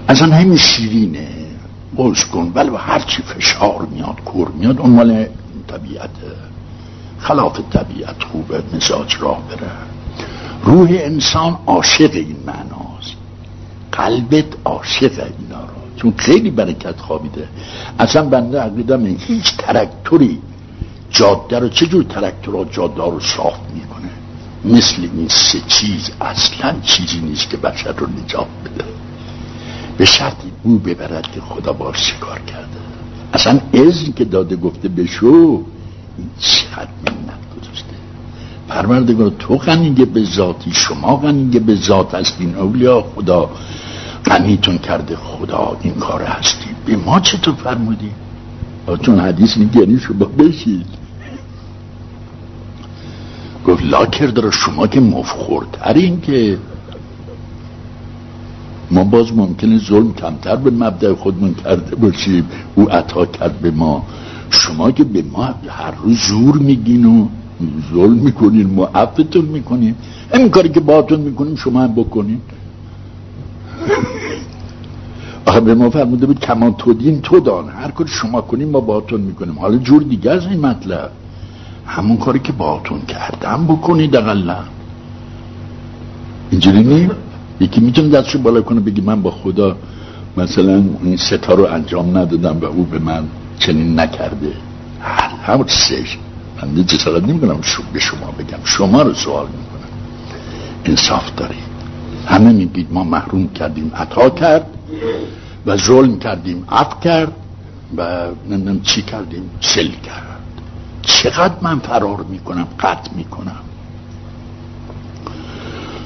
از 0.07 0.21
آن 0.21 0.33
همین 0.33 0.57
شیرینه. 0.57 1.27
بوز 1.95 2.23
کن. 2.23 2.49
بله 2.49 2.71
و 2.71 2.75
هرچی 2.75 3.21
فشار 3.21 3.87
میاد 3.91 4.21
کور 4.25 4.49
میاد 4.49 4.79
اون 4.79 4.89
مال 4.89 5.25
طبیعت. 5.67 6.09
خلاف 7.19 7.59
طبیعت 7.71 8.23
خوبه 8.23 8.63
مزاج 8.73 9.15
راه 9.19 9.41
بره. 9.49 9.71
روح 10.63 10.89
انسان 10.91 11.57
عاشق 11.65 12.11
این 12.13 12.37
معناست. 12.45 13.15
قلبت 13.91 14.45
عاشق 14.65 15.11
اینا 15.39 15.61
رو. 15.61 15.74
چون 15.95 16.13
خیلی 16.17 16.49
برکت 16.49 16.99
خوابیده. 16.99 17.47
اصلا 17.99 18.25
بنده 18.29 18.59
عقیدم 18.59 19.05
هیچ 19.05 19.57
ترکتوری 19.57 20.39
جاده 21.09 21.59
رو 21.59 21.69
چجور 21.69 22.03
ترکتور 22.03 22.67
جاده 22.71 23.03
رو 23.03 23.19
صاف 23.19 23.53
می‌کنه؟ 23.73 24.09
مثل 24.65 25.01
این 25.01 25.27
سه 25.27 25.61
چیز 25.67 26.11
اصلا 26.21 26.75
چیزی 26.81 27.19
نیست 27.19 27.49
که 27.49 27.57
بشر 27.57 27.91
رو 27.91 28.07
نجات 28.07 28.47
بده. 28.65 28.85
به 29.97 30.05
شرطی 30.05 30.51
او 30.63 30.77
ببرد 30.77 31.31
که 31.31 31.41
خدا 31.41 31.73
باش 31.73 32.13
کار 32.13 32.39
کرده. 32.39 32.67
اصلا 33.33 33.59
ازی 33.73 34.11
که 34.11 34.25
داده 34.25 34.55
گفته 34.55 34.89
بشو 34.89 35.63
این 36.17 36.29
چقدر 36.39 36.89
منت 37.05 37.61
گذاشته 37.61 37.95
پروردگار 38.67 39.31
تو 39.39 39.57
غنیگه 39.57 40.05
به 40.05 40.23
ذاتی 40.23 40.71
شما 40.71 41.15
غنیگه 41.15 41.59
به 41.59 41.75
ذات 41.75 42.15
هستین. 42.15 42.55
اولیا 42.55 43.05
خدا 43.15 43.49
غنیتون 44.25 44.77
کرده 44.77 45.15
خدا 45.15 45.77
این 45.81 45.93
کار 45.93 46.21
هستی. 46.21 46.69
به 46.85 46.95
ما 46.95 47.19
چطور 47.19 47.55
فرمودی؟ 47.55 48.11
چون 49.01 49.19
حدیث 49.19 49.57
میگه 49.57 49.79
یعنی 49.79 49.99
شما 49.99 50.25
بشید. 50.25 50.85
گفت 53.67 53.83
لاکر 53.83 54.27
داره 54.27 54.51
شما 54.51 54.87
که 54.87 54.99
مفخورترین 54.99 56.21
که 56.21 56.57
ما 58.91 59.03
باز 59.03 59.33
ممکنه 59.33 59.77
ظلم 59.77 60.13
کمتر 60.13 60.55
به 60.55 60.71
مبدع 60.71 61.13
خودمون 61.13 61.53
کرده 61.53 61.95
باشیم. 61.95 62.45
او 62.75 62.91
عطا 62.91 63.25
کرد 63.25 63.59
به 63.59 63.71
ما. 63.71 64.05
شما 64.49 64.91
که 64.91 65.03
به 65.03 65.23
ما 65.31 65.43
هر 65.67 65.91
روز 66.03 66.17
زور 66.17 66.57
میگین 66.57 67.05
و 67.05 67.27
ظلم 67.93 68.13
می‌کنین 68.13 68.73
ما 68.73 68.85
عفتون 68.95 69.45
می‌کنیم 69.45 69.95
همین 70.33 70.49
کاری 70.49 70.69
که 70.69 70.79
باتون 70.79 71.19
می‌کنیم 71.19 71.55
شما 71.55 71.81
هم 71.81 71.93
بکنین. 71.95 72.41
آخه 75.45 75.59
به 75.59 75.75
ما 75.75 75.89
فرموده 75.89 76.25
بود 76.25 76.39
کمان 76.39 76.73
تو 76.73 76.93
دین 76.93 77.21
تو 77.21 77.39
دان. 77.39 77.69
هر 77.69 77.91
کاری 77.91 78.09
شما 78.09 78.41
کنیم 78.41 78.69
ما 78.69 78.79
باتون 78.79 79.21
می‌کنیم. 79.21 79.59
حالا 79.59 79.77
جور 79.77 80.03
دیگه 80.03 80.31
از 80.31 80.45
این 80.45 80.59
مطلب. 80.59 81.11
همون 81.85 82.17
کاری 82.17 82.39
که 82.39 82.51
باتون 82.51 83.01
کردم 83.01 83.65
بکنید 83.65 84.15
اقلا. 84.15 84.57
اینجوری 86.51 86.83
نیم 86.83 87.11
یکی 87.59 87.81
می‌تونه 87.81 88.09
دستشو 88.09 88.39
بالا 88.39 88.61
کنه 88.61 88.79
بگی 88.79 89.01
من 89.01 89.21
با 89.21 89.31
خدا 89.31 89.77
مثلا 90.37 90.83
این 91.03 91.17
ستا 91.17 91.53
رو 91.53 91.65
انجام 91.65 92.17
ندادم 92.17 92.59
و 92.61 92.65
او 92.65 92.83
به 92.83 92.99
من 92.99 93.23
چنین 93.59 93.99
نکرده. 93.99 94.53
همون 95.43 95.67
سه 95.67 96.03
من 96.63 96.85
جسارت 96.85 97.23
نمی‌کنم 97.23 97.59
به 97.93 97.99
شما 97.99 98.31
بگم. 98.39 98.57
شما 98.63 99.01
رو 99.01 99.13
سوال 99.13 99.45
می‌کنم. 99.45 99.89
انصاف 100.85 101.35
داری 101.35 101.55
همه 102.25 102.51
میگید 102.51 102.87
ما 102.91 103.03
محروم 103.03 103.47
کردیم. 103.47 103.91
عطا 103.95 104.29
کرد. 104.29 104.67
و 105.65 105.77
ظلم 105.77 106.19
کردیم 106.19 106.65
عف 106.69 106.99
کرد 107.03 107.31
و 107.97 108.27
نمی‌دونم 108.49 108.81
چی 108.81 109.01
کردیم 109.01 109.49
سل 109.61 109.87
کرد. 109.87 110.39
چقدر 111.01 111.53
من 111.61 111.79
فرار 111.79 112.25
می‌کنم 112.29 112.67
قطع 112.79 113.11
می‌کنم. 113.15 113.61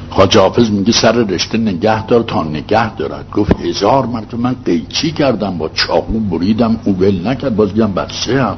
خواجه 0.10 0.40
حافظ 0.40 0.70
میگه 0.70 0.92
سر 0.92 1.12
رشته 1.12 1.58
نگه 1.58 2.06
دار 2.06 2.24
تا 2.24 2.44
نگه 2.44 2.96
دارد. 2.96 3.32
گفت 3.32 3.62
هزار 3.62 4.06
مرتبه 4.06 4.38
من 4.38 4.56
قیچی 4.66 5.12
کردم 5.12 5.58
با 5.58 5.70
چاقو 5.70 6.20
بریدم 6.20 6.80
او 6.84 6.98
ول 6.98 7.28
نکرد 7.28 7.56
باز 7.56 7.74
دیدم 7.74 7.94
بسته 7.94 8.44
هم. 8.44 8.58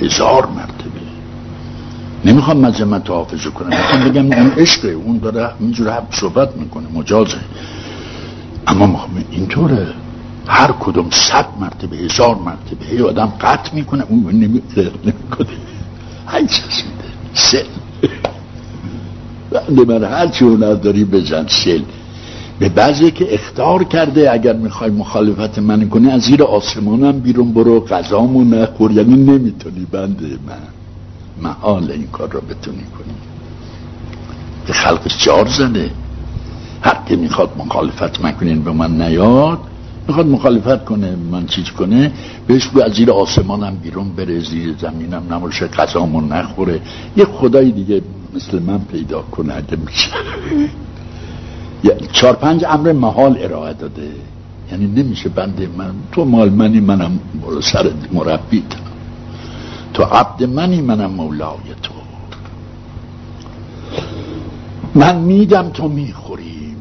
هزار 0.00 0.46
مرتبه. 0.46 0.88
نمی‌خوام 2.24 2.56
مذمت 2.56 3.10
حافظ 3.10 3.46
کنم 3.46 3.68
می‌خوام 3.68 4.04
بگم 4.04 4.38
اون 4.38 4.50
عشقه 4.50 4.88
اون 4.88 5.18
داره 5.18 5.50
اینجور 5.60 6.02
صحبت 6.10 6.56
می‌کنه 6.56 6.86
مجازه. 6.94 7.38
اما 8.66 9.06
اینطوره. 9.30 9.86
هر 10.46 10.72
کدوم 10.72 11.10
صد 11.10 11.46
مرتبه 11.60 11.96
هزار 11.96 12.36
مرتبه 12.36 12.86
هی 12.90 13.02
آدم 13.02 13.32
قطع 13.40 13.74
می‌کنه 13.74 14.04
اون 14.08 14.22
نمی‌کنه. 14.32 15.48
هی 16.28 16.40
میده. 16.40 17.08
سل. 17.34 17.64
بنده 19.50 19.84
من 19.84 20.04
هرچی 20.04 20.44
اون 20.44 20.60
داری 20.74 21.04
بزن 21.04 21.46
سل. 21.48 21.82
به 22.58 22.68
بعضی 22.68 23.10
که 23.10 23.34
اختار 23.34 23.84
کرده 23.84 24.32
اگر 24.32 24.52
می‌خوای 24.52 24.90
مخالفت 24.90 25.58
من 25.58 25.88
کنی 25.88 26.10
از 26.10 26.22
زیر 26.22 26.42
آسمانم 26.42 27.20
بیرون 27.20 27.52
برو 27.52 27.80
غذامو 27.80 28.44
نخور. 28.44 28.92
یعنی 28.92 29.16
نمی‌تونی 29.16 29.86
بنده 29.92 30.26
من. 30.26 30.58
محال 31.42 31.90
این 31.90 32.06
کار 32.06 32.30
را 32.30 32.40
بتونی 32.40 32.76
کنی. 32.76 33.14
به 34.66 34.72
خلق 34.72 35.08
جار 35.18 35.48
زده. 35.48 35.90
هر 36.82 36.98
که 37.06 37.16
می‌خواد 37.16 37.50
مخالفت 37.58 38.20
من 38.20 38.60
به 38.64 38.72
من 38.72 39.02
نیاد. 39.02 39.58
می‌خواد 40.08 40.26
مخالفت 40.26 40.84
کنه 40.84 41.16
من 41.16 41.46
چیز 41.46 41.70
کنه 41.70 42.12
بهش 42.46 42.66
بگو 42.66 42.82
از 42.82 42.92
زیر 42.92 43.10
آسمانم 43.10 43.76
بیرون 43.76 44.08
بره 44.08 44.40
زیر 44.40 44.74
زمینم 44.78 45.22
نماشه 45.30 45.66
قضامون 45.66 46.32
نخوره. 46.32 46.80
یه 47.16 47.24
خدای 47.24 47.70
دیگه 47.70 48.02
مثل 48.34 48.62
من 48.62 48.78
پیدا 48.78 49.22
کنه 49.22 49.54
اگه 49.54 49.76
میشه. 49.86 50.10
چهار 52.12 52.32
پنج 52.32 52.64
امر 52.68 52.92
محال 52.92 53.38
ارائه 53.40 53.72
داده. 53.72 54.10
یعنی 54.72 54.86
نمیشه 54.86 55.28
بنده 55.28 55.68
من 55.76 55.90
تو 56.12 56.24
مال 56.24 56.50
منی 56.50 56.80
منم 56.80 57.18
سر 57.72 57.90
مربی 58.12 58.62
تو 59.94 60.02
عبد 60.02 60.44
منی 60.44 60.80
منم 60.80 61.10
مولای 61.10 61.74
تو. 61.82 61.94
من 64.94 65.16
میدم 65.16 65.68
تو 65.68 65.88
می‌خوری 65.88 66.27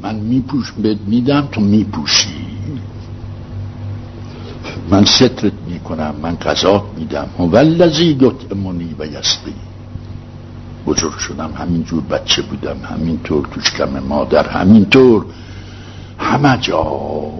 من 0.07 0.15
میپوش 0.15 0.73
میدم 1.07 1.47
تو 1.51 1.61
میپوشی. 1.61 2.47
من 4.89 5.05
سترت 5.05 5.53
می‌کنم 5.67 6.15
من 6.21 6.35
قضا 6.35 6.85
میدم. 6.97 7.27
ولذی 7.39 8.05
یتمونی 8.05 8.95
و 8.99 9.05
یسقی. 9.05 9.53
بزرگ 10.85 11.17
شدم 11.17 11.51
همینجور 11.57 12.03
بچه 12.03 12.41
بودم 12.41 12.77
همینطور 12.83 13.47
توش 13.51 13.71
کم 13.71 13.99
مادر 13.99 14.47
همینطور 14.47 15.25
همه 16.19 16.57
جا. 16.61 16.81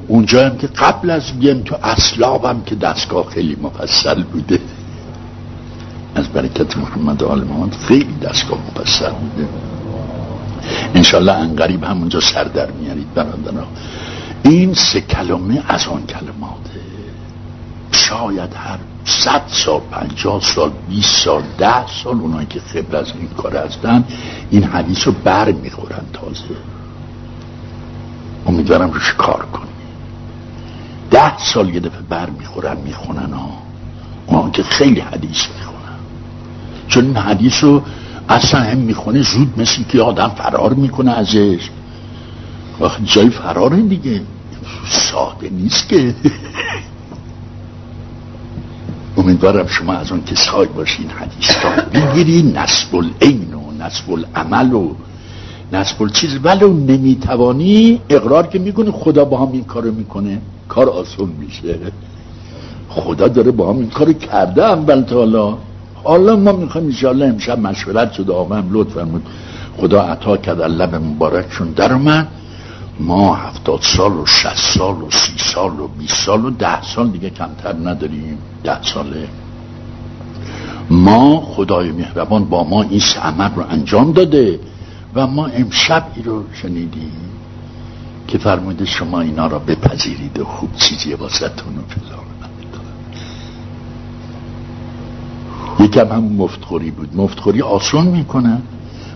اونجا 0.08 0.50
هم 0.50 0.58
که 0.58 0.68
قبل 0.68 1.10
از 1.10 1.40
گم 1.40 1.62
تو 1.62 1.76
اصلابم 1.84 2.62
که 2.66 2.76
دستگاه 2.76 3.30
خیلی 3.30 3.58
مفصل 3.62 4.24
بوده. 4.24 4.60
از 6.16 6.28
برکت 6.28 6.78
محمد 6.78 7.24
آل 7.24 7.44
محمد 7.44 7.76
خیلی 7.76 8.16
دستگاه 8.22 8.60
مفصل 8.68 9.12
بوده. 9.12 9.48
انشالله 10.96 11.34
انقریب 11.34 11.84
همونجا 11.84 12.20
سر 12.20 12.44
در 12.44 12.72
میارید 12.72 13.14
برادران 13.14 13.68
این 14.44 14.74
سه 14.74 15.02
کلمه 15.02 15.64
از 15.68 15.88
آن 15.88 16.06
کلماته. 16.06 16.80
شاید 17.92 18.54
هر 18.54 18.78
صد 19.06 19.42
سال 19.48 19.82
پنجاه 19.92 20.42
سال 20.42 20.72
بیست 20.90 21.16
سال 21.16 21.42
ده 21.58 21.88
سال 22.04 22.20
اونایی 22.20 22.48
که 22.48 22.60
خبر 22.60 22.98
از 22.98 23.12
این 23.20 23.28
کار 23.28 23.58
هستن 23.58 24.04
این 24.50 24.64
حدیث 24.64 25.08
رو 25.08 25.14
بر 25.24 25.52
می‌خورن 25.52 26.06
تازه. 26.14 26.44
امیدوارم 28.48 28.92
روش 28.92 29.14
کار 29.14 29.46
کنی 29.46 29.68
ده 31.12 31.38
سال 31.38 31.70
یه 31.70 31.80
دفعه 31.80 32.02
بر 32.10 32.30
می‌خورن 32.30 32.78
می‌خونن 32.78 33.34
ها 33.34 33.50
اون 34.28 34.52
که 34.52 34.64
خیلی 34.64 35.00
حدیث 35.00 35.48
می‌خونن. 35.58 35.98
چون 36.88 37.06
این 37.06 37.18
حدیث 37.18 37.64
رو 37.64 37.82
اصلا 38.30 38.62
هم 38.62 38.78
می‌خونه 38.78 39.22
زود 39.22 39.54
مثل 39.58 39.84
که 39.84 40.02
آدم 40.02 40.28
فرار 40.28 40.74
می‌کنه 40.74 41.12
ازش. 41.12 41.70
وقت 42.80 43.06
جای 43.06 43.30
فراره 43.30 43.82
دیگه. 43.82 44.22
ساده 44.90 45.50
نیست 45.50 45.90
که. 45.90 46.16
امیدوارم 49.18 49.68
شما 49.68 49.94
از 49.94 50.12
اون 50.12 50.24
کسایی 50.24 50.70
باشین 50.70 51.10
حدیث 51.10 51.66
را 51.66 51.72
بگیری 51.94 52.42
نصب 52.56 52.96
العین 52.96 53.54
و 53.54 53.84
نصب 53.84 54.12
العمل 54.12 54.74
و 54.74 54.96
نصب 55.74 56.08
چیز 56.08 56.40
ولو 56.44 56.74
نمی‌توانی 56.74 58.02
اقرار 58.10 58.48
که 58.48 58.60
می‌کنی 58.60 58.92
خدا 58.92 59.26
با 59.26 59.38
هم 59.38 59.52
این 59.52 59.64
کارو 59.64 59.92
می‌کنه. 59.92 60.42
کار 60.70 60.90
آسون 60.90 61.30
میشه. 61.40 61.78
خدا 62.90 63.28
داره 63.28 63.52
با 63.52 63.74
هم 63.74 63.78
این 63.78 63.90
کارو 63.90 64.14
کرده 64.14 64.66
اول 64.66 65.02
تا 65.02 65.24
حالا 66.04 66.36
ما 66.36 66.52
می‌خوایم 66.52 66.88
انشاءالله 66.88 67.26
امشب 67.26 67.60
مشورت 67.60 68.14
شده 68.14 68.34
آقا 68.34 68.56
هم 68.56 68.70
لطف 68.72 68.94
فرمود. 68.94 69.24
خدا 69.78 70.02
عطا 70.02 70.38
کرد 70.38 70.62
لب 70.62 70.96
مبارکشون 70.96 71.72
در 71.72 71.94
اومد. 71.94 72.28
ما 73.00 73.36
هفتاد 73.36 73.80
سال 73.82 74.12
و 74.12 74.26
شست 74.26 74.78
سال 74.78 75.02
و 75.02 75.10
سی 75.12 75.34
سال 75.38 75.80
و 75.80 75.88
بیست 75.88 76.26
سال 76.26 76.46
و 76.46 76.50
ده 76.50 76.82
سال 76.82 77.10
دیگه 77.10 77.30
کمتر 77.30 77.76
نداریم. 77.84 78.38
ده 78.64 78.84
ساله. 78.84 79.28
ما 80.90 81.42
خدای 81.42 81.92
مهربان 81.92 82.46
با 82.46 82.64
ما 82.64 82.84
این 82.84 83.02
عمل 83.24 83.50
رو 83.56 83.64
انجام 83.70 84.12
داده 84.12 84.60
و 85.16 85.28
ما 85.28 85.48
امشب 85.48 86.04
ای 86.16 86.24
رو 86.24 86.44
شنیدیم 86.54 87.12
که 88.28 88.38
فرموده 88.38 88.86
شما 88.86 89.22
اینا 89.22 89.48
را 89.48 89.60
بپذیرید 89.60 90.40
و 90.40 90.46
خوب 90.46 90.76
چیزی 90.76 91.14
واسطون 91.14 91.78
و 91.78 91.82
فلان 91.88 92.17
یکم 95.80 96.08
هم 96.08 96.24
مفتخوری 96.24 96.92
بود. 96.92 97.10
مفتخوری 97.16 97.62
آسون 97.62 98.08
می‌کنن 98.08 98.62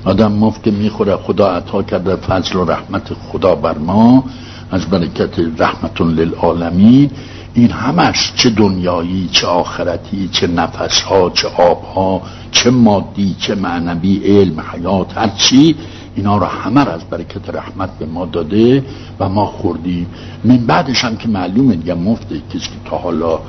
آدم 0.05 0.31
مفت 0.31 0.63
که 0.63 0.71
می‌خوره 0.71 1.15
خدا 1.15 1.47
عطا 1.47 1.83
کرده 1.83 2.15
فضل 2.15 2.55
و 2.55 2.65
رحمت 2.65 3.13
خدا 3.13 3.55
بر 3.55 3.77
ما 3.77 4.23
از 4.71 4.85
برکت 4.85 5.39
رحمت 5.57 6.01
للعالمین. 6.01 7.11
این 7.53 7.71
همش 7.71 8.33
چه 8.35 8.49
دنیایی 8.49 9.29
چه 9.31 9.47
آخرتی 9.47 10.29
چه 10.31 10.47
نفسها 10.47 11.29
چه 11.29 11.47
آبها 11.47 12.21
چه 12.51 12.69
مادی 12.69 13.35
چه 13.39 13.55
معنوی 13.55 14.17
علم 14.17 14.63
حیات 14.73 15.17
هر 15.17 15.29
چی. 15.29 15.75
اینا 16.15 16.37
رو 16.37 16.45
همه 16.45 16.89
از 16.89 17.03
برکت 17.09 17.49
رحمت 17.49 17.89
به 17.99 18.05
ما 18.05 18.25
داده 18.25 18.85
و 19.19 19.29
ما 19.29 19.45
خوردیم. 19.45 20.07
من 20.43 20.57
بعدش 20.57 21.03
هم 21.03 21.17
که 21.17 21.27
معلومه 21.27 21.75
دیگه 21.75 21.93
مفته 21.93 22.35
کسی 22.35 22.59
که 22.59 22.89
تا 22.89 22.97
حالا 22.97 23.39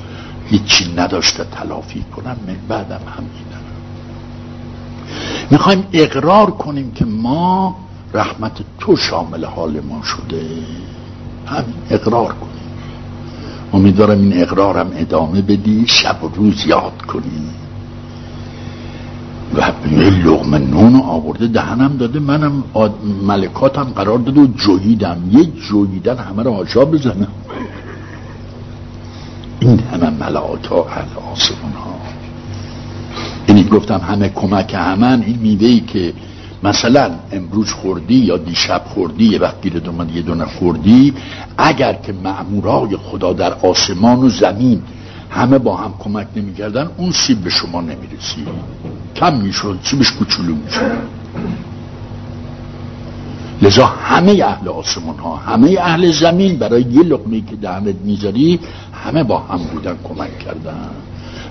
هیچی 0.45 0.93
نداشته 0.97 1.43
تلافی 1.43 2.05
کنم 2.15 2.37
من 2.47 2.55
بعدم 2.67 2.99
همین 3.17 3.29
می‌خوایم 5.51 5.83
اقرار 5.93 6.51
کنیم 6.51 6.91
که 6.91 7.05
ما 7.05 7.75
رحمت 8.13 8.51
تو 8.79 8.95
شامل 8.95 9.45
حال 9.45 9.79
ما 9.89 10.01
شده. 10.03 10.45
همین 11.47 11.75
اقرار 11.89 12.33
کنیم. 12.33 12.53
امیدوارم 13.73 14.19
این 14.19 14.41
اقرارم 14.41 14.91
ادامه 14.95 15.41
بدی 15.41 15.85
شب 15.87 16.23
و 16.23 16.27
روز 16.27 16.65
یاد 16.65 17.01
کنی. 17.07 17.23
و 19.55 19.71
یه 19.91 20.09
لغم 20.09 20.55
نون 20.55 20.95
آورده 20.95 21.47
دهنم 21.47 21.97
داده 21.97 22.19
منم 22.19 22.63
ملکاتم 23.27 23.83
قرار 23.83 24.17
داده 24.17 24.41
و 24.41 24.47
جویدم 24.47 25.17
یه 25.31 25.43
جویدن 25.43 26.17
همه 26.17 26.43
رو 26.43 26.51
آشا 26.51 26.85
بزنم. 26.85 27.27
این 29.63 29.79
همه 29.79 30.09
ملائکه 30.09 30.73
اهل 30.73 31.17
آسمان 31.31 31.73
ها 31.73 31.95
یعنی 33.47 33.63
گفتم 33.63 33.99
همه 33.99 34.29
کمک 34.29 34.73
همن 34.73 35.23
این 35.25 35.39
میوه 35.39 35.67
ای 35.67 35.79
که 35.79 36.13
مثلا 36.63 37.11
امروز 37.31 37.71
خوردی 37.71 38.15
یا 38.15 38.37
دیشب 38.37 38.81
خوردی 38.85 39.25
یه 39.25 39.39
وقت 39.39 39.61
گیرد 39.61 39.87
اومد 39.87 40.15
یه 40.15 40.21
دونه 40.21 40.45
خوردی 40.45 41.13
اگر 41.57 41.93
که 41.93 42.13
معمورای 42.13 42.97
خدا 42.97 43.33
در 43.33 43.53
آسمان 43.53 44.19
و 44.19 44.29
زمین 44.29 44.81
همه 45.29 45.57
با 45.57 45.75
هم 45.75 45.93
کمک 45.99 46.27
نمی‌کردن 46.35 46.89
اون 46.97 47.11
سیب 47.11 47.43
به 47.43 47.49
شما 47.49 47.81
نمی‌رسید. 47.81 48.47
کم 49.15 49.33
می‌شد 49.37 49.79
سیبش 49.83 50.11
کوچولو 50.11 50.55
می‌شد. 50.55 51.22
لذا 53.63 53.85
همه 53.85 54.31
اهل 54.31 54.67
آسمان 54.67 55.19
ها 55.19 55.35
همه 55.35 55.77
اهل 55.79 56.11
زمین 56.11 56.57
برای 56.57 56.81
یه 56.81 57.03
لقمه 57.03 57.41
که 57.41 57.55
دهنت 57.55 57.95
می‌ذاری 57.95 58.59
همه 59.03 59.23
با 59.23 59.37
هم 59.39 59.57
بودن 59.57 59.97
کمک 60.03 60.39
کردن. 60.39 60.89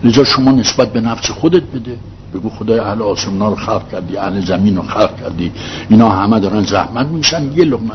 لذا 0.05 0.25
شما 0.25 0.51
نسبت 0.51 0.93
به 0.93 1.01
نفس 1.01 1.31
خودت 1.31 1.63
بده. 1.63 1.97
بگو 2.35 2.51
خدای 2.51 2.79
اهل 2.79 3.03
آسمان 3.03 3.51
رو 3.51 3.57
خلق 3.57 3.91
کردی 3.93 4.17
اهل 4.17 4.41
زمین 4.41 4.77
رو 4.77 4.83
خلق 4.83 5.21
کردی. 5.21 5.53
اینا 5.89 6.09
همه 6.09 6.41
دارن 6.41 6.63
زحمت 6.63 7.07
میشن 7.07 7.53
یه 7.53 7.65
لقمه 7.65 7.91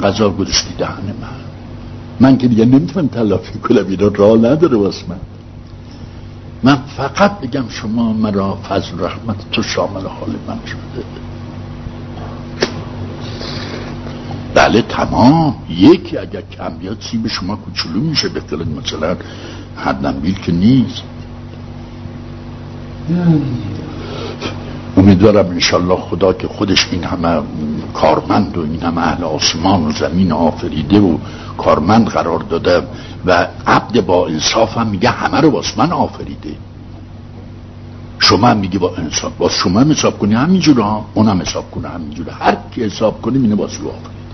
غذا 0.00 0.30
گذاشتی 0.30 0.74
دهن 0.78 1.06
من. 1.20 1.28
من 2.20 2.38
که 2.38 2.48
دیگه 2.48 2.64
نمی‌تونم 2.64 3.08
تلافی 3.08 3.58
کنم 3.58 3.86
اینا 3.88 4.08
راه 4.08 4.36
نداره 4.36 4.76
واسه 4.76 5.04
من. 5.08 5.20
من 6.62 6.78
فقط 6.96 7.40
بگم 7.40 7.64
شما 7.68 8.12
مرا 8.12 8.58
فضل 8.68 8.98
رحمت 8.98 9.36
تو 9.52 9.62
شامل 9.62 10.06
حال 10.06 10.30
من 10.48 10.58
شده. 10.66 11.04
بله 14.56 14.82
تمام. 14.82 15.54
یکی 15.70 16.18
اگر 16.18 16.40
کم 16.40 16.68
بیاد 16.68 16.96
سیب 17.00 17.26
شما 17.26 17.56
کوچولو 17.56 18.00
میشه 18.00 18.28
بهتره 18.28 18.64
مثلا 18.64 19.16
حدن 19.76 20.12
بیل 20.12 20.34
که 20.34 20.52
نیست. 20.52 21.02
امیدوارم 24.96 25.46
انشالله 25.50 25.96
خدا 25.96 26.32
که 26.32 26.48
خودش 26.48 26.88
این 26.92 27.04
همه 27.04 27.42
کارمند 27.94 28.58
و 28.58 28.60
این 28.60 28.82
همه 28.82 28.98
اهل 28.98 29.24
آسمان 29.24 29.86
و 29.86 29.92
زمین 29.92 30.32
آفریده 30.32 31.00
و 31.00 31.18
کارمند 31.58 32.06
قرار 32.06 32.38
داده 32.38 32.82
و 33.26 33.46
عبد 33.66 34.00
با 34.00 34.26
انصاف 34.26 34.78
هم 34.78 34.86
میگه 34.86 35.10
همه 35.10 35.40
رو 35.40 35.50
باز 35.50 35.78
من 35.78 35.92
آفریده. 35.92 36.54
شما 38.18 38.46
هم 38.46 38.56
میگه 38.56 38.78
با 38.78 38.96
انصاف. 38.96 39.32
باز 39.38 39.52
شما 39.52 39.80
هم 39.80 39.90
حساب 39.90 40.18
کنی. 40.18 40.34
همینجوره 40.34 40.82
ها. 40.82 41.04
اونم 41.14 41.40
حساب 41.40 41.70
کنه. 41.70 41.88
همینجوره. 41.88 42.32
هر 42.32 42.56
کی 42.74 42.84
حساب 42.84 43.22
کنی 43.22 43.38
اینه 43.38 43.54
باز 43.54 43.74
رو 43.74 43.88
آفریده. 43.88 44.25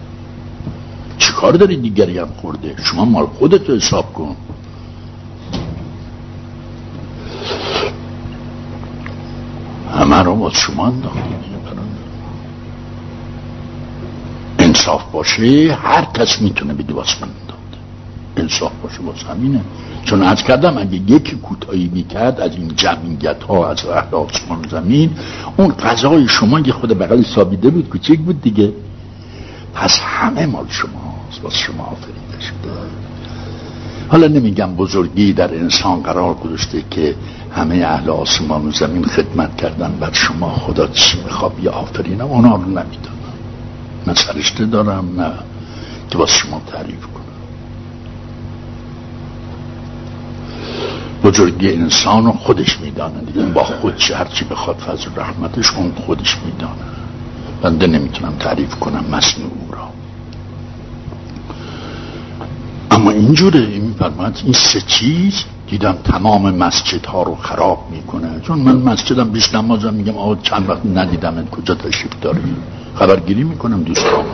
کار 1.42 1.52
داری 1.52 1.76
دیگری 1.76 2.18
هم 2.18 2.28
خورده. 2.40 2.74
شما 2.84 3.04
مال 3.04 3.26
خودت 3.26 3.70
حساب 3.70 4.12
کن. 4.12 4.36
همه 9.94 10.22
رو 10.22 10.34
باز 10.34 10.52
شما 10.52 10.86
انداختید. 10.86 11.42
انصاف 14.58 15.04
باشه 15.12 15.78
هر 15.82 16.04
کس 16.04 16.42
می‌تونه 16.42 16.74
بده 16.74 16.92
باز 16.92 17.06
من 17.20 17.28
انصاف 18.36 18.72
باشه 18.82 18.98
باز 18.98 19.22
همینه. 19.22 19.60
چون 20.04 20.22
از 20.22 20.42
کردم 20.42 20.78
اگه 20.78 20.94
یکی 20.94 21.36
کوتاهی 21.36 21.90
می‌کرد 21.94 22.40
از 22.40 22.56
این 22.56 22.72
جمعیت 22.76 23.42
ها 23.42 23.70
از 23.70 23.86
اهل 23.86 24.14
آسمان 24.14 24.68
زمین 24.70 25.10
اون 25.56 25.72
غذای 25.72 26.28
شما 26.28 26.60
یه 26.60 26.72
خود 26.72 26.98
بغل 26.98 27.22
سابیده 27.22 27.70
بود 27.70 27.88
کوچک 27.88 28.18
بود 28.18 28.42
دیگه. 28.42 28.72
پس 29.74 29.98
همه 30.00 30.46
مال 30.46 30.66
شما. 30.68 31.11
باز 31.40 31.54
شما 31.54 31.84
آفریده 31.84 32.40
شده 32.40 32.70
حالا 34.08 34.28
نمیگم 34.28 34.74
بزرگی 34.74 35.32
در 35.32 35.54
انسان 35.54 36.02
قرار 36.02 36.34
گذاشته 36.34 36.82
که 36.90 37.14
همه 37.52 37.76
اهل 37.76 38.10
آسمان 38.10 38.68
و 38.68 38.70
زمین 38.72 39.04
خدمت 39.04 39.56
کردن 39.56 39.92
بر 40.00 40.12
شما 40.12 40.50
خدا 40.50 40.86
چی 40.86 41.18
می‌خواد 41.24 41.52
یا 41.62 41.72
آفرینم 41.72 42.26
اونا 42.26 42.56
رو 42.56 42.64
نمی‌دانم 42.64 43.22
من 44.06 44.14
سرشته 44.14 44.66
دارم 44.66 45.20
نه 45.20 45.32
که 46.10 46.18
با 46.18 46.26
شما 46.26 46.62
تعریف 46.66 47.06
کنم. 47.06 47.22
بزرگی 51.24 51.72
انسان 51.72 52.24
رو 52.24 52.32
خودش 52.32 52.80
میدانه 52.80 53.20
دیگه. 53.20 53.42
با 53.42 53.64
خود 53.64 53.96
چه 53.96 54.16
هرچی 54.16 54.44
بخواد 54.44 54.76
فضل 54.76 55.10
رحمتش 55.16 55.70
اون 55.70 55.92
خودش 56.06 56.38
میدانه. 56.44 56.72
بنده 57.62 57.86
نمی‌تونم 57.86 58.32
تعریف 58.38 58.74
کنم 58.74 59.04
مصنوع 59.10 59.50
او 59.60 59.72
را. 59.72 59.88
اما 62.92 63.10
اینجوره 63.10 63.60
این 63.60 63.82
میفرماید 63.82 64.40
این 64.44 64.52
سه 64.52 64.80
چیز 64.80 65.44
دیدم 65.66 65.92
تمام 66.04 66.54
مسجد 66.54 67.06
ها 67.06 67.22
رو 67.22 67.34
خراب 67.34 67.78
می‌کنه. 67.90 68.28
چون 68.42 68.58
من 68.58 68.76
مسجدم 68.76 69.30
بیش 69.30 69.54
نمازم 69.54 69.94
میگم 69.94 70.18
آقا 70.18 70.36
چند 70.36 70.68
وقت 70.68 70.86
ندیدم 70.86 71.46
کجا 71.50 71.74
تشریف 71.74 72.12
داری؟ 72.20 72.40
خبرگیری 72.94 73.44
می‌کنم 73.44 73.82
دوستان. 73.82 74.24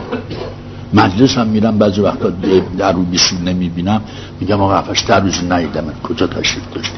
مجلس 0.93 1.37
هم 1.37 1.47
میرم 1.47 1.77
بعضی 1.77 2.01
وقتا 2.01 2.29
در 2.77 2.91
رو 2.91 3.03
بیشون 3.03 3.39
نمی‌بینم. 3.41 4.01
میگم 4.39 4.61
آقا 4.61 4.73
افش 4.73 4.99
در 4.99 5.19
روز 5.19 5.43
ندیدم 5.49 5.83
کجا 6.03 6.27
تشریف 6.27 6.63
داشتی؟ 6.73 6.97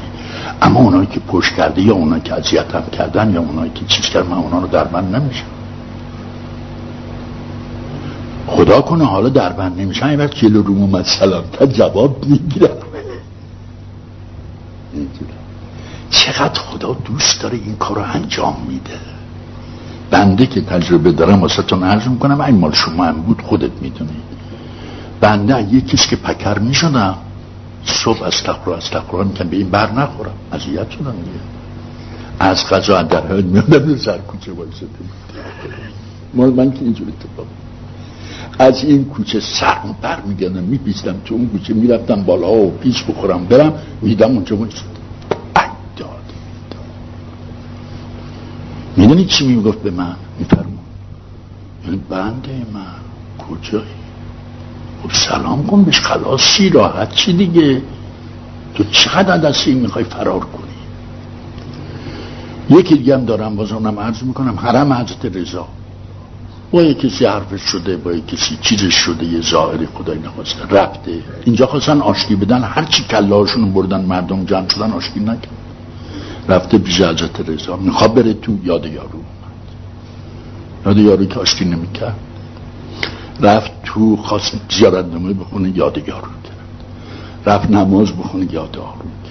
اما 0.62 0.80
اونایی 0.80 1.06
که 1.06 1.20
پشت 1.20 1.54
کرده 1.54 1.82
یا 1.82 1.94
اونایی 1.94 2.22
که 2.22 2.34
اذیتم 2.34 2.82
کردن 2.92 3.32
یا 3.34 3.40
اونایی 3.40 3.70
که 3.74 3.84
چیز 3.86 4.06
کرد 4.06 4.26
من 4.26 4.36
اونا 4.36 4.58
رو 4.58 4.66
در 4.66 4.84
بند 4.84 5.16
نمیشم. 5.16 5.44
خدا 8.46 8.80
کنه 8.80 9.04
حالا 9.04 9.28
در 9.28 9.52
بند 9.52 9.80
نمیشن 9.80 10.06
این 10.06 10.20
وقت 10.20 10.34
جلو 10.34 10.62
روم 10.62 10.82
اومد 10.82 11.06
تا 11.52 11.66
جواب 11.66 12.24
می‌گیرم. 12.26 12.76
چقدر 16.10 16.60
خدا 16.60 16.92
دوست 16.92 17.42
داره 17.42 17.54
این 17.64 17.76
کار 17.76 17.96
رو 17.96 18.02
انجام 18.02 18.56
میده. 18.68 18.98
بنده 20.10 20.46
که 20.46 20.60
تجربه 20.60 21.12
دارم 21.12 21.40
واسه 21.40 21.62
تون 21.62 21.82
عرض 21.82 22.08
می‌کنم 22.08 22.40
این 22.40 22.56
مال 22.58 22.72
شما 22.72 23.04
هم 23.04 23.22
بود 23.22 23.42
خودت 23.42 23.70
می‌دونی. 23.80 24.16
بنده 25.20 25.74
یکیست 25.74 26.08
که 26.08 26.16
پکر 26.16 26.58
می‌شدم 26.58 27.14
صبح 27.84 28.22
از 28.22 28.42
تقرار 28.42 28.76
از 28.76 28.90
تقرار 28.90 29.24
می‌کنم 29.24 29.48
به 29.48 29.56
این 29.56 29.70
بر 29.70 29.92
نخورم. 29.92 30.34
اذیت 30.52 30.90
شدم 30.90 31.10
دیگه 31.10 31.40
از 32.40 32.68
غذا 32.68 33.02
در 33.02 33.26
حال 33.26 33.42
میادم 33.42 33.96
سر 33.96 34.18
کوچه 34.18 34.52
وایسته 34.52 34.86
مال 36.34 36.50
من 36.50 36.72
که 36.72 36.78
اینجور 36.80 37.08
اتفاق. 37.08 37.46
از 38.58 38.84
این 38.84 39.04
کوچه 39.04 39.40
سرم 39.40 39.96
بر 40.02 40.20
میگردم 40.20 40.62
میپیستم 40.62 41.14
تو 41.24 41.34
اون 41.34 41.48
کوچه 41.48 41.74
می‌رفتم 41.74 42.22
بالا 42.22 42.52
و 42.52 42.70
پیش 42.70 43.02
بخورم 43.02 43.44
برم 43.44 43.72
میدم 44.02 44.30
اونجا 44.30 44.56
وایسته 44.56 44.92
می‌دونی 48.96 49.24
چی 49.24 49.46
می‌گفت 49.46 49.82
به 49.82 49.90
من؟ 49.90 50.16
میفرمون 50.38 50.78
این 51.84 52.00
بنده 52.10 52.66
من 52.72 52.94
کجایی؟ 53.38 53.84
خب 55.02 55.10
سلام 55.12 55.66
کن 55.66 55.84
بهش 55.84 56.00
خلاصی 56.00 56.68
راحت 56.70 57.14
چی 57.14 57.32
دیگه؟ 57.32 57.82
تو 58.74 58.84
چقدر 58.84 59.38
دستی 59.38 59.74
می‌خوای 59.74 60.04
فرار 60.04 60.40
کنی؟ 60.40 60.62
یکی 62.80 62.96
دیگه 62.96 63.14
هم 63.14 63.24
دارم 63.24 63.56
باز 63.56 63.72
اونم 63.72 63.98
عرض 63.98 64.22
می‌کنم 64.22 64.58
حرم 64.58 64.92
حضرت 64.92 65.36
رضا. 65.36 65.68
با 66.72 66.82
یه 66.82 66.94
کسی 66.94 67.24
حرفش 67.26 67.60
شده 67.60 67.96
با 67.96 68.12
یه 68.12 68.20
کسی 68.20 68.58
چیزش 68.60 68.94
شده 68.94 69.24
یه 69.24 69.40
ظاهری 69.40 69.86
خدای 69.86 70.18
نخواسته 70.18 70.66
رفته. 70.70 71.12
اینجا 71.44 71.66
خواستن 71.66 72.00
آشتی 72.00 72.36
بدن 72.36 72.62
هرچی 72.62 73.04
کلاشون 73.04 73.72
بردن 73.72 74.04
مردم 74.04 74.44
جمع 74.44 74.68
شدن 74.68 74.92
آشتی 74.92 75.20
نکرد. 75.20 75.48
رفته 76.48 76.78
پیش 76.78 77.00
حضرت 77.00 77.48
رضا. 77.48 77.76
می‌خواد 77.76 78.14
بره 78.14 78.34
تو 78.34 78.58
یاد 78.64 78.86
یارو 78.86 79.20
یاد 80.86 80.98
یارو 80.98 81.24
که 81.24 81.40
آشتی 81.40 81.64
نمی‌کرد. 81.64 82.16
رفت 83.40 83.70
تو 83.84 84.16
خواست 84.16 84.60
زیارت 84.70 85.04
نمایی 85.04 85.34
بخونه 85.34 85.76
یاد 85.76 85.98
یارو 85.98 86.22
کرد. 86.22 86.48
رفت 87.46 87.70
نماز 87.70 88.12
بخونه 88.12 88.52
یاد 88.52 88.72
کرد 88.72 89.21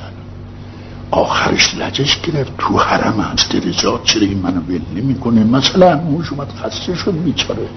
آخرش 1.11 1.75
لجش 1.75 2.21
گرفت. 2.21 2.51
تو 2.57 2.77
حرم 2.77 3.19
هست 3.19 3.55
رضا 3.55 4.01
چرا 4.03 4.21
این 4.21 4.37
منو 4.37 4.61
ول 4.61 4.81
نمی‌کنه؟ 4.95 5.43
مثلا 5.43 5.97
موش 5.97 6.31
اومد 6.31 6.47
خسته 6.63 6.95
شد 6.95 7.23
بیچاره. 7.23 7.67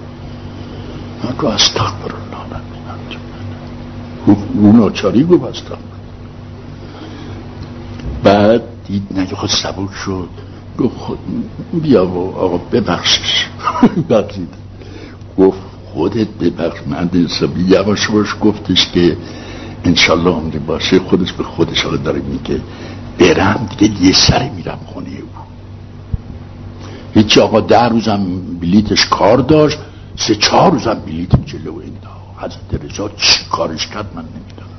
من 1.23 1.35
تو 1.39 1.47
استغفر 1.47 2.11
الله 2.13 2.61
اون 4.55 4.79
آچاری 4.79 5.23
گفت 5.23 5.43
استغفر 5.43 5.95
بعد 8.23 8.61
دید 8.87 9.03
نگه 9.11 9.35
خود 9.35 9.49
شد. 10.05 10.29
گفت 10.79 10.97
خود 10.97 11.19
بیا 11.73 12.07
و 12.07 12.37
آقا 12.37 12.57
ببخشش. 12.57 13.45
بخشید 14.09 14.49
گفت 15.37 15.59
خودت 15.93 16.27
ببخش. 16.27 16.79
من 16.87 17.09
حسابی 17.25 17.63
یواش 17.63 18.07
باش 18.07 18.35
گفتش 18.41 18.91
که 18.91 19.17
انشالله 19.83 20.29
عمری 20.29 20.59
باشه. 20.59 20.99
خودش 20.99 21.33
به 21.33 21.43
خودش 21.43 21.83
حالا 21.83 21.97
داره 21.97 22.21
میگه. 22.21 22.61
برم 23.19 23.69
دیگه 23.77 24.01
یه 24.03 24.13
سری 24.13 24.49
میرم 24.49 24.79
خونه 24.85 25.09
او. 25.09 25.29
هیچی 27.13 27.39
آقا 27.39 27.61
در 27.61 27.89
روزم 27.89 28.25
بلیتش 28.61 29.05
کار 29.05 29.37
داشت 29.37 29.77
سه 30.15 30.35
چهار 30.35 30.71
روزم 30.71 31.01
بلیت 31.05 31.45
جلو 31.45 31.73
انداخت 31.75 32.15
حضرت 32.37 32.83
رضا 32.83 33.09
چی 33.17 33.39
کارش 33.51 33.87
کرد 33.87 34.05
من 34.15 34.21
نمی‌دونم. 34.21 34.69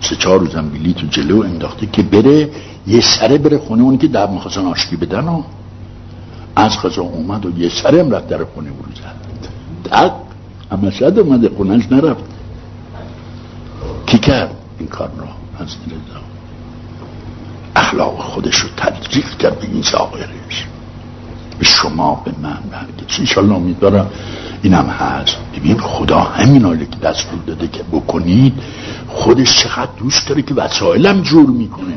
سه 0.00 0.16
چهار 0.16 0.38
روزم 0.38 0.68
بلیت 0.68 1.10
جلو 1.10 1.42
انداخته 1.42 1.86
که 1.86 2.02
بره 2.02 2.50
یه 2.86 3.00
سره 3.00 3.38
بره 3.38 3.58
خونه 3.58 3.82
اون 3.82 3.98
که 3.98 4.06
در 4.06 4.26
می‌خواستن 4.26 4.66
آشکی 4.66 4.96
بدن 4.96 5.24
و 5.24 5.42
از 6.56 6.78
خزا 6.78 7.02
اومد 7.02 7.46
و 7.46 7.58
یه 7.58 7.68
سره 7.68 8.00
هم 8.00 8.10
رفت 8.10 8.28
در 8.28 8.44
خونه 8.44 8.70
برو 8.70 8.92
زد. 8.94 9.90
تق 9.90 10.12
اما 10.70 10.90
شد 10.90 11.18
اومده 11.18 11.48
خونهش 11.56 11.86
نرفت. 11.90 12.24
کی 14.06 14.18
کرد 14.18 14.56
این 14.78 14.88
کار 14.88 15.10
را 15.18 15.28
از 15.58 15.76
رضا. 15.86 16.33
اخلاق 17.76 18.18
خودش 18.18 18.56
رو 18.56 18.68
تدریق 18.76 19.36
کرد 19.36 19.60
به 19.60 19.66
این 19.66 19.82
زاغرش 19.82 20.66
به 21.58 21.64
شما 21.64 22.22
به 22.24 22.32
من 22.42 22.58
هرگز 22.72 23.18
انشالله 23.18 23.54
امیدوارم 23.54 24.10
اینم 24.62 24.86
هست. 24.86 25.36
ببین 25.56 25.78
خدا 25.78 26.20
همین 26.20 26.64
حالی 26.64 26.86
که 26.86 26.96
دستور 26.96 27.38
داده 27.46 27.68
که 27.68 27.82
بکنید 27.82 28.52
خودش 29.08 29.56
چقدر 29.56 29.90
دوست 29.98 30.28
داره 30.28 30.42
که 30.42 30.54
وسایلم 30.54 31.20
جور 31.20 31.50
می‌کنه. 31.50 31.94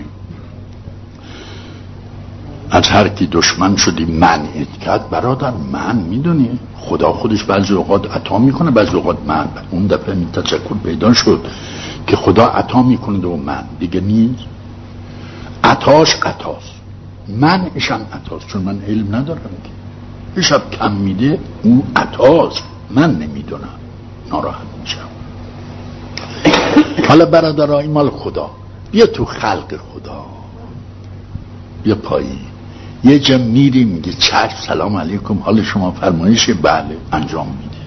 از 2.72 2.88
هر 2.88 3.08
کی 3.08 3.28
دشمن 3.32 3.76
شدی 3.76 4.06
منعت 4.06 4.80
کرد 4.86 5.10
برادر 5.10 5.52
من 5.72 5.96
می‌دونی. 5.96 6.60
خدا 6.78 7.14
خودش 7.14 7.44
بعضی 7.44 7.74
اوقات 7.74 8.16
عطا 8.16 8.38
می‌کنه 8.38 8.72
بعضی 8.72 8.92
اوقات 8.96 9.18
من. 9.28 9.48
اون 9.72 9.88
دفعه 9.88 10.16
این 10.16 10.28
پیدا 10.84 11.14
شد 11.14 11.46
که 12.08 12.16
خدا 12.16 12.46
عطا 12.46 12.82
می‌کنه 12.82 13.28
و 13.28 13.38
من. 13.38 13.64
دیگه 13.80 14.02
نیست. 14.02 14.44
عطاش 15.64 16.16
عطاست 16.16 16.74
من 17.28 17.72
اشم 17.76 18.02
عطاست 18.14 18.48
چون 18.48 18.62
من 18.62 18.82
علم 18.82 19.16
ندارم 19.16 19.40
که. 19.64 20.42
شب 20.42 20.70
کم 20.72 20.92
میده 20.92 21.40
اون 21.64 21.84
عطاست 21.96 22.64
من 22.90 23.16
نمی‌دونم. 23.16 23.70
ناراحت 24.32 24.68
میشم. 24.82 25.08
حالا 27.08 27.26
برادرای 27.26 27.88
مال 27.88 28.10
خدا 28.10 28.50
بیا 28.92 29.06
تو 29.06 29.26
خلق 29.26 29.78
خدا. 29.78 30.26
بیا 31.84 31.96
پایی. 31.96 32.40
یه 33.04 33.20
جا 33.20 33.38
میری 33.38 33.84
میگه 33.84 34.14
چشم. 34.14 34.58
سلام 34.68 34.98
علیکم. 34.98 35.38
حال 35.38 35.64
شما 35.64 35.92
فرمایش 35.92 36.50
بله 36.50 36.98
انجام 37.12 37.48
میده. 37.48 37.78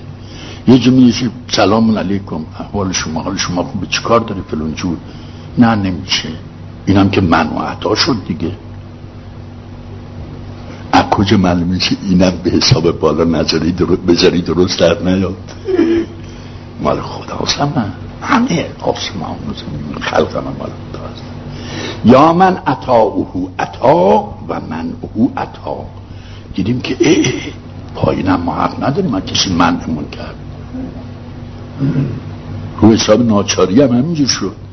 یه 0.73 0.79
جا 0.79 0.93
میگه 0.93 1.31
سلام 1.49 1.99
علیکم. 1.99 2.45
حال 2.73 2.93
شما 2.93 3.23
حال 3.23 3.37
شما 3.37 3.63
خوبه. 3.65 3.87
چیکار 3.87 4.21
داری 4.21 4.43
فلان 4.51 4.75
جور؟ 4.75 4.97
نه 5.59 5.75
نمیشه. 5.75 6.29
اینم 6.87 7.11
که 7.11 7.21
من 7.21 7.47
عطا 7.47 7.95
شد 7.95 8.17
دیگه. 8.29 8.53
از 10.93 11.05
کجا 11.11 11.37
معلوم 11.37 11.69
میشه 11.69 11.97
اینم 12.03 12.33
به 12.45 12.51
حساب 12.51 12.91
بالا 12.91 13.25
نظری 13.25 13.73
درست 13.73 14.01
بذاری 14.01 14.43
درست 14.43 14.79
در 14.81 15.03
نیاد؟ 15.03 15.37
مال 16.83 17.01
خدا 17.01 17.67
من 17.77 17.93
همه 18.23 18.67
آسمان 18.81 19.31
و 19.31 20.01
خلق 20.01 20.37
من 20.37 20.43
مال 20.59 20.71
خدا 20.71 21.01
هست 21.13 21.23
یا 22.05 22.33
من 22.33 22.57
عطا 22.67 22.97
اوهو 22.97 23.49
عطا 23.59 24.35
و 24.49 24.61
من 24.71 24.93
اوهو 25.01 25.29
عطا. 25.37 25.87
دیدیم 26.55 26.81
که 26.81 26.97
ای 27.01 27.25
پایینم 27.95 28.41
ما 28.41 28.55
حق 28.55 28.85
نداریم 28.85 29.11
من 29.11 29.21
کسی 29.21 29.53
منعمون 29.53 30.05
کرد. 30.11 30.35
رو 32.81 32.93
حساب 32.93 33.23
ناچاری 33.23 33.83
هم 33.83 33.89
همینجور 33.89 34.27
شد. 34.27 34.70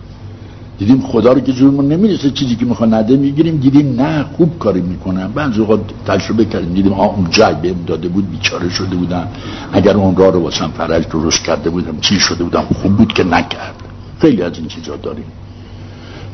دیدیم 0.80 1.02
خدا 1.02 1.34
رو 1.34 1.40
که 1.40 1.54
جورمون 1.54 1.88
نمی‌رسه. 1.88 2.32
چیزی 2.32 2.56
که 2.56 2.66
می‌خواه 2.66 2.90
نده 2.90 3.18
می‌گیریم. 3.18 3.58
دیدیم 3.58 4.02
نه 4.02 4.24
خوب 4.38 4.60
کاری 4.60 4.82
می‌کنن. 4.82 5.28
بعض 5.28 5.60
اوقات 5.60 5.80
تجربه 6.06 6.46
کردیم. 6.46 6.74
دیدیم 6.74 6.94
آه 6.94 7.16
اون 7.16 7.28
جای 7.30 7.56
بهم 7.56 7.84
داده 7.88 8.08
بود 8.08 8.32
بیچاره 8.32 8.70
شده 8.70 8.96
بودن 8.96 9.28
اگر 9.74 9.98
اون 9.98 10.16
راه 10.16 10.32
رو 10.32 10.40
واسم 10.40 10.72
فرج 10.78 11.08
درست 11.08 11.44
کرده 11.44 11.70
بودم 11.70 12.00
چی 12.02 12.20
شده 12.20 12.44
بودم 12.44 12.62
خوب 12.82 12.98
بود 12.98 13.14
که 13.14 13.24
نکرد. 13.24 13.76
خیلی 14.22 14.42
از 14.42 14.58
این 14.58 14.68
چیزا 14.68 14.96
داریم. 14.96 15.26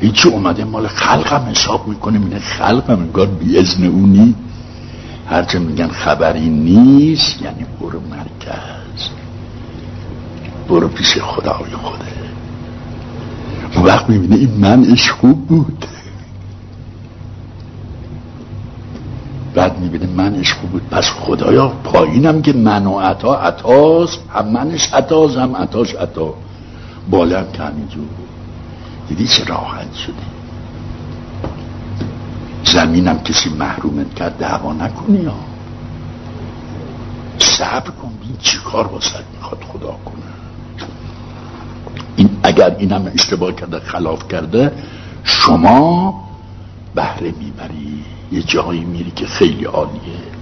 هیچی 0.00 0.28
اومده 0.28 0.64
مال 0.64 0.86
خلقم 0.86 1.46
حساب 1.50 1.88
می‌کنه. 1.88 2.20
اینه 2.20 2.38
خلقم 2.38 3.00
انگار 3.00 3.26
بی 3.26 3.58
ازن 3.58 3.84
اونی. 3.86 4.34
هرچه 5.26 5.58
میگن 5.58 5.88
خبری 5.88 6.48
نیست 6.48 7.42
یعنی 7.42 7.66
برو 7.80 8.00
مرکز. 8.10 9.08
برو 10.68 10.88
پیش 10.88 11.18
خدای 11.18 11.70
خوده 11.82 12.33
وقت 13.84 14.10
می‌بینه 14.10 14.36
این 14.36 14.50
منش 14.50 15.10
خوب 15.10 15.46
بود. 15.46 15.86
بعد 19.54 19.78
می‌بینه 19.78 20.06
منش 20.06 20.52
خوب 20.52 20.70
بود. 20.70 20.88
پس 20.90 21.10
خدایا 21.10 21.68
پایینم 21.68 22.42
که 22.42 22.52
من 22.52 22.86
و 22.86 22.98
عطا 22.98 23.34
عطاست 23.34 24.18
هم 24.34 24.48
منش 24.48 24.92
عطاست 24.92 25.36
هم 25.36 25.56
عطاش 25.56 25.94
عطا. 25.94 26.34
بالا 27.10 27.38
هم 27.38 27.52
که 27.52 27.62
همینجور 27.62 28.04
دیدی 29.08 29.26
چه 29.26 29.44
راحت 29.44 29.94
شدی 29.94 30.14
زمینم 32.64 33.18
کسی 33.18 33.50
محرومت 33.50 34.14
کرد 34.14 34.38
دعوا 34.38 34.72
نکنی 34.72 35.18
یا 35.18 35.34
صبر 37.38 37.90
کن 37.90 38.08
بین 38.20 38.36
چی 38.42 38.58
کار 38.58 38.90
می‌خواد 39.32 39.64
خدا 39.68 39.96
کنه. 40.04 40.23
این 42.16 42.28
اگر 42.42 42.76
اینم 42.78 43.12
اشتباه 43.14 43.52
کرده 43.52 43.78
خلاف 43.78 44.28
کرده 44.28 44.72
شما 45.24 46.14
بهره 46.94 47.34
می‌بری 47.40 48.04
یه 48.32 48.42
جایی 48.42 48.84
میری 48.84 49.10
که 49.10 49.26
خیلی 49.26 49.64
عالیه. 49.64 50.34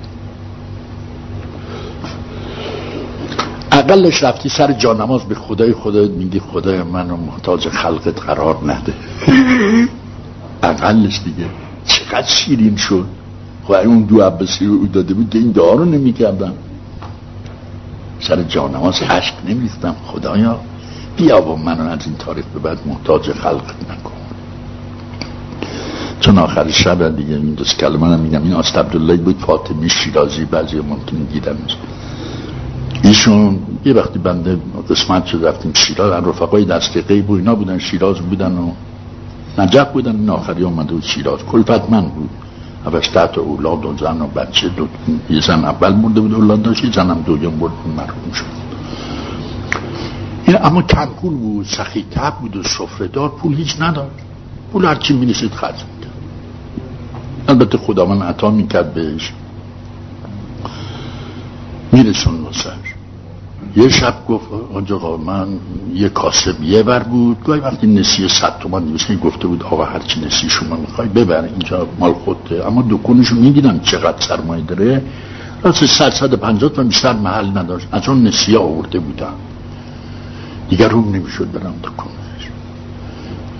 اقلش 3.73 4.23
رفتی 4.23 4.49
سر 4.49 4.73
جانماز 4.73 5.23
به 5.23 5.35
خدای 5.35 5.73
خدا 5.73 6.09
میگی 6.09 6.41
خدای 6.41 6.83
من 6.83 7.11
رو 7.11 7.17
محتاج 7.17 7.69
خلقت 7.69 8.21
قرار 8.21 8.59
نده. 8.73 8.95
اقلش 10.63 11.21
دیگه 11.25 11.47
چقدر 11.87 12.27
شیرین 12.27 12.77
شد. 12.77 13.07
خب 13.65 13.73
اون 13.73 14.03
دو 14.03 14.23
عباسی 14.23 14.67
رو 14.67 14.87
داده 14.87 15.15
بود 15.15 15.37
این 15.37 15.51
دعا 15.51 15.73
رو 15.73 15.85
نمی‌کردم. 15.85 16.53
سر 18.21 18.43
جانماز 18.43 19.03
عشق 19.03 19.35
نمیستم 19.49 19.97
خدایا. 20.07 20.61
بیا 21.17 21.43
و 21.43 21.57
منو 21.57 21.91
از 21.91 22.07
این 22.07 22.17
تاریخ 22.17 22.45
به 22.55 22.61
بعد 22.61 22.79
محتاج 22.87 23.33
خلقت 23.33 23.91
نکن. 23.91 24.13
چون 26.21 26.39
آخر 26.39 26.71
شب 26.71 27.17
دیگه 27.17 27.35
این 27.35 27.55
دوست 27.55 27.79
کلمه 27.79 28.07
هم 28.07 28.21
میگم. 28.21 28.43
این 28.43 28.53
آست 28.53 28.77
عبدالله 28.77 29.17
بود 29.17 29.39
فاطمی 29.39 29.91
شیرازی 29.91 30.45
بعضی 30.45 30.77
ممکن 30.77 31.17
دیدن 31.33 31.57
ایشون 33.03 33.59
یه 33.85 33.93
وقتی 33.93 34.19
بنده 34.19 34.59
قسمت 34.91 35.27
شد 35.27 35.45
رفتیم 35.45 35.73
شیراز 35.75 36.25
رفقای 36.25 36.65
دست 36.65 36.97
غیب 36.97 37.31
و 37.31 37.35
اینا 37.35 37.55
بودن 37.55 37.79
شیراز 37.79 38.21
بودن 38.21 38.53
و 38.53 38.71
نجف 39.59 39.93
بودن. 39.93 40.17
این 40.17 40.31
آخری 40.31 40.65
آمده 40.65 40.93
بود 40.93 41.03
شیراز. 41.03 41.39
کلفت 41.53 41.91
من 41.91 42.01
بود. 42.01 42.31
اولش 42.87 43.09
تحت 43.09 43.39
اولاد 43.39 43.85
و 43.85 43.97
زن 43.97 44.21
و 44.21 44.27
بچه 44.27 44.69
دو 44.69 44.87
یه 45.31 45.41
زن 45.41 45.65
اول 45.65 45.93
مرده 45.93 46.21
بود 46.21 46.35
اولاد 46.35 46.63
داشت 46.63 46.85
یه 46.85 46.93
زنم 46.93 47.23
دویم 47.27 47.59
برد 47.59 47.73
مرحوم 47.97 48.33
شد. 48.33 48.72
این 50.53 50.65
اما 50.65 50.83
کم 50.83 51.07
پول 51.07 51.35
بود 51.35 51.67
سخی 51.67 52.05
تب 52.11 52.35
بود 52.35 52.57
و 52.57 53.07
دار 53.07 53.29
پول 53.29 53.55
هیچ 53.55 53.81
ندار 53.81 54.11
پول 54.73 54.85
هرچی 54.85 55.15
می 55.15 55.27
نسید 55.27 55.53
خرج 55.53 55.75
می‌کرد. 55.75 56.13
البته 57.49 57.79
خدا 57.79 58.07
من 58.07 58.23
عطا 58.23 58.51
می‌کرد 58.51 58.95
بهش. 58.95 59.33
میرسون 61.93 62.41
واسش 62.41 62.69
یه 63.77 63.89
شب 63.89 64.15
گفت 64.29 64.47
آنجا 64.75 65.17
من 65.17 65.49
یه 65.95 66.09
کاسب 66.09 66.63
یه 66.63 66.83
بر 66.83 67.03
بود. 67.03 67.45
گاهی 67.45 67.61
وقتی 67.61 67.87
نسیه 67.87 68.29
صد 68.29 68.59
تومن 68.59 68.85
نوشته 68.85 69.17
گفته 69.17 69.47
بود 69.47 69.63
آقا 69.63 69.85
هرچی 69.85 70.21
نسی 70.21 70.49
شما 70.49 70.77
می‌خوای 70.77 71.09
ببر 71.09 71.45
اینجا 71.45 71.89
مال 71.99 72.13
خودته. 72.13 72.67
اما 72.67 72.85
دکونشو 72.91 73.35
میگیدم 73.35 73.81
چقدر 73.81 74.21
سرمایه 74.21 74.65
داره؟ 74.65 75.03
راست 75.63 75.87
صد 75.87 76.11
صد 76.11 76.35
پنجات 76.35 76.79
و 76.79 76.85
بیشتر 76.85 77.13
محل 77.13 77.59
نداشت. 77.59 77.89
از 77.93 78.09
اون 78.09 78.27
نسیه 78.27 78.59
آورده 78.59 78.99
بودم. 78.99 79.35
دیگر 80.73 80.89
روم 80.89 81.15
نمی‌شد 81.15 81.53
برم 81.53 81.75
دکونش 81.83 82.45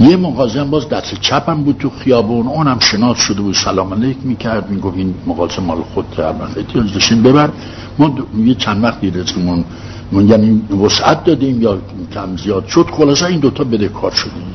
یه 0.01 0.17
مغازه 0.17 0.61
هم 0.61 0.71
باز 0.71 0.89
دست 0.89 1.21
چپم 1.21 1.63
بود 1.63 1.77
تو 1.79 1.91
خیابون. 1.91 2.47
اونم 2.47 2.79
شناس 2.79 3.17
شده 3.17 3.41
بود. 3.41 3.55
سلام 3.55 3.95
علیک 3.95 4.17
می‌کرد. 4.25 4.71
می‌گفت 4.71 4.97
این 4.97 5.15
مغازه 5.27 5.61
مال 5.61 5.83
خودت 5.95 6.21
هر 6.21 6.35
وقت 6.41 7.13
ببر. 7.13 7.51
ما 7.99 8.15
یه 8.37 8.55
چند 8.55 8.85
وقتی 8.85 9.11
رزقمون 9.11 9.65
من 10.13 10.29
یعنی 10.29 10.63
وسعت 10.85 11.25
دادیم 11.25 11.63
یا 11.63 11.79
کم 12.15 12.37
زیاد 12.37 12.67
شد. 12.67 12.87
خلاصه 12.93 13.27
این 13.27 13.41
دوتا 13.41 13.65
بده 13.65 13.89
کار 13.89 14.11
شدیم 14.11 14.53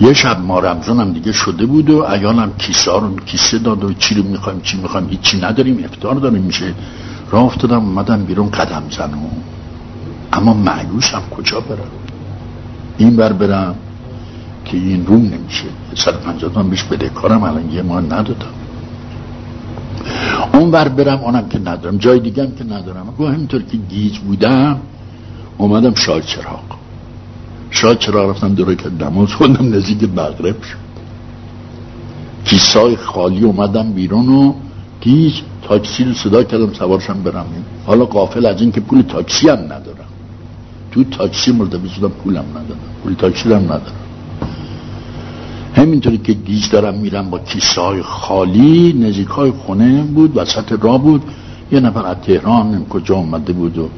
یه 0.00 0.12
شب 0.12 0.40
ما 0.40 0.58
رمزان 0.60 1.00
هم 1.00 1.12
دیگه 1.12 1.32
شده 1.32 1.66
بود 1.66 1.90
و 1.90 2.04
ایانم 2.04 2.50
کیسه 2.58 2.92
رو 2.92 3.16
کیسه 3.26 3.58
داد 3.58 3.84
و 3.84 3.92
چی 3.92 4.14
رو 4.14 4.22
می‌خوایم 4.22 4.60
چی 4.60 4.76
می‌خوایم 4.76 5.08
هیچی 5.08 5.40
نداریم. 5.40 5.84
افتار 5.84 6.14
داریم. 6.14 6.42
میشه. 6.42 6.74
راه 7.30 7.44
افتادم 7.44 7.78
اومدم 7.78 8.24
بیرون 8.24 8.50
قدم 8.50 8.82
زنم. 8.90 9.30
اما 10.32 10.54
معیوسم 10.54 11.22
کجا 11.30 11.60
برم؟ 11.60 11.90
این 12.98 13.16
بر 13.16 13.32
برم 13.32 13.74
که 14.64 14.76
این 14.76 15.06
روم 15.06 15.22
نمیشه. 15.22 15.64
سر 15.94 16.12
پنجاه 16.12 16.58
من 16.58 16.70
بهش 16.70 16.82
بده. 16.82 17.08
کارم 17.08 17.42
الان 17.42 17.70
یه 17.70 17.82
ما 17.82 18.00
ندادم. 18.00 18.54
اون 20.52 20.70
بر 20.70 20.88
برم 20.88 21.18
اونم 21.18 21.48
که 21.48 21.58
ندارم. 21.58 21.98
جای 21.98 22.20
دیگه 22.20 22.42
هم 22.42 22.54
که 22.54 22.64
ندارم. 22.64 23.14
گوه 23.18 23.32
همینطور 23.32 23.62
که 23.62 23.76
گیج 23.76 24.18
بودم 24.18 24.80
اومدم 25.58 25.94
شاه 25.94 26.20
چراغ. 26.20 26.64
شاه 27.70 27.94
چراغ 27.94 28.30
رفتم 28.30 28.54
دوره 28.54 28.76
که 28.76 28.90
نماز 29.00 29.32
خوندم 29.32 29.74
نزدیک 29.74 30.10
مغرب 30.10 30.62
شد. 30.62 30.86
کیسای 32.44 32.96
خالی 32.96 33.44
اومدم 33.44 33.92
بیرون 33.92 34.28
و 34.28 34.52
هیچ 35.00 35.42
تاکسی 35.62 36.04
رو 36.04 36.14
صدا 36.14 36.42
کردم 36.42 36.72
سوارشم 36.72 37.22
برم. 37.22 37.46
حالا 37.86 38.04
قافل 38.04 38.46
از 38.46 38.60
اینکه 38.60 38.80
پول 38.80 39.02
تاکسی 39.02 39.48
هم 39.48 39.58
ندارم. 39.58 40.06
تو 40.96 41.04
تاکسی 41.04 41.52
ملتبی 41.52 41.88
شدم 41.88 42.08
پولم 42.08 42.44
ندارم 42.50 42.80
پول 43.02 43.14
تاکسی 43.14 43.52
هم 43.52 43.64
ندارم. 43.64 43.92
همینطوری 45.74 46.18
که 46.18 46.32
گیج 46.32 46.70
دارم 46.70 46.94
میرم 46.94 47.30
با 47.30 47.38
کیسه 47.38 47.80
های 47.80 48.02
خالی 48.02 48.92
نزدیک 48.92 49.28
های 49.28 49.50
خونه 49.50 50.02
بود 50.02 50.36
وسط 50.36 50.72
راه 50.82 51.02
بود. 51.02 51.22
یه 51.72 51.80
نفر 51.80 52.06
از 52.06 52.16
تهران 52.16 52.84
کجا 52.84 53.14
اومده 53.14 53.52
بود 53.52 53.78
و 53.78 53.88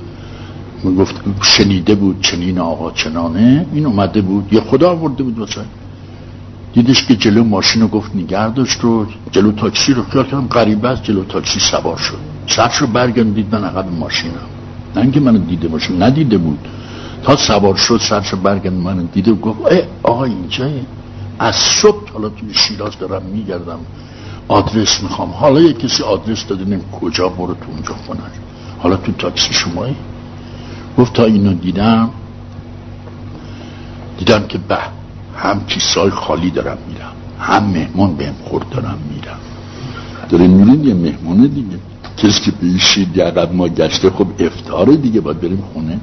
گفت 0.99 1.15
شنیده 1.43 1.95
بود 1.95 2.21
چنین 2.21 2.59
آقا 2.59 2.91
چنانه. 2.91 3.67
این 3.73 3.87
اومده 3.87 4.21
بود 4.23 4.53
یه 4.53 4.61
خدا 4.61 4.91
آورده 4.91 5.23
بود 5.23 5.39
واسه. 5.39 5.61
دیدش 6.73 7.07
که 7.07 7.17
جلو 7.17 7.45
ماشین 7.45 7.83
رو 7.83 7.89
گفت 7.89 8.17
نگر 8.17 8.49
داشت 8.49 8.81
رو 8.81 9.07
جلو 9.33 9.53
تاکسی 9.53 9.93
رو 9.93 10.03
خیال 10.03 10.25
کردم 10.25 10.47
قریبه 10.47 10.89
است 10.89 11.03
جلو 11.03 11.25
تاکسی 11.25 11.61
سوار 11.61 11.97
شد. 11.97 12.19
سرش 12.47 12.77
رو 12.77 12.87
برگردید 12.87 13.55
من 13.55 13.65
عقب 13.65 13.93
ماشینم. 13.93 14.49
نه 14.97 15.03
اینکه 15.03 15.21
منو 15.21 15.39
دیده 15.39 15.69
باشه 15.69 15.93
ندیده 15.93 16.39
بود. 16.39 16.59
تا 17.23 17.37
سوار 17.37 17.77
شد 17.77 18.01
سرش 18.01 18.29
رو 18.29 18.39
برگرد 18.39 18.73
منو 18.73 19.03
دیده 19.03 19.31
و 19.31 19.35
گفت 19.35 19.73
ای 19.73 19.83
آقا 20.03 20.25
اینجایی 20.25 20.87
از 21.39 21.55
صبح 21.55 22.13
حالا 22.13 22.29
توی 22.29 22.55
شیراز 22.55 22.99
دارم 22.99 23.23
میگردم. 23.23 23.79
آدرس 24.49 25.03
می‌خوام. 25.03 25.31
حالا 25.31 25.61
یه 25.61 25.73
کسی 25.73 26.03
آدرس 26.03 26.47
داده 26.47 26.65
نیم 26.65 26.85
کجا 27.01 27.29
برو 27.29 27.55
تو 27.55 27.71
اونجا 27.71 27.95
خونه. 28.07 28.21
حالا 28.79 28.97
تو 28.97 29.13
تاکسی 29.13 29.55
شمایی 29.55 29.97
گفت 30.99 31.13
تا 31.13 31.25
اینو 31.25 31.55
دیدم 31.55 32.11
دیدم 34.19 34.47
که 34.47 34.59
به 34.59 34.79
هم 35.37 35.67
کیسای 35.67 36.11
خالی 36.11 36.51
دارم 36.51 36.79
میرم. 36.89 37.13
هم 37.41 37.65
مهمان 37.65 38.15
بهم 38.15 38.35
خورد 38.45 38.69
دارم 38.69 38.99
میرم. 39.11 39.39
داره 40.29 40.47
میرین 40.47 40.85
یه 40.85 40.95
مهمونه 40.95 41.49
دیگه. 41.49 41.79
کسی 42.17 42.41
که 42.41 42.51
بیشید 42.51 43.17
یقب 43.17 43.55
ما 43.55 43.69
گشته 43.69 44.11
خب 44.11 44.27
افتاره 44.39 44.97
دیگه 44.97 45.21
باید 45.21 45.41
بریم 45.41 45.65
خونه. 45.73 46.01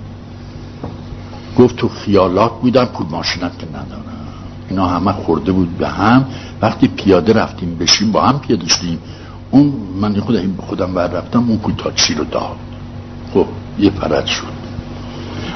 گفت 1.58 1.76
تو 1.76 1.90
خیالات 1.90 2.62
بودم 2.62 2.86
پول 2.86 3.08
ماشینت 3.08 3.60
که 3.60 3.68
ندارم. 3.70 4.16
اینا 4.70 4.88
همه 4.88 5.12
خورده 5.12 5.52
بود 5.52 5.78
به 5.78 5.88
هم. 5.88 6.26
وقتی 6.62 6.88
پیاده 6.88 7.34
رفتیم 7.34 7.76
بشیم 7.76 8.12
با 8.12 8.22
هم 8.22 8.40
پیاده 8.40 8.68
شدیم. 8.68 9.00
اون 9.52 9.74
من 10.02 10.20
خودم 10.20 10.56
خودم 10.58 10.94
بر 10.94 11.08
رفتم 11.08 11.40
اون 11.50 11.58
پول 11.58 11.74
تاکسی 11.78 12.14
رو 12.14 12.24
داد. 12.24 12.56
خب 13.34 13.46
یه 13.80 13.90
فرد 13.90 14.26
شد. 14.26 14.56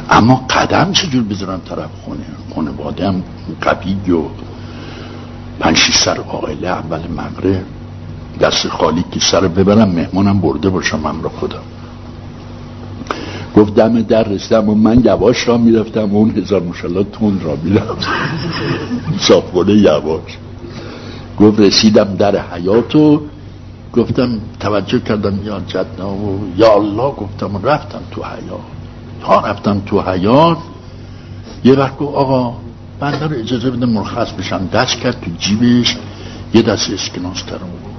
اما 0.09 0.35
قدم 0.35 0.91
چجور 0.91 1.23
بذارن 1.23 1.59
طرف 1.59 1.89
خونه؟ 2.05 2.25
خانواده 2.55 3.07
هم 3.07 3.23
قبیل 3.63 4.11
و 4.11 4.23
پنج 5.59 5.77
سر 5.77 6.17
عائله 6.17 6.67
اول 6.67 7.01
مغرب. 7.11 7.63
دست 8.39 8.67
خالی 8.67 9.05
که 9.11 9.19
سر 9.19 9.47
ببرم 9.47 9.89
مهمانم 9.89 10.39
برده 10.39 10.69
باشم 10.69 11.07
هم 11.07 11.23
را 11.23 11.29
خودم. 11.29 11.61
گفت 13.59 13.75
دم 13.75 14.01
در 14.01 14.23
رسیدم 14.23 14.69
و 14.69 14.75
من 14.75 15.01
یواش 15.05 15.47
را 15.47 15.57
می‌رفتم 15.57 16.13
و 16.13 16.17
اون 16.17 16.37
هزار 16.37 16.61
مشالله 16.61 17.03
تون 17.03 17.39
را 17.39 17.57
می‌رفت. 17.63 18.07
صافخونه 19.19 19.73
یواش. 19.73 20.37
گفت 21.39 21.59
رسیدم 21.59 22.15
در 22.15 22.37
حیات 22.53 22.95
و 22.95 23.21
گفتم 23.93 24.39
توجه 24.59 24.99
کردم 24.99 25.39
یا 25.43 25.59
جدنا 25.67 26.13
و 26.13 26.51
یا 26.57 26.73
الله 26.73 27.11
گفتم 27.11 27.59
رفتم 27.63 28.01
تو 28.11 28.23
حیات. 28.23 28.59
تا 29.21 29.39
رفتم 29.39 29.81
تو 29.85 30.01
حیات 30.01 30.57
یه 31.63 31.73
وقت 31.73 31.97
گفت 31.97 32.15
آقا 32.15 32.55
بنده 32.99 33.27
رو 33.27 33.35
اجازه 33.35 33.69
بده 33.69 33.85
مرخص 33.85 34.31
بشم. 34.31 34.69
دست 34.73 34.99
کرد 34.99 35.21
تو 35.21 35.31
جیبش 35.39 35.97
یه 36.53 36.61
دست 36.61 36.89
اسکناس 36.89 37.45
در 37.45 37.51
اون 37.51 37.71
بود 37.71 37.93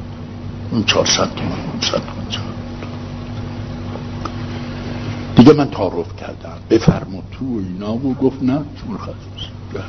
اون 0.73 0.85
چهارصد 0.85 1.29
تومن 1.37 1.51
اون 1.51 1.81
تومن 2.33 2.50
دیگه 5.41 5.53
من 5.53 5.71
تعارف 5.71 6.17
کردم. 6.17 6.59
بفرما 6.71 7.23
تو 7.33 7.45
و 7.45 7.59
اینا 7.59 7.95
و 7.95 8.15
گفت 8.15 8.43
نه 8.43 8.61
مرخص 8.89 9.09
بشم 9.37 9.85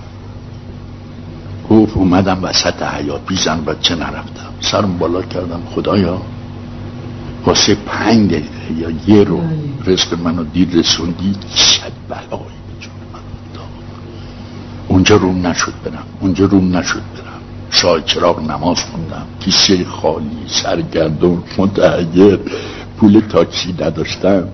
گفت 1.70 1.98
اومدم 1.98 2.44
وسط 2.44 2.84
حیات 2.84 3.22
بیزن 3.28 3.64
و 3.66 3.74
چه 3.82 3.96
نرفتم. 3.96 4.54
سرم 4.60 4.98
بالا 4.98 5.22
کردم 5.22 5.62
خدایا. 5.76 6.22
واسه 7.46 7.76
دقیقه 7.76 8.48
یا 8.78 8.90
یه 9.08 9.24
رو 9.24 9.42
رزق 9.86 10.20
منو 10.20 10.44
دید 10.44 10.78
رسوندی 10.78 11.36
صد 11.50 11.92
بلایی 12.10 12.62
اونجا 14.88 15.16
روم 15.16 15.48
نشد 15.48 15.74
برم 15.86 16.06
اونجا 16.20 16.46
روم 16.46 16.78
نشد 16.78 16.96
برم. 16.96 17.42
شاه 17.70 18.02
چراغ 18.02 18.52
نماز 18.52 18.80
خوندم. 18.80 19.26
کیسه 19.40 19.86
خالی 19.86 20.44
سرگردون 20.48 21.44
متحیر 21.58 22.40
پول 22.98 23.22
تاکسی 23.30 23.76
نداشتم. 23.80 24.48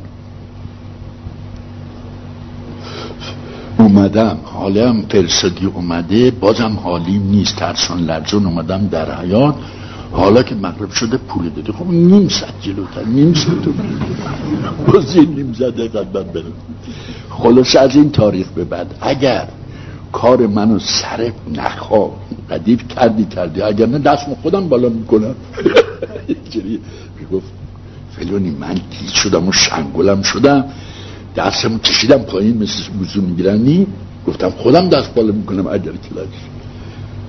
اومدم 3.79 4.37
حالم 4.43 5.05
فرسادی 5.09 5.65
اومده 5.65 6.31
بازم 6.31 6.79
حالیم 6.83 7.29
نیست 7.29 7.55
ترسان 7.55 7.99
لرزون 7.99 8.45
اومدم 8.45 8.87
در 8.87 9.21
حیات 9.21 9.55
حالا 10.11 10.43
که 10.43 10.55
مغرب 10.55 10.91
شده 10.91 11.17
پول 11.17 11.49
داده. 11.49 11.73
خب 11.73 11.87
نیم 11.89 12.29
ست 12.29 12.53
جلوتر 12.61 13.05
نیم 13.05 13.33
ست 13.33 13.47
بازی 14.87 15.19
نیم 15.19 15.53
زده 15.53 15.87
قد 15.87 16.17
من 16.17 16.23
برم. 16.23 16.53
خلاص 17.29 17.75
از 17.75 17.95
این 17.95 18.11
تاریخ 18.11 18.47
به 18.47 18.63
بعد 18.63 18.95
اگر 19.01 19.47
کار 20.11 20.47
منو 20.47 20.79
سر 20.79 21.31
نخوا 21.55 22.11
ردیف 22.49 22.87
کردی 22.87 23.25
کردی 23.25 23.61
اگر 23.61 23.85
نه 23.85 23.99
دست 23.99 24.25
خودم 24.41 24.69
بالا 24.69 24.89
می‌کنم. 24.89 25.35
اینجوری 26.27 26.79
گفت 27.31 27.45
فلونی 28.11 28.49
من 28.49 28.73
گیل 28.73 29.09
شدم 29.13 29.47
و 29.47 29.51
شنگولم 29.51 30.21
شدم. 30.21 30.65
دستمو 31.37 31.77
کشیدم 31.77 32.17
پایین 32.17 32.57
مثل 32.63 32.89
بوزون 32.97 33.23
میگیرنی 33.23 33.87
گفتم 34.27 34.49
خودم 34.49 34.89
دست 34.89 35.15
بالا 35.15 35.31
می‌کنم 35.31 35.67
اگر 35.67 35.91
کلاش 35.91 36.27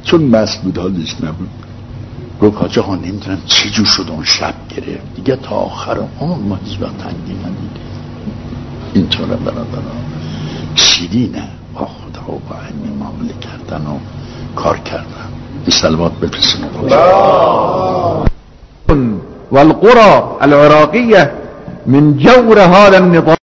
چون 0.04 0.22
مست 0.22 0.62
بود 0.62 0.78
حالش 0.78 1.14
نبود. 1.14 1.48
گفت 2.42 2.56
حاجه 2.58 2.82
ها 2.82 2.94
نمی‌دونم 2.94 3.38
چی 3.46 3.70
جور 3.70 3.86
شد 3.86 4.06
اون 4.10 4.24
شب 4.24 4.54
گرفت. 4.76 5.14
دیگه 5.16 5.36
تا 5.36 5.54
آخر 5.54 5.98
اون 6.18 6.40
ما 6.48 6.58
هیچ 6.64 6.80
وقت 6.80 6.98
تنگی 6.98 7.32
ندیدیم. 7.32 7.88
اینطوره 8.94 9.36
برادران 9.36 10.04
شیرینه 10.74 11.42
با 11.74 11.80
خدا 11.80 12.34
و 12.34 12.40
با 12.48 12.56
علمی 12.56 12.96
معامله 13.00 13.34
کردن 13.40 13.86
و 13.86 13.98
کار 14.56 14.78
کردن. 14.78 15.28
این 15.66 15.76
سلوات 15.76 16.12
بپرسیم 16.12 16.64
والقرى 19.52 20.22
العراقية 20.40 21.30
من 21.86 22.16
جور 22.16 22.58
هذا 22.58 22.96
النظام 22.96 23.36